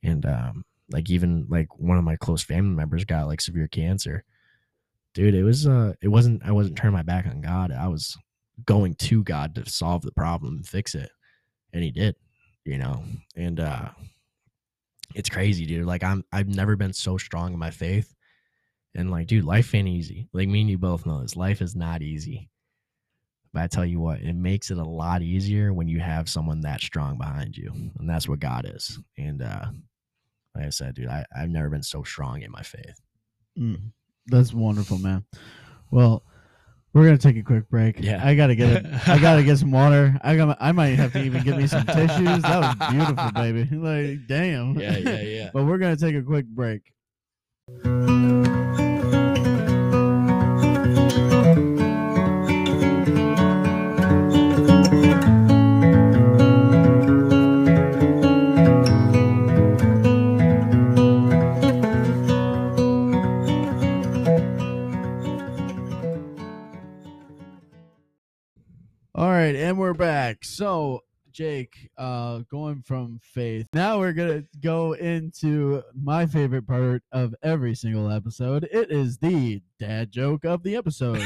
and 0.01 0.25
um, 0.25 0.63
like 0.89 1.09
even 1.09 1.45
like 1.49 1.77
one 1.77 1.97
of 1.97 2.05
my 2.05 2.15
close 2.15 2.41
family 2.41 2.73
members 2.73 3.03
got 3.03 3.27
like 3.27 3.41
severe 3.41 3.67
cancer. 3.67 4.23
Dude, 5.13 5.35
it 5.35 5.43
was 5.43 5.67
uh, 5.67 5.93
it 6.01 6.07
wasn't 6.07 6.43
I 6.45 6.53
wasn't 6.53 6.77
turning 6.77 6.95
my 6.95 7.03
back 7.03 7.25
on 7.25 7.41
God. 7.41 7.73
I 7.73 7.89
was 7.89 8.17
going 8.65 8.95
to 8.95 9.21
God 9.21 9.55
to 9.55 9.69
solve 9.69 10.03
the 10.03 10.13
problem 10.13 10.55
and 10.55 10.65
fix 10.65 10.95
it, 10.95 11.11
and 11.73 11.83
He 11.83 11.91
did 11.91 12.15
you 12.65 12.77
know? 12.77 13.03
And 13.35 13.59
uh 13.59 13.89
it's 15.13 15.29
crazy 15.29 15.65
dude. 15.65 15.85
Like 15.85 16.03
i'm 16.03 16.23
i've 16.31 16.47
never 16.47 16.75
been 16.75 16.93
so 16.93 17.17
strong 17.17 17.53
in 17.53 17.59
my 17.59 17.71
faith. 17.71 18.13
And 18.95 19.11
like 19.11 19.27
dude 19.27 19.45
life 19.45 19.73
ain't 19.73 19.87
easy. 19.87 20.27
Like 20.33 20.47
me 20.49 20.61
and 20.61 20.69
you 20.69 20.77
both 20.77 21.05
know 21.05 21.21
this. 21.21 21.35
Life 21.35 21.61
is 21.61 21.75
not 21.75 22.01
easy. 22.01 22.49
But 23.53 23.63
i 23.63 23.67
tell 23.67 23.85
you 23.85 23.99
what 23.99 24.21
it 24.21 24.35
makes 24.35 24.71
it 24.71 24.77
a 24.77 24.83
lot 24.83 25.21
easier 25.21 25.73
when 25.73 25.87
you 25.87 25.99
have 25.99 26.29
someone 26.29 26.61
that 26.61 26.81
strong 26.81 27.17
behind 27.17 27.57
you. 27.57 27.71
And 27.99 28.09
that's 28.09 28.27
what 28.27 28.39
god 28.39 28.69
is. 28.73 28.99
And 29.17 29.41
uh 29.41 29.65
like 30.55 30.65
i 30.65 30.69
said 30.69 30.95
dude 30.95 31.07
I, 31.07 31.25
i've 31.35 31.49
never 31.49 31.69
been 31.69 31.83
so 31.83 32.03
strong 32.03 32.41
in 32.41 32.51
my 32.51 32.63
faith. 32.63 32.99
Mm, 33.59 33.91
that's 34.27 34.53
wonderful, 34.53 34.97
man. 34.97 35.25
Well, 35.91 36.23
we're 36.93 37.05
gonna 37.05 37.17
take 37.17 37.37
a 37.37 37.43
quick 37.43 37.69
break. 37.69 37.99
Yeah. 37.99 38.21
I 38.25 38.35
gotta 38.35 38.55
get 38.55 38.69
it. 38.69 39.07
I 39.07 39.17
gotta 39.21 39.43
get 39.43 39.57
some 39.57 39.71
water. 39.71 40.17
I 40.23 40.35
got. 40.35 40.57
I 40.59 40.71
might 40.71 40.95
have 40.97 41.13
to 41.13 41.23
even 41.23 41.43
get 41.43 41.57
me 41.57 41.67
some 41.67 41.85
tissues. 41.85 42.41
That 42.41 42.79
was 42.79 42.89
beautiful, 42.91 43.31
baby. 43.31 43.67
Like, 43.81 44.27
damn. 44.27 44.79
yeah 44.79 44.97
yeah 44.97 45.21
yeah 45.21 45.49
but 45.53 45.65
we're 45.65 45.77
gonna 45.77 45.95
take 45.97 46.15
a 46.15 46.21
quick 46.21 46.45
break. 46.45 46.81
And 69.71 69.79
we're 69.79 69.93
back. 69.93 70.43
So, 70.43 70.99
Jake, 71.31 71.89
uh, 71.97 72.39
going 72.51 72.81
from 72.81 73.21
faith. 73.23 73.67
Now 73.73 73.99
we're 73.99 74.11
gonna 74.11 74.43
go 74.61 74.91
into 74.91 75.81
my 75.95 76.25
favorite 76.25 76.67
part 76.67 77.03
of 77.13 77.33
every 77.41 77.73
single 77.73 78.11
episode. 78.11 78.67
It 78.69 78.91
is 78.91 79.19
the 79.19 79.61
dad 79.79 80.11
joke 80.11 80.43
of 80.43 80.63
the 80.63 80.75
episode. 80.75 81.25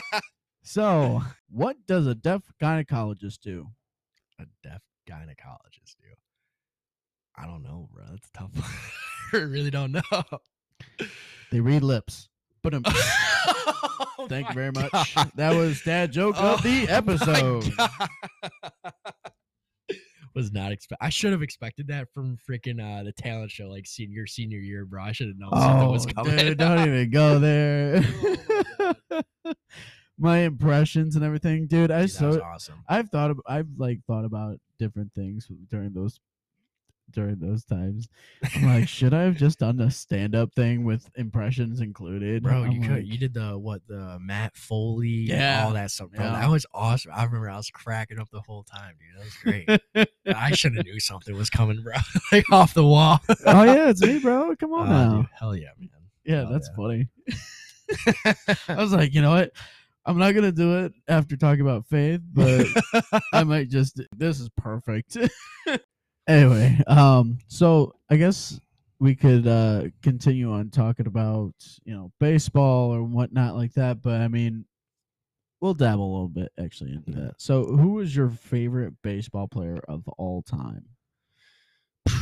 so, 0.64 1.20
what 1.50 1.76
does 1.86 2.06
a 2.06 2.14
deaf 2.14 2.40
gynecologist 2.58 3.40
do? 3.42 3.68
a 4.40 4.44
deaf 4.62 4.80
gynecologist 5.08 5.94
do 6.00 6.08
i 7.36 7.46
don't 7.46 7.62
know 7.62 7.88
bro 7.92 8.04
that's 8.10 8.28
tough 8.30 8.50
i 9.32 9.36
really 9.36 9.70
don't 9.70 9.92
know 9.92 10.02
They 11.52 11.60
read 11.60 11.84
lips. 11.84 12.28
But 12.64 12.74
um, 12.74 12.82
Oh 14.18 14.26
Thank 14.28 14.48
you 14.48 14.54
very 14.54 14.72
much. 14.72 14.90
God. 15.14 15.30
That 15.36 15.54
was 15.54 15.82
dad 15.82 16.10
joke 16.12 16.34
Oh 16.38 16.54
of 16.54 16.62
the 16.62 16.88
episode. 16.88 17.70
Was 20.34 20.50
not 20.50 20.72
expect. 20.72 21.00
I 21.00 21.10
should 21.10 21.30
have 21.30 21.42
expected 21.42 21.86
that 21.88 22.08
from 22.12 22.36
freaking 22.50 22.80
uh 22.82 23.04
the 23.04 23.12
talent 23.12 23.52
show, 23.52 23.68
like 23.68 23.86
senior 23.86 24.26
senior 24.26 24.58
year, 24.58 24.84
bro. 24.84 25.00
I 25.04 25.12
should 25.12 25.28
have 25.28 25.38
known 25.38 25.52
something 25.52 25.86
Oh, 25.88 25.92
was 25.92 26.06
coming. 26.06 26.36
dude, 26.36 26.58
don't 26.58 26.80
even 26.88 27.08
go 27.10 27.38
there. 27.38 28.02
Oh 29.44 29.52
my 30.18 30.38
impressions 30.38 31.14
and 31.14 31.24
everything, 31.24 31.68
dude. 31.68 31.92
I 31.92 31.98
Dude, 31.98 32.02
was 32.02 32.14
so 32.16 32.40
awesome. 32.42 32.82
I've 32.88 33.10
thought 33.10 33.30
of, 33.30 33.40
I've 33.46 33.68
like 33.76 34.00
thought 34.08 34.24
about 34.24 34.58
different 34.80 35.12
things 35.14 35.46
during 35.70 35.92
those 35.92 36.18
during 37.10 37.38
those 37.38 37.64
times. 37.64 38.08
I'm 38.54 38.64
like, 38.66 38.88
should 38.88 39.14
I 39.14 39.22
have 39.22 39.36
just 39.36 39.58
done 39.58 39.80
a 39.80 39.90
stand 39.90 40.34
up 40.34 40.54
thing 40.54 40.84
with 40.84 41.08
impressions 41.16 41.80
included? 41.80 42.42
Bro, 42.42 42.64
I'm 42.64 42.72
you 42.72 42.88
could 42.88 43.06
you 43.06 43.18
did 43.18 43.34
the 43.34 43.58
what 43.58 43.82
the 43.86 44.18
Matt 44.20 44.56
Foley, 44.56 45.08
Yeah. 45.08 45.64
all 45.66 45.72
that 45.74 45.90
stuff, 45.90 46.10
bro. 46.10 46.24
Yeah. 46.24 46.40
That 46.40 46.50
was 46.50 46.66
awesome. 46.72 47.12
I 47.14 47.24
remember 47.24 47.50
I 47.50 47.56
was 47.56 47.70
cracking 47.70 48.18
up 48.18 48.28
the 48.30 48.40
whole 48.40 48.64
time, 48.64 48.94
dude. 48.98 49.18
That 49.18 49.24
was 49.24 49.82
great. 49.96 50.08
I 50.36 50.52
should 50.52 50.76
have 50.76 50.84
knew 50.86 50.98
something 51.00 51.36
was 51.36 51.50
coming, 51.50 51.82
bro. 51.82 51.94
like 52.32 52.50
off 52.52 52.74
the 52.74 52.84
wall. 52.84 53.20
oh 53.46 53.62
yeah, 53.64 53.90
it's 53.90 54.02
me, 54.02 54.18
bro. 54.18 54.54
Come 54.56 54.72
on 54.72 54.86
Ah, 54.88 54.90
now. 55.08 55.16
dude, 55.18 55.26
hell 55.38 55.56
yeah, 55.56 55.68
man. 55.78 55.88
Yeah, 56.24 56.46
that's 56.50 56.68
yeah. 56.70 56.76
funny. 56.76 57.08
I 58.68 58.76
was 58.76 58.92
like, 58.92 59.14
you 59.14 59.20
know 59.22 59.30
what? 59.30 59.50
I'm 60.06 60.18
not 60.18 60.32
gonna 60.34 60.52
do 60.52 60.84
it 60.84 60.92
after 61.08 61.36
talking 61.36 61.62
about 61.62 61.86
faith, 61.86 62.20
but 62.32 62.66
I 63.32 63.44
might 63.44 63.68
just. 63.70 64.00
This 64.16 64.38
is 64.40 64.48
perfect. 64.56 65.16
Anyway, 66.28 66.80
um, 66.86 67.38
so 67.48 67.94
I 68.10 68.16
guess 68.16 68.60
we 69.00 69.14
could 69.14 69.46
uh 69.46 69.84
continue 70.02 70.52
on 70.52 70.70
talking 70.70 71.06
about 71.06 71.52
you 71.84 71.94
know 71.94 72.10
baseball 72.20 72.94
or 72.94 73.02
whatnot 73.02 73.56
like 73.56 73.74
that. 73.74 74.00
But 74.02 74.20
I 74.20 74.28
mean, 74.28 74.64
we'll 75.60 75.74
dabble 75.74 76.04
a 76.04 76.12
little 76.12 76.28
bit 76.28 76.52
actually 76.58 76.92
into 76.92 77.10
Yeah. 77.12 77.24
that. 77.26 77.40
So, 77.40 77.64
who 77.64 78.00
is 78.00 78.14
your 78.14 78.30
favorite 78.30 78.94
baseball 79.02 79.48
player 79.48 79.80
of 79.88 80.06
all 80.18 80.42
time? 80.42 80.84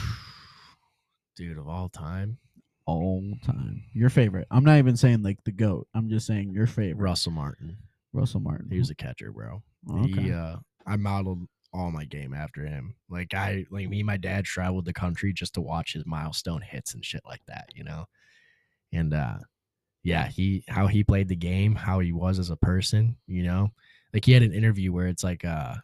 dude 1.36 1.58
of 1.58 1.68
all 1.68 1.88
time, 1.88 2.38
All 2.86 3.22
time, 3.44 3.82
your 3.94 4.10
favorite. 4.10 4.46
I'm 4.50 4.64
not 4.64 4.78
even 4.78 4.96
saying 4.96 5.22
like 5.22 5.42
the 5.44 5.52
goat. 5.52 5.86
I'm 5.94 6.08
just 6.08 6.26
saying 6.26 6.52
your 6.52 6.66
favorite. 6.66 7.02
Russell 7.02 7.32
Martin. 7.32 7.76
Russell 8.12 8.40
Martin. 8.40 8.68
He 8.70 8.78
was 8.78 8.90
a 8.90 8.94
catcher, 8.94 9.32
bro. 9.32 9.62
okay. 9.90 10.22
He 10.22 10.32
uh 10.32 10.56
I 10.86 10.96
modeled 10.96 11.46
all 11.72 11.90
my 11.90 12.04
game 12.04 12.34
after 12.34 12.64
him. 12.64 12.94
Like 13.08 13.34
I 13.34 13.64
like 13.70 13.88
me 13.88 14.00
and 14.00 14.06
my 14.06 14.16
dad 14.16 14.44
traveled 14.44 14.84
the 14.84 14.92
country 14.92 15.32
just 15.32 15.54
to 15.54 15.60
watch 15.60 15.94
his 15.94 16.06
milestone 16.06 16.60
hits 16.60 16.94
and 16.94 17.04
shit 17.04 17.22
like 17.26 17.44
that, 17.46 17.68
you 17.74 17.84
know. 17.84 18.06
And 18.92 19.14
uh 19.14 19.38
yeah, 20.02 20.28
he 20.28 20.64
how 20.68 20.86
he 20.86 21.04
played 21.04 21.28
the 21.28 21.36
game, 21.36 21.74
how 21.74 22.00
he 22.00 22.12
was 22.12 22.38
as 22.38 22.50
a 22.50 22.56
person, 22.56 23.16
you 23.26 23.42
know. 23.42 23.70
Like 24.12 24.24
he 24.24 24.32
had 24.32 24.42
an 24.42 24.52
interview 24.52 24.92
where 24.92 25.06
it's 25.06 25.24
like 25.24 25.44
uh 25.44 25.74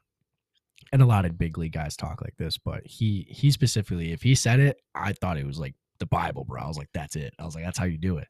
and 0.93 1.03
a 1.03 1.07
lot 1.07 1.25
of 1.25 1.39
big 1.39 1.59
league 1.59 1.73
guys 1.73 1.97
talk 1.97 2.21
like 2.23 2.37
this, 2.37 2.59
but 2.59 2.87
he 2.87 3.27
he 3.31 3.51
specifically 3.51 4.13
if 4.13 4.23
he 4.23 4.35
said 4.35 4.61
it, 4.61 4.81
I 4.95 5.13
thought 5.15 5.39
it 5.39 5.47
was 5.47 5.59
like 5.59 5.75
the 5.99 6.07
Bible, 6.07 6.45
bro. 6.45 6.63
I 6.63 6.69
was 6.69 6.79
like 6.79 6.91
that's 6.93 7.17
it. 7.17 7.35
I 7.39 7.45
was 7.45 7.55
like 7.55 7.65
that's 7.65 7.79
how 7.79 7.87
you 7.87 7.99
do 7.99 8.19
it. 8.19 8.29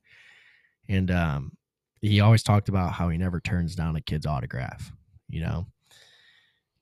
And 0.88 1.10
um 1.10 1.52
he 2.00 2.20
always 2.20 2.44
talked 2.44 2.68
about 2.68 2.92
how 2.92 3.08
he 3.08 3.18
never 3.18 3.40
turns 3.40 3.74
down 3.74 3.96
a 3.96 4.00
kid's 4.00 4.26
autograph, 4.26 4.92
you 5.28 5.40
know? 5.40 5.66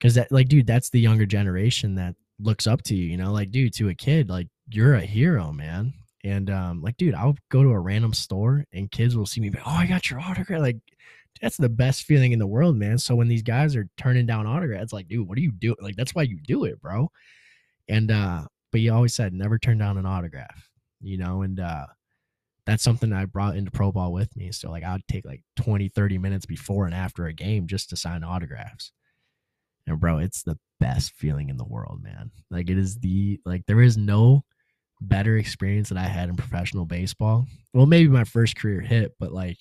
Cause 0.01 0.15
that 0.15 0.31
like, 0.31 0.49
dude, 0.49 0.67
that's 0.67 0.91
the 0.91 1.01
younger 1.01 1.27
generation 1.27 1.95
that 1.95 2.15
looks 2.39 2.67
up 2.67 2.83
to 2.83 2.95
you, 2.95 3.07
you 3.07 3.17
know, 3.17 3.33
like, 3.33 3.51
dude, 3.51 3.73
to 3.75 3.89
a 3.89 3.95
kid, 3.95 4.29
like 4.29 4.49
you're 4.69 4.95
a 4.95 5.01
hero, 5.01 5.53
man. 5.53 5.95
And 6.23 6.51
um, 6.51 6.83
like, 6.83 6.97
dude, 6.97 7.15
I'll 7.15 7.37
go 7.51 7.63
to 7.63 7.71
a 7.71 7.81
random 7.81 8.13
store 8.13 8.65
and 8.73 8.91
kids 8.91 9.17
will 9.17 9.27
see 9.27 9.41
me, 9.41 9.49
be, 9.49 9.59
oh, 9.65 9.71
I 9.71 9.87
got 9.87 10.11
your 10.11 10.21
autograph. 10.21 10.61
Like, 10.61 10.79
that's 11.41 11.57
the 11.57 11.69
best 11.69 12.03
feeling 12.03 12.33
in 12.33 12.39
the 12.39 12.47
world, 12.47 12.77
man. 12.77 12.99
So 12.99 13.15
when 13.15 13.29
these 13.29 13.43
guys 13.43 13.77
are 13.77 13.89
turning 13.97 14.27
down 14.27 14.47
autographs, 14.47 14.93
like, 14.93 15.09
dude, 15.09 15.29
what 15.29 15.39
are 15.39 15.43
you 15.43 15.53
doing? 15.53 15.77
Like, 15.81 15.97
that's 15.97 16.15
why 16.15 16.23
you 16.23 16.39
do 16.47 16.65
it, 16.65 16.81
bro. 16.81 17.11
And 17.89 18.11
uh, 18.11 18.47
but 18.73 18.81
you 18.81 18.93
always 18.93 19.15
said 19.15 19.33
never 19.33 19.59
turn 19.59 19.79
down 19.79 19.97
an 19.99 20.07
autograph, 20.07 20.69
you 21.01 21.17
know, 21.19 21.43
and 21.43 21.61
uh 21.61 21.87
that's 22.67 22.83
something 22.83 23.13
I 23.13 23.25
brought 23.25 23.57
into 23.57 23.71
pro 23.71 23.93
ball 23.93 24.13
with 24.13 24.37
me. 24.37 24.51
So 24.53 24.71
like 24.71 24.85
I'd 24.85 25.07
take 25.09 25.25
like 25.25 25.43
20, 25.57 25.89
30 25.89 26.19
minutes 26.19 26.47
before 26.47 26.85
and 26.85 26.95
after 26.95 27.27
a 27.27 27.33
game 27.33 27.69
just 27.69 27.91
to 27.91 27.97
sign 27.97 28.25
autographs. 28.25 28.93
And 29.87 30.01
bro, 30.01 30.19
it's 30.19 30.43
the 30.43 30.59
best 30.81 31.13
feeling 31.13 31.49
in 31.49 31.57
the 31.57 31.65
world, 31.65 32.03
man. 32.03 32.31
Like 32.51 32.71
it 32.71 32.79
is 32.79 32.99
the 32.99 33.41
like 33.45 33.65
there 33.67 33.81
is 33.83 33.97
no 33.97 34.45
better 35.01 35.37
experience 35.37 35.89
that 35.91 35.99
I 35.99 36.05
had 36.09 36.29
in 36.29 36.37
professional 36.37 36.85
baseball. 36.87 37.47
Well, 37.75 37.87
maybe 37.87 38.09
my 38.09 38.25
first 38.25 38.57
career 38.57 38.81
hit, 38.81 39.13
but 39.21 39.33
like 39.33 39.59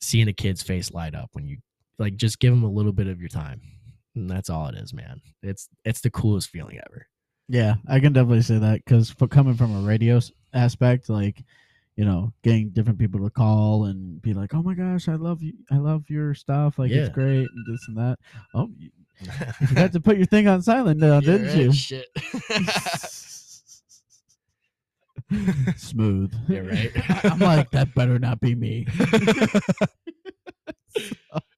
seeing 0.00 0.28
a 0.28 0.32
kid's 0.32 0.62
face 0.62 0.90
light 0.92 1.14
up 1.14 1.30
when 1.32 1.46
you 1.46 1.58
like 1.98 2.16
just 2.16 2.38
give 2.38 2.52
them 2.52 2.62
a 2.62 2.70
little 2.70 2.92
bit 2.92 3.06
of 3.06 3.20
your 3.20 3.28
time. 3.28 3.60
And 4.14 4.28
that's 4.28 4.50
all 4.50 4.68
it 4.68 4.76
is, 4.76 4.92
man. 4.94 5.20
It's 5.42 5.68
it's 5.84 6.00
the 6.00 6.10
coolest 6.10 6.48
feeling 6.50 6.78
ever. 6.86 7.06
Yeah, 7.48 7.76
I 7.88 8.00
can 8.00 8.12
definitely 8.12 8.42
say 8.42 8.58
that 8.58 8.84
because 8.84 9.10
for 9.10 9.28
coming 9.28 9.54
from 9.54 9.74
a 9.76 9.86
radio 9.86 10.20
aspect, 10.52 11.08
like 11.08 11.42
you 11.96 12.04
know, 12.04 12.30
getting 12.42 12.70
different 12.70 12.98
people 12.98 13.20
to 13.24 13.30
call 13.30 13.86
and 13.86 14.20
be 14.20 14.34
like, 14.34 14.52
"Oh 14.52 14.62
my 14.62 14.74
gosh, 14.74 15.08
I 15.08 15.14
love 15.14 15.42
you, 15.42 15.54
I 15.70 15.78
love 15.78 16.04
your 16.10 16.34
stuff, 16.34 16.78
like 16.78 16.90
Yeah. 16.90 16.98
it's 16.98 17.08
great," 17.14 17.48
and 17.50 17.66
this 17.66 17.80
and 17.88 17.96
that. 17.96 18.18
Oh, 18.54 18.68
you 19.20 19.76
had 19.76 19.92
to 19.92 20.00
put 20.00 20.16
your 20.16 20.26
thing 20.26 20.48
on 20.48 20.62
silent 20.62 21.00
now, 21.00 21.14
Yeah, 21.14 21.20
didn't 21.20 21.46
right, 21.48 21.56
you? 21.56 21.72
Shit. 21.72 22.06
Smooth. 25.76 26.32
Yeah, 26.48 26.60
right. 26.60 26.92
I'm 27.24 27.38
like, 27.38 27.70
that 27.72 27.94
better 27.94 28.18
not 28.18 28.40
be 28.40 28.54
me. 28.54 28.86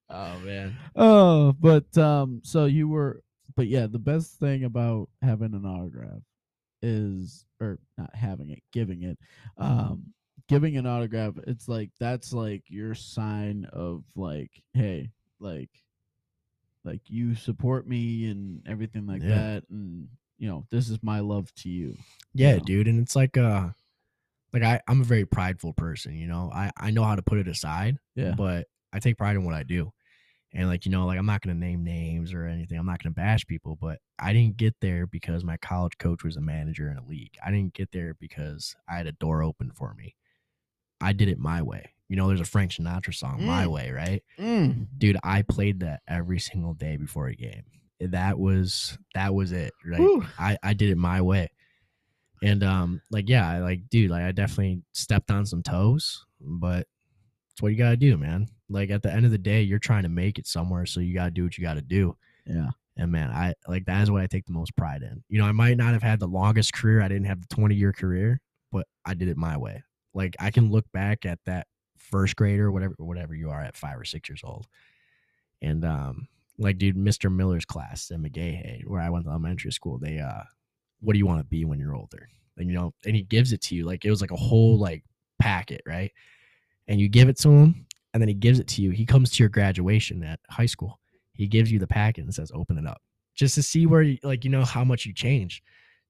oh 0.09 0.39
man. 0.39 0.75
oh, 0.95 1.53
but 1.59 1.95
um, 1.97 2.41
so 2.43 2.65
you 2.65 2.87
were, 2.87 3.21
but 3.55 3.67
yeah, 3.67 3.87
the 3.87 3.99
best 3.99 4.39
thing 4.39 4.63
about 4.63 5.09
having 5.21 5.53
an 5.53 5.65
autograph 5.65 6.21
is, 6.81 7.45
or 7.59 7.79
not 7.97 8.13
having 8.15 8.49
it, 8.49 8.63
giving 8.71 9.03
it, 9.03 9.17
um, 9.57 10.03
giving 10.47 10.77
an 10.77 10.87
autograph. 10.87 11.35
It's 11.45 11.67
like 11.67 11.91
that's 11.99 12.33
like 12.33 12.63
your 12.67 12.95
sign 12.95 13.67
of 13.71 14.03
like, 14.15 14.51
hey, 14.73 15.11
like, 15.39 15.69
like 16.83 17.01
you 17.07 17.35
support 17.35 17.87
me 17.87 18.29
and 18.29 18.61
everything 18.67 19.05
like 19.05 19.21
Yeah. 19.21 19.35
that, 19.35 19.63
and 19.69 20.09
you 20.37 20.47
know, 20.47 20.65
this 20.71 20.89
is 20.89 21.01
my 21.03 21.19
love 21.19 21.53
to 21.55 21.69
you. 21.69 21.97
Yeah, 22.33 22.55
know? 22.57 22.63
dude, 22.63 22.87
and 22.87 22.99
it's 22.99 23.15
like 23.15 23.37
uh 23.37 23.69
like 24.53 24.63
I 24.63 24.81
I'm 24.87 25.01
a 25.01 25.05
very 25.05 25.25
prideful 25.25 25.73
person, 25.73 26.15
you 26.15 26.27
know. 26.27 26.51
I 26.53 26.71
I 26.77 26.91
know 26.91 27.03
how 27.03 27.15
to 27.15 27.21
put 27.21 27.39
it 27.39 27.47
aside, 27.47 27.97
Yeah, 28.15 28.33
but 28.35 28.67
I 28.93 28.99
take 28.99 29.17
pride 29.17 29.35
in 29.35 29.43
what 29.43 29.55
I 29.55 29.63
do. 29.63 29.91
And 30.51 30.67
like, 30.67 30.85
you 30.87 30.91
know, 30.91 31.05
like 31.05 31.19
I'm 31.19 31.27
not 31.27 31.41
going 31.41 31.55
to 31.55 31.59
name 31.59 31.83
names 31.83 32.33
or 32.33 32.45
anything. 32.45 32.79
I'm 32.79 32.87
not 32.87 33.03
going 33.03 33.13
to 33.13 33.15
bash 33.15 33.45
people, 33.45 33.77
but 33.79 33.99
I 34.17 34.33
didn't 34.33 34.57
get 34.57 34.73
there 34.81 35.05
because 35.05 35.43
my 35.43 35.57
college 35.57 35.99
coach 35.99 36.23
was 36.23 36.37
a 36.37 36.41
manager 36.41 36.89
in 36.89 36.97
a 36.97 37.05
league. 37.05 37.37
I 37.45 37.51
didn't 37.51 37.75
get 37.75 37.91
there 37.91 38.15
because 38.15 38.75
I 38.89 38.95
had 38.95 39.05
a 39.05 39.11
door 39.11 39.43
open 39.43 39.69
for 39.69 39.93
me. 39.93 40.15
I 40.99 41.13
did 41.13 41.29
it 41.29 41.37
my 41.37 41.61
way. 41.61 41.93
You 42.09 42.15
know, 42.17 42.27
there's 42.27 42.41
a 42.41 42.45
Frank 42.45 42.71
Sinatra 42.71 43.13
song, 43.13 43.45
My 43.45 43.65
Mm. 43.65 43.71
Way, 43.71 43.91
right? 43.91 44.23
Mm. 44.37 44.87
Dude, 44.97 45.17
I 45.23 45.43
played 45.43 45.79
that 45.81 46.01
every 46.07 46.39
single 46.39 46.73
day 46.73 46.97
before 46.97 47.27
a 47.27 47.35
game. 47.35 47.63
That 48.01 48.37
was 48.39 48.97
that 49.13 49.33
was 49.33 49.51
it, 49.51 49.71
right? 49.85 49.99
Whew. 49.99 50.25
I 50.37 50.57
I 50.63 50.73
did 50.73 50.89
it 50.89 50.97
my 50.97 51.21
way. 51.21 51.49
And 52.41 52.63
um 52.63 53.01
like 53.11 53.27
yeah, 53.29 53.47
I 53.49 53.59
like 53.59 53.89
dude, 53.89 54.09
like 54.11 54.23
I 54.23 54.31
definitely 54.31 54.81
stepped 54.93 55.29
on 55.31 55.45
some 55.45 55.61
toes, 55.61 56.25
but 56.39 56.87
it's 57.51 57.61
what 57.61 57.69
you 57.73 57.77
got 57.77 57.89
to 57.91 57.97
do, 57.97 58.17
man. 58.17 58.47
Like 58.69 58.89
at 58.89 59.01
the 59.03 59.11
end 59.11 59.25
of 59.25 59.31
the 59.31 59.37
day, 59.37 59.61
you're 59.61 59.79
trying 59.79 60.03
to 60.03 60.09
make 60.09 60.39
it 60.39 60.47
somewhere, 60.47 60.85
so 60.85 60.99
you 61.01 61.13
got 61.13 61.25
to 61.25 61.31
do 61.31 61.43
what 61.43 61.57
you 61.57 61.63
got 61.63 61.73
to 61.73 61.81
do. 61.81 62.15
yeah, 62.45 62.69
And 62.95 63.11
man, 63.11 63.29
I 63.31 63.53
like 63.67 63.85
that 63.85 64.01
is 64.03 64.09
what 64.11 64.21
I 64.21 64.27
take 64.27 64.45
the 64.45 64.53
most 64.53 64.75
pride 64.77 65.01
in. 65.03 65.21
You 65.27 65.39
know, 65.39 65.45
I 65.45 65.51
might 65.51 65.75
not 65.75 65.91
have 65.93 66.03
had 66.03 66.19
the 66.21 66.27
longest 66.27 66.73
career. 66.73 67.01
I 67.01 67.07
didn't 67.09 67.25
have 67.25 67.41
the 67.41 67.53
20 67.53 67.75
year 67.75 67.91
career, 67.91 68.39
but 68.71 68.87
I 69.05 69.13
did 69.13 69.27
it 69.27 69.35
my 69.37 69.57
way. 69.57 69.83
Like 70.13 70.35
I 70.39 70.51
can 70.51 70.71
look 70.71 70.85
back 70.93 71.25
at 71.25 71.39
that 71.45 71.67
first 71.99 72.35
grader, 72.35 72.71
whatever, 72.71 72.95
whatever 72.97 73.35
you 73.35 73.49
are 73.49 73.61
at 73.61 73.77
five 73.77 73.99
or 73.99 74.05
six 74.05 74.29
years 74.29 74.41
old. 74.43 74.67
And 75.61 75.85
um, 75.85 76.27
like 76.57 76.77
dude, 76.77 76.95
Mr. 76.95 77.33
Miller's 77.33 77.65
class 77.65 78.11
at 78.11 78.19
McGahey, 78.19 78.85
where 78.85 79.01
I 79.01 79.09
went 79.09 79.25
to 79.25 79.31
elementary 79.31 79.71
school, 79.71 79.97
they 79.97 80.19
uh 80.19 80.43
what 81.01 81.13
do 81.13 81.19
you 81.19 81.25
want 81.25 81.39
to 81.39 81.45
be 81.45 81.65
when 81.65 81.79
you're 81.79 81.95
older? 81.95 82.27
And 82.57 82.69
you 82.69 82.75
know, 82.75 82.93
and 83.05 83.15
he 83.15 83.23
gives 83.23 83.53
it 83.53 83.61
to 83.63 83.75
you. 83.75 83.85
Like 83.85 84.05
it 84.05 84.09
was 84.09 84.21
like 84.21 84.31
a 84.31 84.37
whole 84.37 84.77
like 84.77 85.03
packet, 85.39 85.81
right? 85.87 86.11
And 86.87 86.99
you 86.99 87.07
give 87.07 87.29
it 87.29 87.37
to 87.39 87.49
him, 87.49 87.85
and 88.13 88.21
then 88.21 88.27
he 88.27 88.33
gives 88.33 88.59
it 88.59 88.67
to 88.69 88.81
you. 88.81 88.91
He 88.91 89.05
comes 89.05 89.31
to 89.31 89.43
your 89.43 89.49
graduation 89.49 90.23
at 90.23 90.39
high 90.49 90.65
school. 90.65 90.99
He 91.33 91.47
gives 91.47 91.71
you 91.71 91.79
the 91.79 91.87
packet 91.87 92.25
and 92.25 92.33
says, 92.33 92.51
"Open 92.53 92.77
it 92.77 92.85
up," 92.85 93.01
just 93.35 93.55
to 93.55 93.63
see 93.63 93.85
where, 93.85 94.01
you, 94.01 94.17
like, 94.23 94.43
you 94.43 94.49
know, 94.49 94.65
how 94.65 94.83
much 94.83 95.05
you 95.05 95.13
changed. 95.13 95.63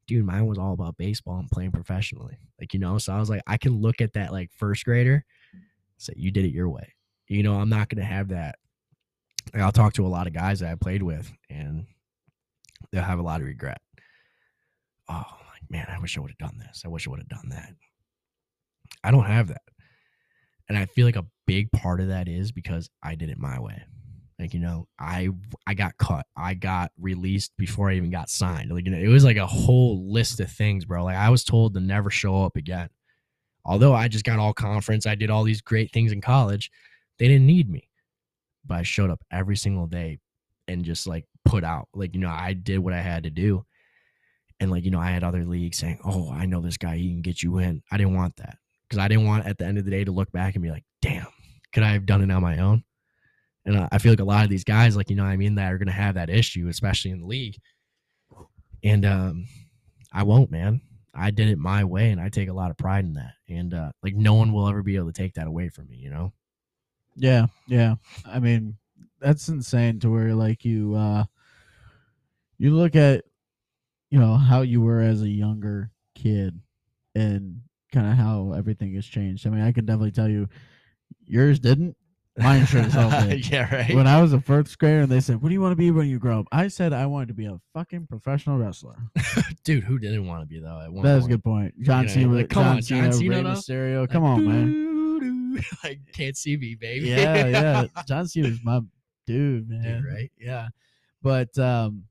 Dude, 0.07 0.25
mine 0.25 0.47
was 0.47 0.57
all 0.57 0.73
about 0.73 0.97
baseball 0.97 1.37
and 1.37 1.51
playing 1.51 1.71
professionally. 1.71 2.39
Like, 2.59 2.73
you 2.73 2.79
know, 2.79 2.97
so 2.97 3.13
I 3.13 3.19
was 3.19 3.29
like, 3.29 3.43
I 3.45 3.57
can 3.57 3.79
look 3.79 4.01
at 4.01 4.13
that 4.13 4.31
like 4.31 4.51
first 4.51 4.83
grader, 4.85 5.23
say, 5.99 6.13
"You 6.15 6.31
did 6.31 6.45
it 6.45 6.53
your 6.53 6.69
way." 6.69 6.93
You 7.27 7.43
know, 7.43 7.59
I'm 7.59 7.69
not 7.69 7.89
gonna 7.89 8.05
have 8.05 8.29
that. 8.29 8.55
I'll 9.53 9.71
talk 9.71 9.93
to 9.93 10.05
a 10.05 10.09
lot 10.09 10.27
of 10.27 10.33
guys 10.33 10.59
that 10.59 10.71
I 10.71 10.75
played 10.75 11.03
with, 11.03 11.31
and 11.49 11.85
they'll 12.91 13.03
have 13.03 13.19
a 13.19 13.23
lot 13.23 13.41
of 13.41 13.47
regret. 13.47 13.81
Oh, 15.07 15.23
like 15.51 15.69
man, 15.69 15.87
I 15.89 15.99
wish 15.99 16.17
I 16.17 16.21
would 16.21 16.31
have 16.31 16.49
done 16.49 16.59
this. 16.59 16.83
I 16.85 16.89
wish 16.89 17.07
I 17.07 17.11
would 17.11 17.19
have 17.19 17.29
done 17.29 17.49
that. 17.49 17.73
I 19.03 19.11
don't 19.11 19.25
have 19.25 19.47
that. 19.47 19.61
And 20.67 20.77
I 20.77 20.85
feel 20.85 21.05
like 21.05 21.15
a 21.15 21.25
big 21.47 21.71
part 21.71 21.99
of 21.99 22.09
that 22.09 22.27
is 22.27 22.51
because 22.51 22.89
I 23.01 23.15
did 23.15 23.29
it 23.29 23.39
my 23.39 23.59
way. 23.59 23.81
Like 24.39 24.53
you 24.53 24.59
know, 24.61 24.87
I 24.97 25.29
I 25.67 25.73
got 25.73 25.97
cut. 25.97 26.25
I 26.37 26.53
got 26.53 26.91
released 26.97 27.51
before 27.57 27.89
I 27.89 27.95
even 27.95 28.09
got 28.09 28.29
signed. 28.29 28.71
Like 28.71 28.85
you 28.85 28.91
know, 28.91 28.97
it 28.97 29.07
was 29.07 29.25
like 29.25 29.37
a 29.37 29.45
whole 29.45 30.11
list 30.11 30.39
of 30.39 30.49
things, 30.49 30.85
bro. 30.85 31.03
Like 31.03 31.17
I 31.17 31.29
was 31.29 31.43
told 31.43 31.73
to 31.73 31.81
never 31.81 32.09
show 32.09 32.45
up 32.45 32.55
again. 32.55 32.89
Although 33.65 33.93
I 33.93 34.07
just 34.07 34.25
got 34.25 34.39
all 34.39 34.53
conference, 34.53 35.05
I 35.05 35.15
did 35.15 35.29
all 35.29 35.43
these 35.43 35.61
great 35.61 35.91
things 35.91 36.11
in 36.11 36.21
college. 36.21 36.71
They 37.17 37.27
didn't 37.27 37.47
need 37.47 37.69
me, 37.69 37.89
but 38.65 38.75
I 38.75 38.83
showed 38.83 39.09
up 39.09 39.21
every 39.31 39.57
single 39.57 39.87
day 39.87 40.19
and 40.67 40.85
just 40.85 41.07
like 41.07 41.25
put 41.45 41.63
out. 41.63 41.87
Like 41.93 42.13
you 42.13 42.21
know, 42.21 42.29
I 42.29 42.53
did 42.53 42.79
what 42.79 42.93
I 42.93 43.01
had 43.01 43.23
to 43.23 43.29
do. 43.29 43.65
And 44.59 44.71
like 44.71 44.85
you 44.85 44.91
know, 44.91 44.99
I 44.99 45.11
had 45.11 45.23
other 45.23 45.45
leagues 45.45 45.77
saying, 45.77 45.99
"Oh, 46.03 46.31
I 46.31 46.45
know 46.45 46.61
this 46.61 46.77
guy. 46.77 46.97
He 46.97 47.09
can 47.09 47.21
get 47.21 47.43
you 47.43 47.57
in." 47.59 47.81
I 47.91 47.97
didn't 47.97 48.15
want 48.15 48.35
that 48.37 48.57
because 48.87 49.03
I 49.03 49.07
didn't 49.07 49.25
want 49.25 49.45
at 49.45 49.57
the 49.57 49.65
end 49.65 49.77
of 49.77 49.85
the 49.85 49.91
day 49.91 50.03
to 50.03 50.11
look 50.11 50.31
back 50.31 50.55
and 50.55 50.63
be 50.63 50.71
like, 50.71 50.85
"Damn, 51.01 51.27
could 51.73 51.83
I 51.83 51.91
have 51.91 52.05
done 52.05 52.21
it 52.21 52.31
on 52.31 52.41
my 52.41 52.59
own?" 52.59 52.83
And 53.65 53.87
I 53.91 53.97
feel 53.99 54.11
like 54.11 54.19
a 54.19 54.25
lot 54.25 54.43
of 54.43 54.49
these 54.49 54.63
guys, 54.63 54.95
like 54.95 55.09
you 55.09 55.15
know, 55.15 55.25
I 55.25 55.37
mean, 55.37 55.55
that 55.55 55.71
are 55.71 55.77
going 55.77 55.87
to 55.87 55.93
have 55.93 56.15
that 56.15 56.29
issue, 56.29 56.67
especially 56.69 57.11
in 57.11 57.19
the 57.21 57.27
league. 57.27 57.57
And 58.83 59.05
um, 59.05 59.45
I 60.11 60.23
won't, 60.23 60.51
man. 60.51 60.81
I 61.13 61.31
did 61.31 61.49
it 61.49 61.57
my 61.57 61.83
way, 61.83 62.11
and 62.11 62.21
I 62.21 62.29
take 62.29 62.49
a 62.49 62.53
lot 62.53 62.71
of 62.71 62.77
pride 62.77 63.05
in 63.05 63.13
that. 63.13 63.33
And 63.47 63.73
uh, 63.73 63.91
like 64.03 64.15
no 64.15 64.35
one 64.35 64.53
will 64.53 64.67
ever 64.67 64.83
be 64.83 64.95
able 64.95 65.07
to 65.07 65.13
take 65.13 65.33
that 65.35 65.47
away 65.47 65.69
from 65.69 65.87
me, 65.89 65.97
you 65.97 66.09
know. 66.09 66.33
Yeah, 67.15 67.47
yeah. 67.67 67.95
I 68.25 68.39
mean, 68.39 68.77
that's 69.19 69.49
insane 69.49 69.99
to 70.01 70.09
where 70.09 70.33
like 70.35 70.63
you 70.63 70.95
uh 70.95 71.25
you 72.57 72.71
look 72.75 72.95
at 72.95 73.25
you 74.09 74.19
know 74.19 74.35
how 74.35 74.61
you 74.61 74.81
were 74.81 75.01
as 75.01 75.21
a 75.21 75.29
younger 75.29 75.91
kid 76.15 76.59
and 77.15 77.61
kind 77.91 78.07
of 78.07 78.13
how 78.15 78.53
everything 78.53 78.93
has 78.95 79.05
changed. 79.05 79.47
I 79.47 79.49
mean, 79.49 79.61
I 79.61 79.71
can 79.71 79.85
definitely 79.85 80.11
tell 80.11 80.29
you 80.29 80.49
yours 81.25 81.59
didn't. 81.59 81.97
Sure 82.65 82.81
as 82.81 82.93
hell 82.93 83.27
did. 83.27 83.49
yeah, 83.49 83.73
right. 83.73 83.93
When 83.95 84.07
I 84.07 84.21
was 84.21 84.33
a 84.33 84.39
first 84.39 84.77
grader 84.79 85.01
and 85.01 85.09
they 85.11 85.19
said, 85.19 85.41
What 85.41 85.49
do 85.49 85.53
you 85.53 85.61
want 85.61 85.71
to 85.73 85.75
be 85.75 85.91
when 85.91 86.07
you 86.07 86.19
grow 86.19 86.39
up? 86.41 86.47
I 86.51 86.67
said 86.67 86.93
I 86.93 87.05
wanted 87.05 87.27
to 87.29 87.33
be 87.33 87.45
a 87.45 87.59
fucking 87.73 88.07
professional 88.07 88.57
wrestler. 88.57 88.95
Dude, 89.63 89.83
who 89.83 89.99
didn't 89.99 90.27
want 90.27 90.41
to 90.41 90.45
be 90.47 90.59
though? 90.59 90.81
At 90.81 90.91
one 90.91 91.03
That's 91.03 91.25
a 91.25 91.27
point? 91.27 91.31
good 91.31 91.43
point. 91.43 91.81
John 91.81 92.05
know, 92.05 92.11
Cena, 92.11 92.33
like, 92.33 92.49
come 92.49 92.63
John 92.63 92.75
on, 92.77 92.81
Cena, 92.81 93.01
John 93.03 93.13
Cena, 93.13 93.35
Rey? 93.35 93.43
Mysterio. 93.43 94.09
Come 94.09 94.23
on, 94.23 94.45
man. 94.47 95.63
like 95.83 95.99
can't 96.13 96.37
see 96.37 96.55
me, 96.57 96.75
baby. 96.75 97.07
yeah, 97.09 97.45
yeah. 97.47 97.85
John 98.07 98.27
Cena's 98.27 98.59
my 98.63 98.81
dude, 99.27 99.69
man. 99.69 100.03
right? 100.03 100.31
Yeah. 100.39 100.69
But 101.21 101.57
um 101.57 102.03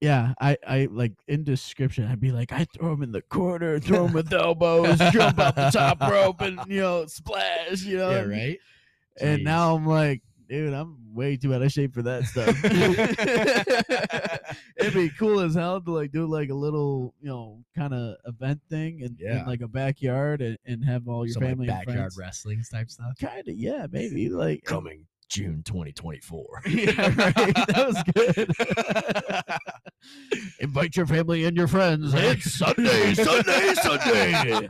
yeah, 0.00 0.32
I, 0.40 0.56
I 0.66 0.88
like 0.90 1.12
in 1.28 1.44
description, 1.44 2.06
I'd 2.06 2.20
be 2.20 2.32
like, 2.32 2.52
I 2.52 2.64
throw 2.74 2.94
him 2.94 3.02
in 3.02 3.12
the 3.12 3.20
corner, 3.20 3.78
throw 3.78 4.06
him 4.06 4.14
with 4.14 4.32
elbows, 4.32 4.96
jump 5.12 5.38
off 5.38 5.54
the 5.54 5.68
top 5.70 6.00
rope, 6.00 6.40
and 6.40 6.58
you 6.68 6.80
know, 6.80 7.04
splash, 7.04 7.82
you 7.82 7.98
know. 7.98 8.10
Yeah, 8.10 8.16
and- 8.20 8.30
right. 8.30 8.58
And 9.20 9.40
Jeez. 9.40 9.44
now 9.44 9.74
I'm 9.74 9.86
like, 9.86 10.22
dude, 10.48 10.72
I'm 10.74 10.96
way 11.14 11.36
too 11.36 11.54
out 11.54 11.62
of 11.62 11.72
shape 11.72 11.94
for 11.94 12.02
that 12.02 12.24
stuff. 12.24 12.56
It'd 14.76 14.94
be 14.94 15.10
cool 15.10 15.40
as 15.40 15.54
hell 15.54 15.80
to 15.80 15.90
like 15.92 16.10
do 16.12 16.26
like 16.26 16.50
a 16.50 16.54
little, 16.54 17.14
you 17.20 17.28
know, 17.28 17.62
kind 17.76 17.92
of 17.94 18.16
event 18.26 18.60
thing 18.70 19.00
in, 19.00 19.16
Yeah. 19.18 19.44
like 19.46 19.60
a 19.60 19.68
backyard 19.68 20.40
and, 20.42 20.56
and 20.64 20.84
have 20.84 21.08
all 21.08 21.26
your 21.26 21.34
Some 21.34 21.42
like 21.42 21.50
family 21.52 21.68
and 21.68 21.76
backyard 21.78 21.98
friends. 21.98 22.16
wrestling 22.18 22.62
type 22.70 22.90
stuff. 22.90 23.12
Kind 23.20 23.48
of, 23.48 23.54
yeah, 23.56 23.86
maybe 23.90 24.28
like 24.28 24.62
uh 24.66 24.70
Coming 24.74 25.06
June 25.28 25.62
2024. 25.64 26.62
yeah, 26.66 27.14
right. 27.14 27.54
That 27.68 27.86
was 27.86 28.02
good. 28.16 28.50
Invite 30.60 30.96
your 30.96 31.06
family 31.06 31.44
and 31.44 31.56
your 31.56 31.68
friends. 31.68 32.12
It's 32.14 32.60
eh? 32.60 32.72
Sunday, 32.74 33.14
Sunday, 33.14 33.74
Sunday. 33.74 34.68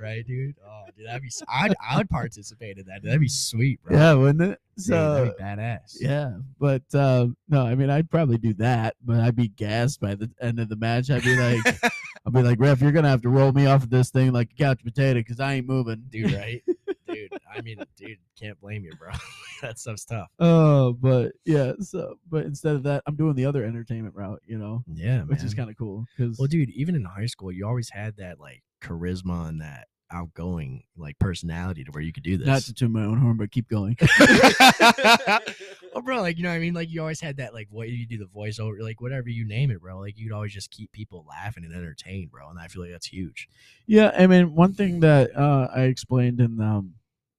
Right, 0.00 0.26
dude? 0.26 0.56
Oh, 0.66 0.84
dude, 0.96 1.06
that'd 1.06 1.22
be. 1.22 1.30
I'd 1.48 1.74
I 1.86 1.98
would 1.98 2.08
participate 2.10 2.78
in 2.78 2.86
that. 2.86 3.02
That'd 3.02 3.20
be 3.20 3.28
sweet, 3.28 3.82
bro. 3.82 3.96
Yeah, 3.96 4.14
wouldn't 4.14 4.42
it? 4.52 4.60
Dude, 4.76 4.84
So 4.86 5.14
that'd 5.14 5.36
be 5.36 5.42
badass. 5.42 5.96
yeah, 6.00 6.32
but 6.58 6.82
um, 6.94 7.36
no, 7.48 7.66
I 7.66 7.74
mean, 7.74 7.90
I'd 7.90 8.10
probably 8.10 8.38
do 8.38 8.54
that, 8.54 8.96
but 9.04 9.20
I'd 9.20 9.36
be 9.36 9.48
gassed 9.48 10.00
by 10.00 10.14
the 10.14 10.30
end 10.40 10.58
of 10.58 10.68
the 10.68 10.76
match. 10.76 11.10
I'd 11.10 11.22
be 11.22 11.36
like, 11.36 11.60
I'd 12.26 12.32
be 12.32 12.42
like, 12.42 12.58
ref, 12.60 12.80
you're 12.80 12.92
gonna 12.92 13.08
have 13.08 13.22
to 13.22 13.28
roll 13.28 13.52
me 13.52 13.66
off 13.66 13.82
of 13.82 13.90
this 13.90 14.10
thing 14.10 14.32
like 14.32 14.50
a 14.52 14.54
couch 14.62 14.82
potato 14.84 15.20
because 15.20 15.40
I 15.40 15.54
ain't 15.54 15.66
moving, 15.66 16.04
dude, 16.10 16.32
right? 16.34 16.62
dude, 17.06 17.32
I 17.54 17.60
mean, 17.62 17.82
dude, 17.96 18.18
can't 18.38 18.58
blame 18.60 18.84
you, 18.84 18.92
bro. 18.98 19.10
that 19.62 19.78
stuff's 19.78 20.04
tough. 20.04 20.28
Oh, 20.38 20.92
but 20.92 21.32
yeah. 21.44 21.72
So, 21.80 22.14
but 22.30 22.44
instead 22.46 22.76
of 22.76 22.82
that, 22.84 23.02
I'm 23.06 23.16
doing 23.16 23.34
the 23.34 23.44
other 23.46 23.64
entertainment 23.64 24.14
route, 24.14 24.40
you 24.46 24.56
know, 24.58 24.84
Yeah, 24.86 25.18
man. 25.18 25.26
which 25.28 25.42
is 25.42 25.52
kind 25.54 25.68
of 25.68 25.76
cool 25.76 26.06
because 26.16 26.38
Well, 26.38 26.46
dude, 26.46 26.70
even 26.70 26.94
in 26.94 27.04
high 27.04 27.26
school, 27.26 27.50
you 27.52 27.66
always 27.66 27.90
had 27.90 28.16
that 28.18 28.38
like 28.38 28.62
charisma 28.80 29.48
and 29.48 29.60
that 29.60 29.88
outgoing 30.12 30.82
like 30.96 31.16
personality 31.20 31.84
to 31.84 31.90
where 31.92 32.02
you 32.02 32.12
could 32.12 32.24
do 32.24 32.36
this. 32.36 32.46
not 32.46 32.62
to 32.62 32.74
toot 32.74 32.90
my 32.90 33.04
own 33.04 33.18
horn, 33.18 33.36
but 33.36 33.50
keep 33.52 33.68
going. 33.68 33.96
oh, 35.94 36.00
bro, 36.04 36.20
like 36.20 36.36
you 36.36 36.42
know 36.42 36.48
what 36.48 36.56
I 36.56 36.58
mean? 36.60 36.74
Like 36.74 36.90
you 36.90 37.00
always 37.00 37.20
had 37.20 37.36
that 37.38 37.54
like 37.54 37.68
what 37.70 37.88
You 37.88 38.06
do 38.06 38.18
the 38.18 38.24
voiceover, 38.26 38.80
like 38.80 39.00
whatever 39.00 39.28
you 39.28 39.46
name 39.46 39.70
it, 39.70 39.80
bro. 39.80 39.98
Like 39.98 40.18
you'd 40.18 40.32
always 40.32 40.52
just 40.52 40.70
keep 40.70 40.92
people 40.92 41.24
laughing 41.28 41.64
and 41.64 41.74
entertained, 41.74 42.30
bro. 42.30 42.48
And 42.50 42.58
I 42.58 42.66
feel 42.66 42.82
like 42.82 42.90
that's 42.92 43.06
huge. 43.06 43.48
Yeah, 43.86 44.12
I 44.16 44.26
mean, 44.26 44.54
one 44.54 44.74
thing 44.74 45.00
that 45.00 45.36
uh, 45.36 45.68
I 45.74 45.82
explained 45.82 46.40
in 46.40 46.60
um, 46.60 46.94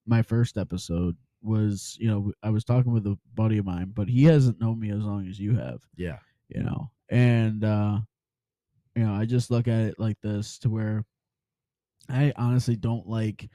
my 0.05 0.21
first 0.21 0.57
episode 0.57 1.15
was, 1.41 1.97
you 1.99 2.07
know, 2.07 2.31
I 2.43 2.51
was 2.51 2.63
talking 2.63 2.93
with 2.93 3.05
a 3.07 3.17
buddy 3.33 3.57
of 3.57 3.65
mine, 3.65 3.91
but 3.93 4.07
he 4.07 4.23
hasn't 4.25 4.61
known 4.61 4.79
me 4.79 4.91
as 4.91 5.03
long 5.03 5.27
as 5.27 5.39
you 5.39 5.55
have, 5.57 5.81
Yeah. 5.97 6.19
you 6.49 6.63
know, 6.63 6.91
and 7.09 7.63
uh, 7.63 7.99
you 8.95 9.03
know, 9.03 9.13
I 9.13 9.25
just 9.25 9.49
look 9.51 9.67
at 9.67 9.79
it 9.81 9.95
like 9.99 10.17
this 10.21 10.57
to 10.59 10.69
where 10.69 11.03
I 12.09 12.33
honestly 12.35 12.75
don't 12.75 13.07
like 13.07 13.49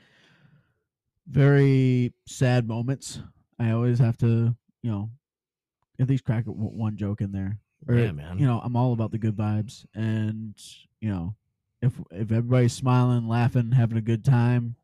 very 1.29 2.13
sad 2.27 2.67
moments. 2.67 3.21
I 3.59 3.71
always 3.71 3.99
have 3.99 4.17
to, 4.19 4.55
you 4.83 4.91
know, 4.91 5.11
at 5.99 6.09
least 6.09 6.25
crack 6.25 6.45
one 6.47 6.97
joke 6.97 7.21
in 7.21 7.33
there. 7.33 7.59
Or, 7.89 7.95
yeah, 7.95 8.13
man. 8.13 8.39
you 8.39 8.47
know, 8.47 8.61
I'm 8.63 8.77
all 8.77 8.93
about 8.93 9.13
the 9.13 9.19
good 9.19 9.37
vibes, 9.37 9.85
and 9.95 10.55
you 11.01 11.11
know, 11.11 11.35
if 11.83 11.93
if 12.11 12.33
everybody's 12.33 12.73
smiling, 12.73 13.29
laughing, 13.29 13.71
having 13.73 13.99
a 13.99 14.03
good 14.03 14.25
time, 14.25 14.77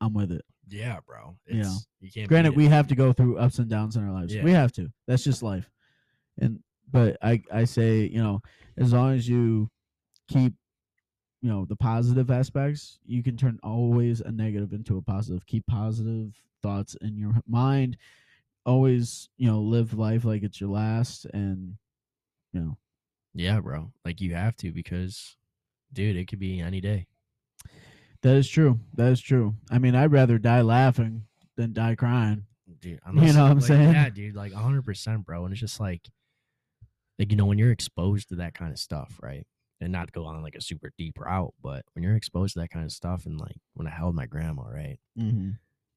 I'm 0.00 0.14
with 0.14 0.32
it. 0.32 0.44
yeah, 0.68 0.98
bro. 1.06 1.36
It's, 1.46 1.56
you 1.56 1.62
know, 1.62 1.76
you 2.00 2.10
can't. 2.10 2.28
Granted, 2.28 2.56
we 2.56 2.66
have 2.66 2.88
to 2.88 2.94
go 2.94 3.12
through 3.12 3.38
ups 3.38 3.58
and 3.58 3.68
downs 3.68 3.96
in 3.96 4.06
our 4.06 4.12
lives. 4.12 4.34
Yeah. 4.34 4.42
We 4.42 4.52
have 4.52 4.72
to. 4.72 4.90
That's 5.06 5.22
just 5.22 5.42
life. 5.42 5.70
And 6.38 6.60
but 6.90 7.18
I 7.22 7.42
I 7.52 7.64
say 7.64 8.00
you 8.00 8.22
know 8.22 8.42
as 8.76 8.92
long 8.92 9.14
as 9.14 9.28
you 9.28 9.70
keep 10.28 10.54
you 11.42 11.48
know 11.48 11.64
the 11.64 11.76
positive 11.76 12.30
aspects, 12.30 12.98
you 13.06 13.22
can 13.22 13.36
turn 13.36 13.58
always 13.62 14.20
a 14.20 14.30
negative 14.30 14.72
into 14.72 14.98
a 14.98 15.02
positive. 15.02 15.46
Keep 15.46 15.66
positive 15.66 16.34
thoughts 16.62 16.96
in 17.00 17.16
your 17.16 17.34
mind. 17.48 17.96
Always 18.66 19.28
you 19.38 19.48
know 19.48 19.60
live 19.60 19.94
life 19.94 20.24
like 20.24 20.42
it's 20.42 20.60
your 20.60 20.70
last, 20.70 21.24
and 21.32 21.76
you 22.52 22.60
know 22.60 22.76
Yeah, 23.34 23.60
bro. 23.60 23.92
Like 24.04 24.20
you 24.20 24.34
have 24.34 24.56
to 24.58 24.70
because, 24.72 25.36
dude, 25.92 26.16
it 26.16 26.28
could 26.28 26.38
be 26.40 26.60
any 26.60 26.80
day. 26.80 27.06
that 28.22 28.36
is 28.36 28.48
true. 28.48 28.78
That 28.94 29.12
is 29.12 29.20
true. 29.20 29.54
I 29.70 29.78
mean, 29.78 29.94
I'd 29.94 30.12
rather 30.12 30.38
die 30.38 30.60
laughing 30.62 31.24
than 31.56 31.72
die 31.72 31.94
crying. 31.94 32.44
dude. 32.80 33.00
know 33.32 33.42
what 33.44 33.50
I'm 33.50 33.58
like, 33.58 33.66
saying? 33.66 33.92
Yeah, 33.92 34.10
dude, 34.10 34.34
like 34.36 34.52
hundred 34.52 34.84
percent, 34.84 35.24
bro. 35.24 35.44
And 35.44 35.52
it's 35.52 35.60
just 35.60 35.80
like, 35.80 36.02
like 37.18 37.30
you 37.30 37.36
know, 37.36 37.46
when 37.46 37.58
you're 37.58 37.72
exposed 37.72 38.28
to 38.28 38.36
that 38.36 38.52
kind 38.54 38.72
of 38.72 38.78
stuff, 38.78 39.18
right? 39.22 39.46
And 39.82 39.92
not 39.92 40.12
go 40.12 40.26
on 40.26 40.42
like 40.42 40.54
a 40.56 40.60
super 40.60 40.92
deep 40.98 41.18
route, 41.18 41.54
but 41.62 41.84
when 41.94 42.02
you're 42.02 42.14
exposed 42.16 42.52
to 42.54 42.60
that 42.60 42.70
kind 42.70 42.84
of 42.84 42.92
stuff, 42.92 43.24
and 43.24 43.40
like 43.40 43.56
when 43.74 43.86
I 43.86 43.90
held 43.90 44.14
my 44.14 44.26
grandma, 44.26 44.64
right, 44.68 44.98
Mm-hmm. 45.18 45.50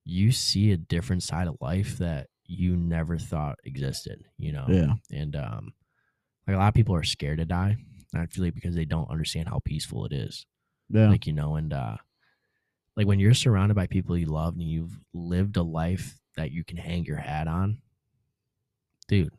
you 0.05 0.31
see 0.31 0.71
a 0.71 0.77
different 0.77 1.21
side 1.23 1.47
of 1.47 1.57
life 1.59 1.97
that 1.97 2.27
you 2.45 2.75
never 2.77 3.17
thought 3.17 3.57
existed. 3.65 4.23
You 4.37 4.53
know, 4.53 4.65
Yeah. 4.69 4.93
and 5.11 5.35
um, 5.35 5.73
like 6.47 6.55
a 6.55 6.59
lot 6.59 6.69
of 6.69 6.73
people 6.73 6.95
are 6.95 7.03
scared 7.03 7.39
to 7.39 7.45
die. 7.45 7.75
And 8.13 8.21
I 8.21 8.25
feel 8.27 8.43
like 8.45 8.53
because 8.55 8.75
they 8.75 8.85
don't 8.85 9.09
understand 9.09 9.49
how 9.49 9.59
peaceful 9.65 10.05
it 10.05 10.13
is 10.13 10.45
Yeah. 10.89 11.09
like 11.09 11.25
you 11.27 11.33
know 11.33 11.55
and 11.55 11.73
uh 11.73 11.97
like 12.95 13.07
when 13.07 13.19
you're 13.19 13.33
surrounded 13.33 13.73
by 13.73 13.87
people 13.87 14.15
you 14.17 14.27
love 14.27 14.53
and 14.53 14.61
you've 14.63 14.99
lived 15.13 15.57
a 15.57 15.63
life 15.63 16.19
that 16.37 16.51
you 16.51 16.63
can 16.63 16.77
hang 16.77 17.05
your 17.05 17.17
hat 17.17 17.47
on 17.47 17.79
dude 19.07 19.33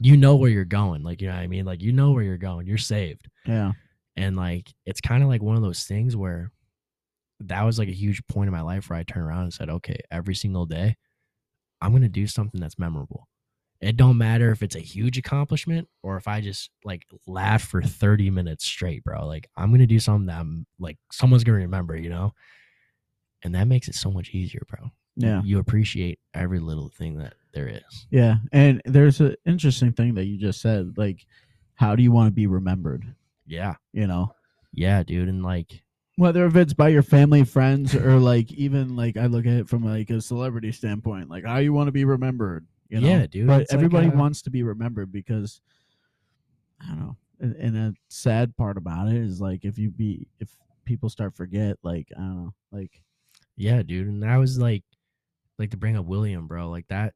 you 0.00 0.16
know 0.16 0.34
where 0.36 0.50
you're 0.50 0.64
going 0.64 1.02
like 1.04 1.20
you 1.20 1.28
know 1.28 1.34
what 1.34 1.40
i 1.40 1.46
mean 1.46 1.64
like 1.64 1.80
you 1.82 1.92
know 1.92 2.10
where 2.10 2.22
you're 2.24 2.36
going 2.36 2.66
you're 2.66 2.76
saved 2.78 3.28
yeah. 3.46 3.72
and 4.16 4.36
like 4.36 4.72
it's 4.86 5.00
kind 5.00 5.22
of 5.22 5.28
like 5.28 5.42
one 5.42 5.56
of 5.56 5.62
those 5.62 5.84
things 5.84 6.16
where 6.16 6.50
that 7.40 7.62
was 7.62 7.78
like 7.78 7.88
a 7.88 7.92
huge 7.92 8.24
point 8.26 8.46
in 8.48 8.52
my 8.52 8.60
life 8.60 8.88
where 8.88 8.98
i 8.98 9.02
turned 9.02 9.26
around 9.26 9.42
and 9.42 9.52
said 9.54 9.68
okay 9.68 9.98
every 10.10 10.34
single 10.34 10.66
day 10.66 10.96
i'm 11.80 11.92
gonna 11.92 12.08
do 12.08 12.26
something 12.26 12.60
that's 12.60 12.78
memorable 12.78 13.28
it 13.80 13.96
don't 13.96 14.16
matter 14.16 14.50
if 14.50 14.62
it's 14.62 14.76
a 14.76 14.80
huge 14.80 15.18
accomplishment 15.18 15.88
or 16.02 16.16
if 16.16 16.26
i 16.28 16.40
just 16.40 16.70
like 16.84 17.04
laugh 17.26 17.62
for 17.62 17.82
30 17.82 18.30
minutes 18.30 18.64
straight 18.64 19.02
bro 19.04 19.26
like 19.26 19.48
i'm 19.56 19.70
gonna 19.72 19.86
do 19.86 19.98
something 20.00 20.26
that 20.26 20.38
i'm 20.40 20.64
like 20.78 20.96
someone's 21.12 21.44
gonna 21.44 21.58
remember 21.58 21.96
you 21.96 22.08
know 22.08 22.32
and 23.42 23.54
that 23.54 23.66
makes 23.66 23.88
it 23.88 23.94
so 23.94 24.10
much 24.10 24.30
easier 24.30 24.62
bro 24.68 24.90
Yeah. 25.16 25.42
you 25.44 25.58
appreciate 25.58 26.18
every 26.32 26.60
little 26.60 26.88
thing 26.88 27.18
that 27.18 27.34
there 27.52 27.68
is 27.68 28.06
Yeah, 28.10 28.36
and 28.52 28.80
there's 28.84 29.20
an 29.20 29.36
interesting 29.44 29.92
thing 29.92 30.14
that 30.14 30.24
you 30.24 30.38
just 30.38 30.60
said. 30.60 30.98
Like, 30.98 31.24
how 31.76 31.94
do 31.94 32.02
you 32.02 32.10
want 32.10 32.26
to 32.26 32.32
be 32.32 32.48
remembered? 32.48 33.04
Yeah 33.46 33.74
You 33.92 34.06
know, 34.06 34.34
yeah 34.72 35.02
dude 35.02 35.28
and 35.28 35.42
like 35.42 35.84
whether 36.16 36.46
if 36.46 36.54
it's 36.56 36.74
by 36.74 36.88
your 36.88 37.02
family, 37.02 37.44
friends, 37.44 37.94
or 37.94 38.18
like 38.18 38.52
even 38.52 38.96
like 38.96 39.16
I 39.16 39.26
look 39.26 39.46
at 39.46 39.52
it 39.54 39.68
from 39.68 39.84
like 39.84 40.10
a 40.10 40.20
celebrity 40.20 40.72
standpoint, 40.72 41.28
like 41.28 41.44
how 41.44 41.58
you 41.58 41.72
want 41.72 41.88
to 41.88 41.92
be 41.92 42.04
remembered. 42.04 42.66
You 42.88 43.00
know? 43.00 43.08
Yeah, 43.08 43.26
dude, 43.26 43.46
But 43.48 43.62
it's 43.62 43.72
like, 43.72 43.78
everybody 43.78 44.08
uh, 44.08 44.16
wants 44.16 44.42
to 44.42 44.50
be 44.50 44.62
remembered 44.62 45.10
because 45.10 45.60
I 46.80 46.88
don't 46.88 47.00
know. 47.00 47.16
And, 47.40 47.56
and 47.56 47.76
a 47.76 47.94
sad 48.08 48.56
part 48.56 48.76
about 48.76 49.08
it 49.08 49.16
is 49.16 49.40
like 49.40 49.64
if 49.64 49.78
you 49.78 49.90
be 49.90 50.28
if 50.38 50.48
people 50.84 51.08
start 51.08 51.34
forget, 51.34 51.78
like 51.82 52.08
I 52.16 52.20
don't 52.20 52.44
know, 52.44 52.54
like 52.70 53.02
Yeah, 53.56 53.82
dude. 53.82 54.06
And 54.06 54.22
that 54.22 54.36
was 54.36 54.58
like 54.58 54.84
like 55.58 55.70
to 55.70 55.76
bring 55.76 55.96
up 55.96 56.06
William, 56.06 56.46
bro, 56.46 56.68
like 56.68 56.86
that 56.88 57.14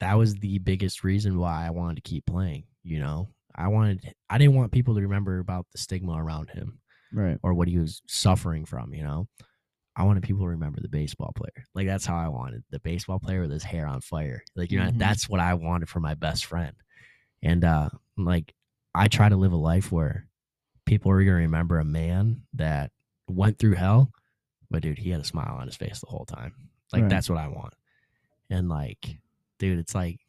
that 0.00 0.14
was 0.14 0.34
the 0.36 0.58
biggest 0.58 1.04
reason 1.04 1.38
why 1.38 1.66
I 1.66 1.70
wanted 1.70 2.02
to 2.02 2.08
keep 2.08 2.26
playing, 2.26 2.64
you 2.82 2.98
know. 2.98 3.28
I 3.58 3.68
wanted 3.68 4.14
I 4.30 4.38
didn't 4.38 4.54
want 4.54 4.72
people 4.72 4.94
to 4.94 5.00
remember 5.02 5.38
about 5.40 5.66
the 5.72 5.78
stigma 5.78 6.12
around 6.12 6.50
him 6.50 6.78
right, 7.12 7.36
or 7.42 7.52
what 7.54 7.68
he 7.68 7.78
was 7.78 8.00
suffering 8.06 8.64
from, 8.64 8.94
you 8.94 9.02
know. 9.02 9.28
I 9.96 10.04
wanted 10.04 10.22
people 10.22 10.44
to 10.44 10.48
remember 10.50 10.80
the 10.80 10.88
baseball 10.88 11.32
player. 11.34 11.64
Like 11.74 11.86
that's 11.88 12.06
how 12.06 12.16
I 12.16 12.28
wanted 12.28 12.62
the 12.70 12.78
baseball 12.78 13.18
player 13.18 13.40
with 13.42 13.50
his 13.50 13.64
hair 13.64 13.84
on 13.84 14.00
fire. 14.00 14.44
Like, 14.54 14.70
you 14.70 14.78
know, 14.78 14.90
Mhm. 14.90 14.98
that's 14.98 15.28
what 15.28 15.40
I 15.40 15.54
wanted 15.54 15.88
for 15.88 15.98
my 15.98 16.14
best 16.14 16.44
friend. 16.44 16.76
And 17.42 17.64
uh 17.64 17.90
like 18.16 18.54
I 18.94 19.08
try 19.08 19.28
to 19.28 19.36
live 19.36 19.52
a 19.52 19.56
life 19.56 19.90
where 19.90 20.28
people 20.86 21.10
are 21.10 21.22
gonna 21.24 21.36
remember 21.38 21.80
a 21.80 21.84
man 21.84 22.42
that 22.54 22.92
went 23.28 23.58
through 23.58 23.74
hell, 23.74 24.12
but 24.70 24.82
dude, 24.82 24.98
he 24.98 25.10
had 25.10 25.20
a 25.20 25.24
smile 25.24 25.56
on 25.58 25.66
his 25.66 25.76
face 25.76 25.98
the 25.98 26.06
whole 26.06 26.24
time. 26.26 26.54
Like 26.92 27.02
Right. 27.02 27.10
that's 27.10 27.28
what 27.28 27.38
I 27.38 27.48
want. 27.48 27.74
And 28.50 28.68
like, 28.68 29.18
dude, 29.58 29.78
it's 29.80 29.94
like 29.96 30.20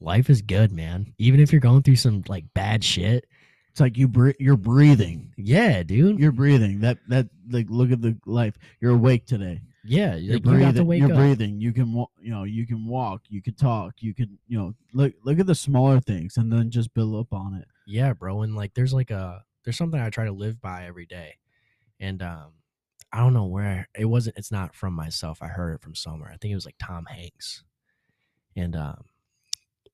life 0.00 0.28
is 0.30 0.42
good, 0.42 0.72
man. 0.72 1.12
Even 1.18 1.40
if 1.40 1.52
you're 1.52 1.60
going 1.60 1.82
through 1.82 1.96
some 1.96 2.22
like 2.28 2.44
bad 2.54 2.82
shit. 2.84 3.26
it's 3.70 3.80
like 3.80 3.96
you 3.96 4.08
bre- 4.08 4.30
you're 4.38 4.56
breathing, 4.56 5.32
Yeah, 5.36 5.82
dude. 5.82 6.18
you're 6.18 6.32
breathing. 6.32 6.80
That 6.80 6.98
that 7.08 7.28
like 7.50 7.66
look 7.68 7.90
at 7.90 8.00
the 8.02 8.16
life. 8.26 8.56
You're 8.80 8.92
awake 8.92 9.26
today. 9.26 9.60
yeah, 9.84 10.14
You're 10.16 10.34
like, 10.34 10.44
you 10.44 10.50
breathing. 10.52 10.92
You're 10.98 11.12
up. 11.12 11.16
breathing. 11.18 11.60
You 11.60 11.72
can 11.72 11.92
wa- 11.92 12.06
you 12.20 12.30
know 12.30 12.44
you 12.44 12.66
can 12.66 12.86
walk. 12.86 13.22
You 13.28 13.40
can 13.42 13.54
talk. 13.54 13.94
You 14.00 14.14
can 14.14 14.38
you 14.48 14.58
know 14.58 14.74
look 14.92 15.14
look 15.24 15.38
at 15.38 15.46
the 15.46 15.54
smaller 15.54 16.00
things 16.00 16.36
and 16.36 16.52
then 16.52 16.70
just 16.70 16.92
build 16.94 17.14
up 17.14 17.32
on 17.32 17.54
it. 17.54 17.66
Yeah, 17.86 18.12
bro. 18.14 18.42
And 18.42 18.56
like 18.56 18.74
there's 18.74 18.92
like 18.94 19.10
a 19.10 19.44
there's 19.64 19.76
something 19.78 20.00
I 20.00 20.10
try 20.10 20.24
to 20.24 20.32
live 20.32 20.60
by 20.60 20.86
every 20.86 21.06
day. 21.06 21.36
And 22.00 22.22
um 22.22 22.52
I 23.12 23.20
don't 23.20 23.32
know 23.34 23.46
where 23.46 23.88
it 23.98 24.04
wasn't 24.06 24.36
it's 24.36 24.50
not 24.52 24.74
from 24.74 24.92
myself. 24.94 25.38
I 25.42 25.46
heard 25.46 25.74
it 25.74 25.80
from 25.82 25.94
somewhere. 25.94 26.30
I 26.32 26.36
think 26.36 26.52
it 26.52 26.56
was 26.56 26.66
like 26.66 26.76
Tom 26.78 27.06
Hanks. 27.06 27.62
And 28.56 28.74
um 28.74 29.04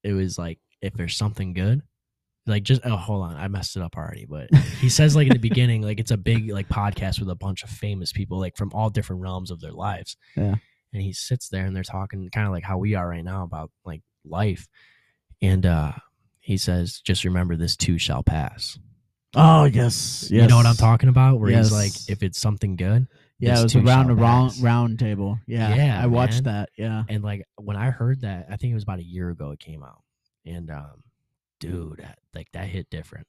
it 0.03 0.13
was 0.13 0.39
like 0.39 0.59
if 0.81 0.95
there's 0.95 1.17
something 1.17 1.53
good, 1.53 1.83
like 2.47 2.63
just 2.63 2.83
oh 2.85 2.97
hold 2.97 3.25
on, 3.25 3.37
I 3.37 3.49
messed 3.49 3.77
it 3.77 3.83
up 3.83 3.97
already, 3.97 4.27
but 4.29 4.53
he 4.81 4.89
says 4.89 5.15
like 5.15 5.27
in 5.27 5.33
the 5.33 5.39
beginning, 5.39 5.83
like 5.83 6.01
it's 6.01 6.11
a 6.11 6.17
big 6.17 6.51
like 6.51 6.69
podcast 6.69 7.21
with 7.21 7.31
a 7.31 7.35
bunch 7.35 7.63
of 7.63 7.71
famous 7.71 8.13
people, 8.13 8.39
like 8.39 8.57
from 8.57 8.71
all 8.75 8.91
different 8.91 9.23
realms 9.23 9.51
of 9.51 9.61
their 9.61 9.73
lives. 9.73 10.17
Yeah. 10.37 10.57
And 10.93 11.03
he 11.03 11.13
sits 11.13 11.49
there 11.49 11.65
and 11.65 11.75
they're 11.75 11.83
talking 11.83 12.29
kind 12.31 12.47
of 12.47 12.53
like 12.53 12.65
how 12.65 12.79
we 12.79 12.95
are 12.95 13.09
right 13.09 13.25
now 13.25 13.45
about 13.45 13.71
like 13.85 14.03
life. 14.25 14.69
And 15.41 15.65
uh 15.65 15.93
he 16.41 16.57
says, 16.57 17.01
just 17.01 17.25
remember 17.25 17.57
this 17.57 17.77
too 17.77 17.99
shall 17.99 18.25
pass. 18.25 18.79
Oh 19.35 19.65
yes, 19.65 20.29
You 20.31 20.47
know 20.47 20.57
what 20.57 20.67
I'm 20.67 20.77
talking 20.77 21.09
about? 21.09 21.39
Where 21.41 21.51
he's 21.51 21.73
like, 21.73 21.93
if 22.09 22.23
it's 22.23 22.39
something 22.39 22.77
good, 22.77 23.07
Yeah, 23.39 23.59
it 23.59 23.63
was 23.63 23.75
around 23.75 24.11
a 24.11 24.15
round 24.15 24.99
table. 24.99 25.39
Yeah, 25.47 25.75
Yeah, 25.75 26.01
I 26.01 26.07
watched 26.07 26.45
man. 26.45 26.55
that. 26.55 26.69
Yeah, 26.77 27.03
and 27.09 27.25
like 27.25 27.45
when 27.57 27.77
I 27.77 27.91
heard 27.91 28.21
that, 28.21 28.47
I 28.51 28.57
think 28.57 28.71
it 28.71 28.75
was 28.75 28.85
about 28.85 29.01
a 29.01 29.05
year 29.05 29.31
ago 29.31 29.51
it 29.51 29.59
came 29.59 29.83
out. 29.83 30.03
And 30.47 30.71
um, 30.71 31.03
dude, 31.61 31.99
that, 31.99 32.19
like 32.35 32.49
that 32.53 32.69
hit 32.69 32.89
different. 32.91 33.27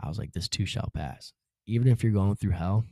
I 0.00 0.08
was 0.08 0.18
like, 0.18 0.32
this 0.32 0.48
too 0.48 0.66
shall 0.66 0.90
pass. 0.94 1.32
Even 1.66 1.88
if 1.88 2.02
you're 2.02 2.12
going 2.12 2.36
through 2.36 2.52
hell, 2.52 2.84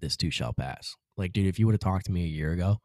this 0.00 0.16
too 0.16 0.30
shall 0.30 0.52
pass. 0.52 0.96
Like, 1.16 1.32
dude, 1.32 1.46
if 1.46 1.58
you 1.58 1.66
would 1.66 1.74
have 1.74 1.80
talked 1.80 2.06
to 2.06 2.12
me 2.12 2.24
a 2.24 2.28
year 2.28 2.52
ago, 2.52 2.78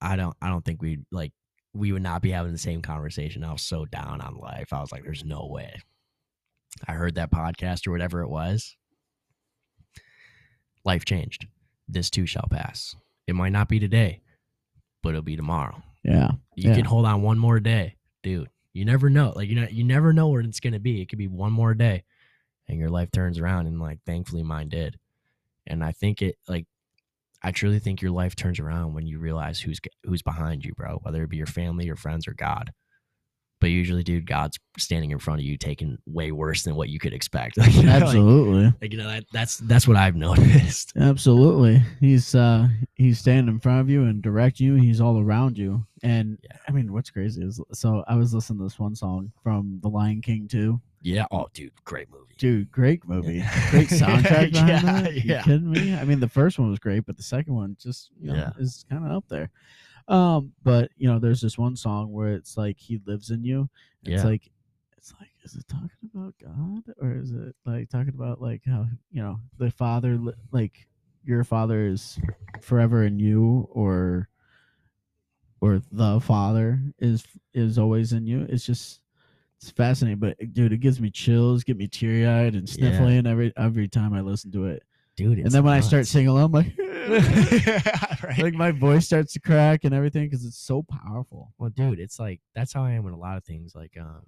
I 0.00 0.16
don't 0.16 0.36
I 0.40 0.48
don't 0.48 0.64
think 0.64 0.82
we'd 0.82 1.04
like 1.10 1.32
we 1.72 1.92
would 1.92 2.02
not 2.02 2.22
be 2.22 2.30
having 2.30 2.52
the 2.52 2.58
same 2.58 2.82
conversation. 2.82 3.44
I 3.44 3.52
was 3.52 3.62
so 3.62 3.84
down 3.84 4.20
on 4.20 4.34
life. 4.34 4.72
I 4.72 4.80
was 4.80 4.92
like, 4.92 5.04
there's 5.04 5.24
no 5.24 5.46
way. 5.48 5.80
I 6.86 6.92
heard 6.92 7.14
that 7.16 7.30
podcast 7.30 7.86
or 7.86 7.92
whatever 7.92 8.22
it 8.22 8.28
was. 8.28 8.76
Life 10.84 11.04
changed. 11.04 11.46
This 11.88 12.10
too 12.10 12.26
shall 12.26 12.46
pass. 12.50 12.94
It 13.26 13.34
might 13.34 13.52
not 13.52 13.68
be 13.68 13.78
today, 13.78 14.20
but 15.02 15.10
it'll 15.10 15.22
be 15.22 15.36
tomorrow. 15.36 15.82
yeah, 16.02 16.32
You 16.56 16.70
Yeah. 16.70 16.76
can 16.76 16.84
hold 16.86 17.04
on 17.06 17.22
one 17.22 17.38
more 17.38 17.60
day, 17.60 17.96
dude. 18.22 18.48
You 18.72 18.84
never 18.84 19.10
know. 19.10 19.32
Like 19.36 19.48
you 19.48 19.56
know, 19.56 19.66
you 19.70 19.84
never 19.84 20.12
know 20.12 20.28
where 20.28 20.40
it's 20.40 20.60
gonna 20.60 20.78
be. 20.80 21.00
It 21.02 21.08
could 21.08 21.18
be 21.18 21.26
one 21.28 21.52
more 21.52 21.74
day, 21.74 22.04
and 22.68 22.78
your 22.78 22.88
life 22.88 23.10
turns 23.10 23.38
around. 23.38 23.66
And 23.66 23.80
like, 23.80 24.00
thankfully, 24.06 24.42
mine 24.42 24.68
did. 24.68 24.98
And 25.66 25.84
I 25.84 25.92
think 25.92 26.22
it 26.22 26.36
like, 26.48 26.66
I 27.42 27.50
truly 27.52 27.78
think 27.80 28.00
your 28.00 28.12
life 28.12 28.34
turns 28.36 28.58
around 28.60 28.94
when 28.94 29.06
you 29.06 29.18
realize 29.18 29.60
who's 29.60 29.80
who's 30.04 30.22
behind 30.22 30.64
you, 30.64 30.72
bro. 30.74 30.98
Whether 31.02 31.22
it 31.24 31.30
be 31.30 31.36
your 31.36 31.46
family, 31.46 31.84
your 31.86 31.96
friends, 31.96 32.26
or 32.28 32.32
God. 32.34 32.72
But 33.60 33.70
usually, 33.70 34.02
dude, 34.02 34.26
God's 34.26 34.58
standing 34.78 35.10
in 35.10 35.18
front 35.18 35.40
of 35.40 35.44
you, 35.44 35.58
taking 35.58 35.98
way 36.06 36.32
worse 36.32 36.62
than 36.62 36.74
what 36.74 36.88
you 36.88 36.98
could 36.98 37.12
expect. 37.12 37.58
Like, 37.58 37.74
you 37.74 37.82
know, 37.82 37.92
absolutely, 37.92 38.72
Like, 38.80 38.92
you 38.92 38.98
know, 38.98 39.06
that, 39.08 39.24
that's 39.32 39.58
that's 39.58 39.86
what 39.86 39.96
I've 39.98 40.16
noticed. 40.28 40.92
absolutely. 40.96 41.82
He's 42.00 42.34
uh 42.34 42.68
he's 42.94 43.18
standing 43.18 43.54
in 43.54 43.60
front 43.60 43.80
of 43.80 43.90
you 43.90 44.04
and 44.04 44.22
direct 44.22 44.60
you. 44.60 44.74
He's 44.74 45.00
all 45.00 45.20
around 45.20 45.58
you. 45.58 45.84
And 46.02 46.38
Yeah. 46.42 46.56
I 46.66 46.72
mean, 46.72 46.92
what's 46.92 47.10
crazy 47.10 47.42
is 47.42 47.60
so 47.72 48.02
I 48.08 48.14
was 48.16 48.32
listening 48.32 48.58
to 48.60 48.64
this 48.64 48.78
one 48.78 48.94
song 48.96 49.30
from 49.42 49.78
The 49.82 49.88
Lion 49.88 50.22
King 50.22 50.48
too. 50.48 50.80
Yeah. 51.02 51.26
Oh, 51.30 51.48
dude, 51.54 51.72
great 51.84 52.10
movie. 52.10 52.34
Dude, 52.38 52.70
great 52.70 53.06
movie, 53.06 53.40
great 53.70 53.88
soundtrack 53.88 54.54
Yeah, 54.54 54.80
that. 54.82 55.14
You 55.14 55.22
yeah. 55.24 55.42
kidding 55.42 55.70
me? 55.70 55.94
I 55.94 56.04
mean, 56.04 56.20
the 56.20 56.28
first 56.28 56.58
one 56.58 56.70
was 56.70 56.78
great, 56.78 57.04
but 57.06 57.16
the 57.18 57.22
second 57.22 57.54
one 57.54 57.76
just 57.80 58.10
you 58.20 58.28
know 58.28 58.34
Yeah. 58.34 58.50
is 58.58 58.84
kind 58.90 59.04
of 59.04 59.12
up 59.12 59.24
there. 59.28 59.50
Um, 60.10 60.52
but 60.64 60.90
you 60.96 61.08
know, 61.08 61.18
there's 61.18 61.40
this 61.40 61.56
one 61.56 61.76
song 61.76 62.12
where 62.12 62.32
it's 62.32 62.56
like 62.56 62.78
he 62.78 63.00
lives 63.06 63.30
in 63.30 63.44
you. 63.44 63.68
It's 64.04 64.24
Yeah. 64.24 64.30
like 64.30 64.50
it's 64.96 65.14
like 65.20 65.30
is 65.44 65.54
it 65.54 65.66
talking 65.68 66.10
about 66.14 66.34
God 66.42 66.82
or 67.00 67.12
is 67.16 67.30
it 67.32 67.54
like 67.64 67.88
talking 67.88 68.12
about 68.14 68.42
like 68.42 68.62
how 68.66 68.86
you 69.10 69.22
know 69.22 69.38
the 69.58 69.70
Father 69.70 70.16
li- 70.18 70.34
like 70.52 70.88
your 71.24 71.44
Father 71.44 71.86
is 71.86 72.18
forever 72.60 73.04
in 73.04 73.18
you 73.18 73.68
or 73.70 74.28
or 75.60 75.80
the 75.92 76.20
Father 76.20 76.80
is 76.98 77.24
is 77.54 77.78
always 77.78 78.12
in 78.12 78.26
you. 78.26 78.46
It's 78.48 78.66
just 78.66 79.00
it's 79.60 79.70
fascinating, 79.70 80.18
but 80.18 80.36
dude, 80.54 80.72
it 80.72 80.80
gives 80.80 81.00
me 81.00 81.10
chills, 81.10 81.64
get 81.64 81.76
me 81.76 81.86
teary 81.86 82.26
eyed 82.26 82.54
and 82.54 82.68
Yeah. 82.68 82.74
sniffling 82.74 83.26
every 83.26 83.52
every 83.56 83.88
time 83.88 84.12
I 84.14 84.22
listen 84.22 84.50
to 84.52 84.64
it. 84.66 84.82
Dude. 85.20 85.38
and 85.38 85.50
then 85.50 85.62
when 85.64 85.72
I 85.74 85.80
start 85.80 86.06
singing 86.06 86.28
along, 86.28 86.44
I'm 86.44 86.52
like, 86.52 86.78
right. 88.24 88.38
like 88.38 88.54
my 88.54 88.70
voice 88.70 89.06
starts 89.06 89.32
to 89.34 89.40
crack 89.40 89.84
and 89.84 89.94
everything 89.94 90.24
because 90.24 90.44
it's 90.44 90.58
so 90.58 90.82
powerful. 90.82 91.52
Well, 91.58 91.70
dude, 91.70 92.00
it's 92.00 92.18
like 92.18 92.40
that's 92.54 92.72
how 92.72 92.84
I 92.84 92.92
am 92.92 93.04
with 93.04 93.14
a 93.14 93.18
lot 93.18 93.36
of 93.36 93.44
things. 93.44 93.74
Like, 93.74 93.92
um, 94.00 94.22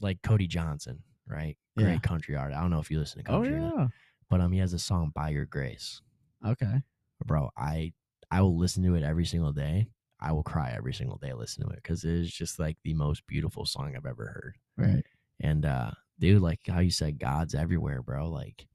like 0.00 0.20
Cody 0.22 0.46
Johnson, 0.46 1.02
right? 1.26 1.56
Great 1.76 1.92
Yeah. 1.92 1.98
country 1.98 2.36
artist. 2.36 2.56
I 2.58 2.62
don't 2.62 2.70
know 2.70 2.80
if 2.80 2.90
you 2.90 2.98
listen 2.98 3.24
to 3.24 3.30
Oh 3.30 3.40
country, 3.40 3.54
or 3.54 3.60
not, 3.60 3.74
yeah. 3.76 3.86
but 4.30 4.40
um, 4.40 4.52
he 4.52 4.58
has 4.58 4.72
a 4.72 4.78
song 4.78 5.10
"By 5.14 5.30
Your 5.30 5.44
Grace." 5.46 6.00
Okay. 6.46 6.82
Bro, 7.24 7.50
I 7.56 7.92
I 8.30 8.40
will 8.42 8.56
listen 8.58 8.82
to 8.84 8.94
it 8.94 9.02
every 9.02 9.24
single 9.26 9.52
day. 9.52 9.88
I 10.20 10.32
will 10.32 10.42
cry 10.42 10.72
every 10.74 10.94
single 10.94 11.18
day 11.18 11.32
listening 11.32 11.68
to 11.68 11.74
it 11.74 11.82
because 11.82 12.04
it 12.04 12.12
is 12.12 12.32
just 12.32 12.58
like 12.58 12.76
the 12.82 12.94
most 12.94 13.26
beautiful 13.26 13.66
song 13.66 13.94
I've 13.96 14.06
ever 14.06 14.26
heard. 14.26 14.56
Right. 14.76 15.04
And 15.40 15.66
uh, 15.66 15.90
dude, 16.18 16.40
like 16.40 16.60
how 16.66 16.80
you 16.80 16.90
said, 16.90 17.18
God's 17.18 17.54
everywhere, 17.54 18.00
bro. 18.02 18.30
Like, 18.30 18.66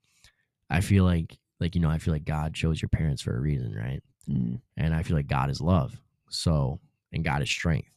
I 0.70 0.80
feel 0.80 1.04
like, 1.04 1.36
like 1.58 1.74
you 1.74 1.80
know, 1.80 1.90
I 1.90 1.98
feel 1.98 2.14
like 2.14 2.24
God 2.24 2.54
chose 2.54 2.80
your 2.80 2.88
parents 2.88 3.22
for 3.22 3.36
a 3.36 3.40
reason, 3.40 3.74
right? 3.74 4.02
Mm. 4.28 4.60
and 4.76 4.94
I 4.94 5.02
feel 5.02 5.16
like 5.16 5.26
God 5.26 5.50
is 5.50 5.60
love. 5.60 5.98
So, 6.28 6.78
and 7.12 7.24
God 7.24 7.42
is 7.42 7.50
strength. 7.50 7.88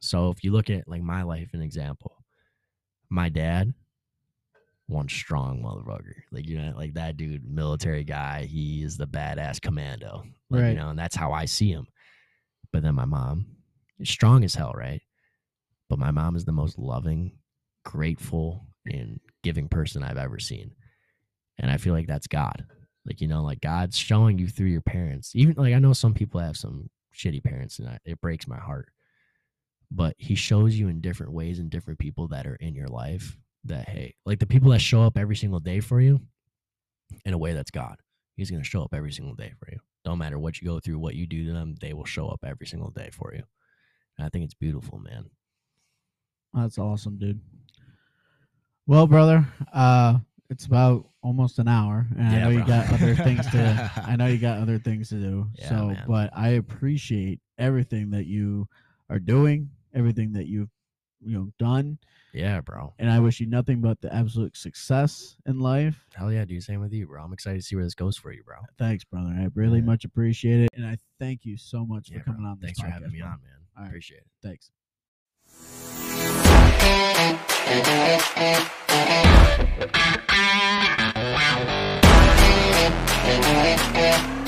So, 0.00 0.30
if 0.30 0.44
you 0.44 0.52
look 0.52 0.70
at 0.70 0.88
like 0.88 1.02
my 1.02 1.22
life, 1.22 1.50
an 1.54 1.62
example, 1.62 2.24
my 3.08 3.28
dad, 3.28 3.72
one 4.86 5.08
strong 5.08 5.62
motherfucker, 5.62 6.14
like 6.30 6.46
you 6.46 6.58
know, 6.58 6.74
like 6.76 6.94
that 6.94 7.16
dude, 7.16 7.44
military 7.48 8.04
guy. 8.04 8.44
He 8.44 8.82
is 8.82 8.96
the 8.96 9.06
badass 9.06 9.60
commando, 9.60 10.24
like 10.50 10.64
you 10.64 10.74
know, 10.74 10.90
and 10.90 10.98
that's 10.98 11.16
how 11.16 11.32
I 11.32 11.46
see 11.46 11.70
him. 11.70 11.86
But 12.72 12.82
then 12.82 12.94
my 12.94 13.04
mom, 13.04 13.46
is 13.98 14.10
strong 14.10 14.44
as 14.44 14.54
hell, 14.54 14.72
right? 14.74 15.02
But 15.88 15.98
my 15.98 16.10
mom 16.10 16.36
is 16.36 16.44
the 16.44 16.52
most 16.52 16.78
loving, 16.78 17.32
grateful, 17.84 18.66
and 18.86 19.20
giving 19.42 19.68
person 19.68 20.02
I've 20.02 20.16
ever 20.16 20.38
seen, 20.38 20.72
and 21.58 21.70
I 21.70 21.76
feel 21.76 21.92
like 21.94 22.06
that's 22.06 22.26
God. 22.26 22.64
Like 23.06 23.20
you 23.20 23.28
know, 23.28 23.42
like 23.42 23.60
God's 23.60 23.96
showing 23.96 24.38
you 24.38 24.48
through 24.48 24.68
your 24.68 24.82
parents. 24.82 25.32
Even 25.34 25.54
like 25.56 25.74
I 25.74 25.78
know 25.78 25.92
some 25.92 26.14
people 26.14 26.40
have 26.40 26.56
some 26.56 26.88
shitty 27.14 27.42
parents, 27.42 27.78
and 27.78 27.88
I, 27.88 27.98
it 28.04 28.20
breaks 28.20 28.46
my 28.46 28.58
heart. 28.58 28.88
But 29.90 30.14
He 30.18 30.34
shows 30.34 30.74
you 30.74 30.88
in 30.88 31.00
different 31.00 31.32
ways 31.32 31.58
and 31.58 31.70
different 31.70 31.98
people 31.98 32.28
that 32.28 32.46
are 32.46 32.56
in 32.56 32.74
your 32.74 32.88
life. 32.88 33.36
That 33.64 33.88
hey, 33.88 34.14
like 34.24 34.38
the 34.38 34.46
people 34.46 34.70
that 34.70 34.80
show 34.80 35.02
up 35.02 35.18
every 35.18 35.36
single 35.36 35.60
day 35.60 35.80
for 35.80 36.00
you, 36.00 36.20
in 37.24 37.34
a 37.34 37.38
way 37.38 37.52
that's 37.52 37.70
God. 37.70 37.96
He's 38.36 38.50
gonna 38.50 38.64
show 38.64 38.82
up 38.82 38.94
every 38.94 39.12
single 39.12 39.34
day 39.34 39.52
for 39.58 39.70
you. 39.70 39.78
Don't 40.04 40.18
matter 40.18 40.38
what 40.38 40.60
you 40.60 40.66
go 40.68 40.80
through, 40.80 40.98
what 40.98 41.14
you 41.14 41.26
do 41.26 41.46
to 41.46 41.52
them, 41.52 41.76
they 41.80 41.92
will 41.92 42.04
show 42.04 42.28
up 42.28 42.40
every 42.44 42.66
single 42.66 42.90
day 42.90 43.10
for 43.12 43.32
you. 43.34 43.42
And 44.18 44.26
I 44.26 44.30
think 44.30 44.44
it's 44.44 44.54
beautiful, 44.54 44.98
man. 44.98 45.30
That's 46.54 46.78
awesome, 46.78 47.18
dude. 47.18 47.40
Well, 48.86 49.06
brother, 49.06 49.46
uh, 49.72 50.18
it's 50.52 50.66
about 50.66 51.08
almost 51.22 51.58
an 51.58 51.66
hour, 51.66 52.06
and 52.16 52.28
I 52.28 52.32
Yeah, 52.36 52.44
know 52.44 52.50
you 52.50 52.64
got 52.64 52.92
other 52.92 53.16
things 53.16 53.48
to. 53.50 53.90
I 54.06 54.14
know 54.16 54.26
you 54.26 54.38
got 54.38 54.58
other 54.58 54.78
things 54.78 55.08
to 55.08 55.16
do. 55.16 55.48
Yeah, 55.58 55.68
so, 55.68 55.86
man. 55.88 56.04
but 56.06 56.30
I 56.36 56.50
appreciate 56.50 57.40
everything 57.58 58.10
that 58.10 58.26
you 58.26 58.68
are 59.08 59.18
doing, 59.18 59.70
everything 59.94 60.32
that 60.34 60.46
you've 60.46 60.68
you 61.24 61.38
know 61.38 61.48
done, 61.58 61.98
yeah, 62.34 62.60
bro. 62.60 62.92
and 62.98 63.10
I 63.10 63.20
wish 63.20 63.40
you 63.40 63.46
nothing 63.46 63.80
but 63.80 64.00
the 64.00 64.12
absolute 64.14 64.56
success 64.56 65.36
in 65.46 65.58
life. 65.60 66.04
Hell 66.14 66.32
yeah, 66.32 66.44
dude. 66.44 66.62
Same 66.62 66.80
with 66.80 66.92
you, 66.92 67.06
bro. 67.06 67.22
I'm 67.22 67.32
excited 67.32 67.60
to 67.60 67.66
see 67.66 67.76
where 67.76 67.84
this 67.84 67.94
goes 67.94 68.16
for 68.18 68.32
you, 68.32 68.42
bro. 68.44 68.56
Thanks, 68.78 69.04
brother. 69.04 69.28
I 69.30 69.48
really 69.54 69.78
Yeah. 69.78 69.84
much 69.86 70.04
appreciate 70.04 70.60
it, 70.64 70.68
and 70.74 70.84
I 70.84 70.98
thank 71.18 71.44
you 71.44 71.56
so 71.56 71.86
much 71.86 72.10
Yeah, 72.10 72.18
for 72.18 72.24
coming 72.24 72.42
bro. 72.42 72.50
on. 72.50 72.58
This 72.60 72.68
Thanks 72.68 72.80
for 72.80 72.88
having 72.88 73.12
me 73.12 73.20
bro. 73.20 73.28
on, 73.28 73.40
man. 73.42 73.52
All 73.76 73.82
right. 73.84 73.88
Appreciate 73.88 74.18
it. 74.20 74.26
Thanks. 74.42 74.70
Thank 77.64 80.26
you. 80.26 80.31
Thank 83.24 84.36
you. 84.36 84.41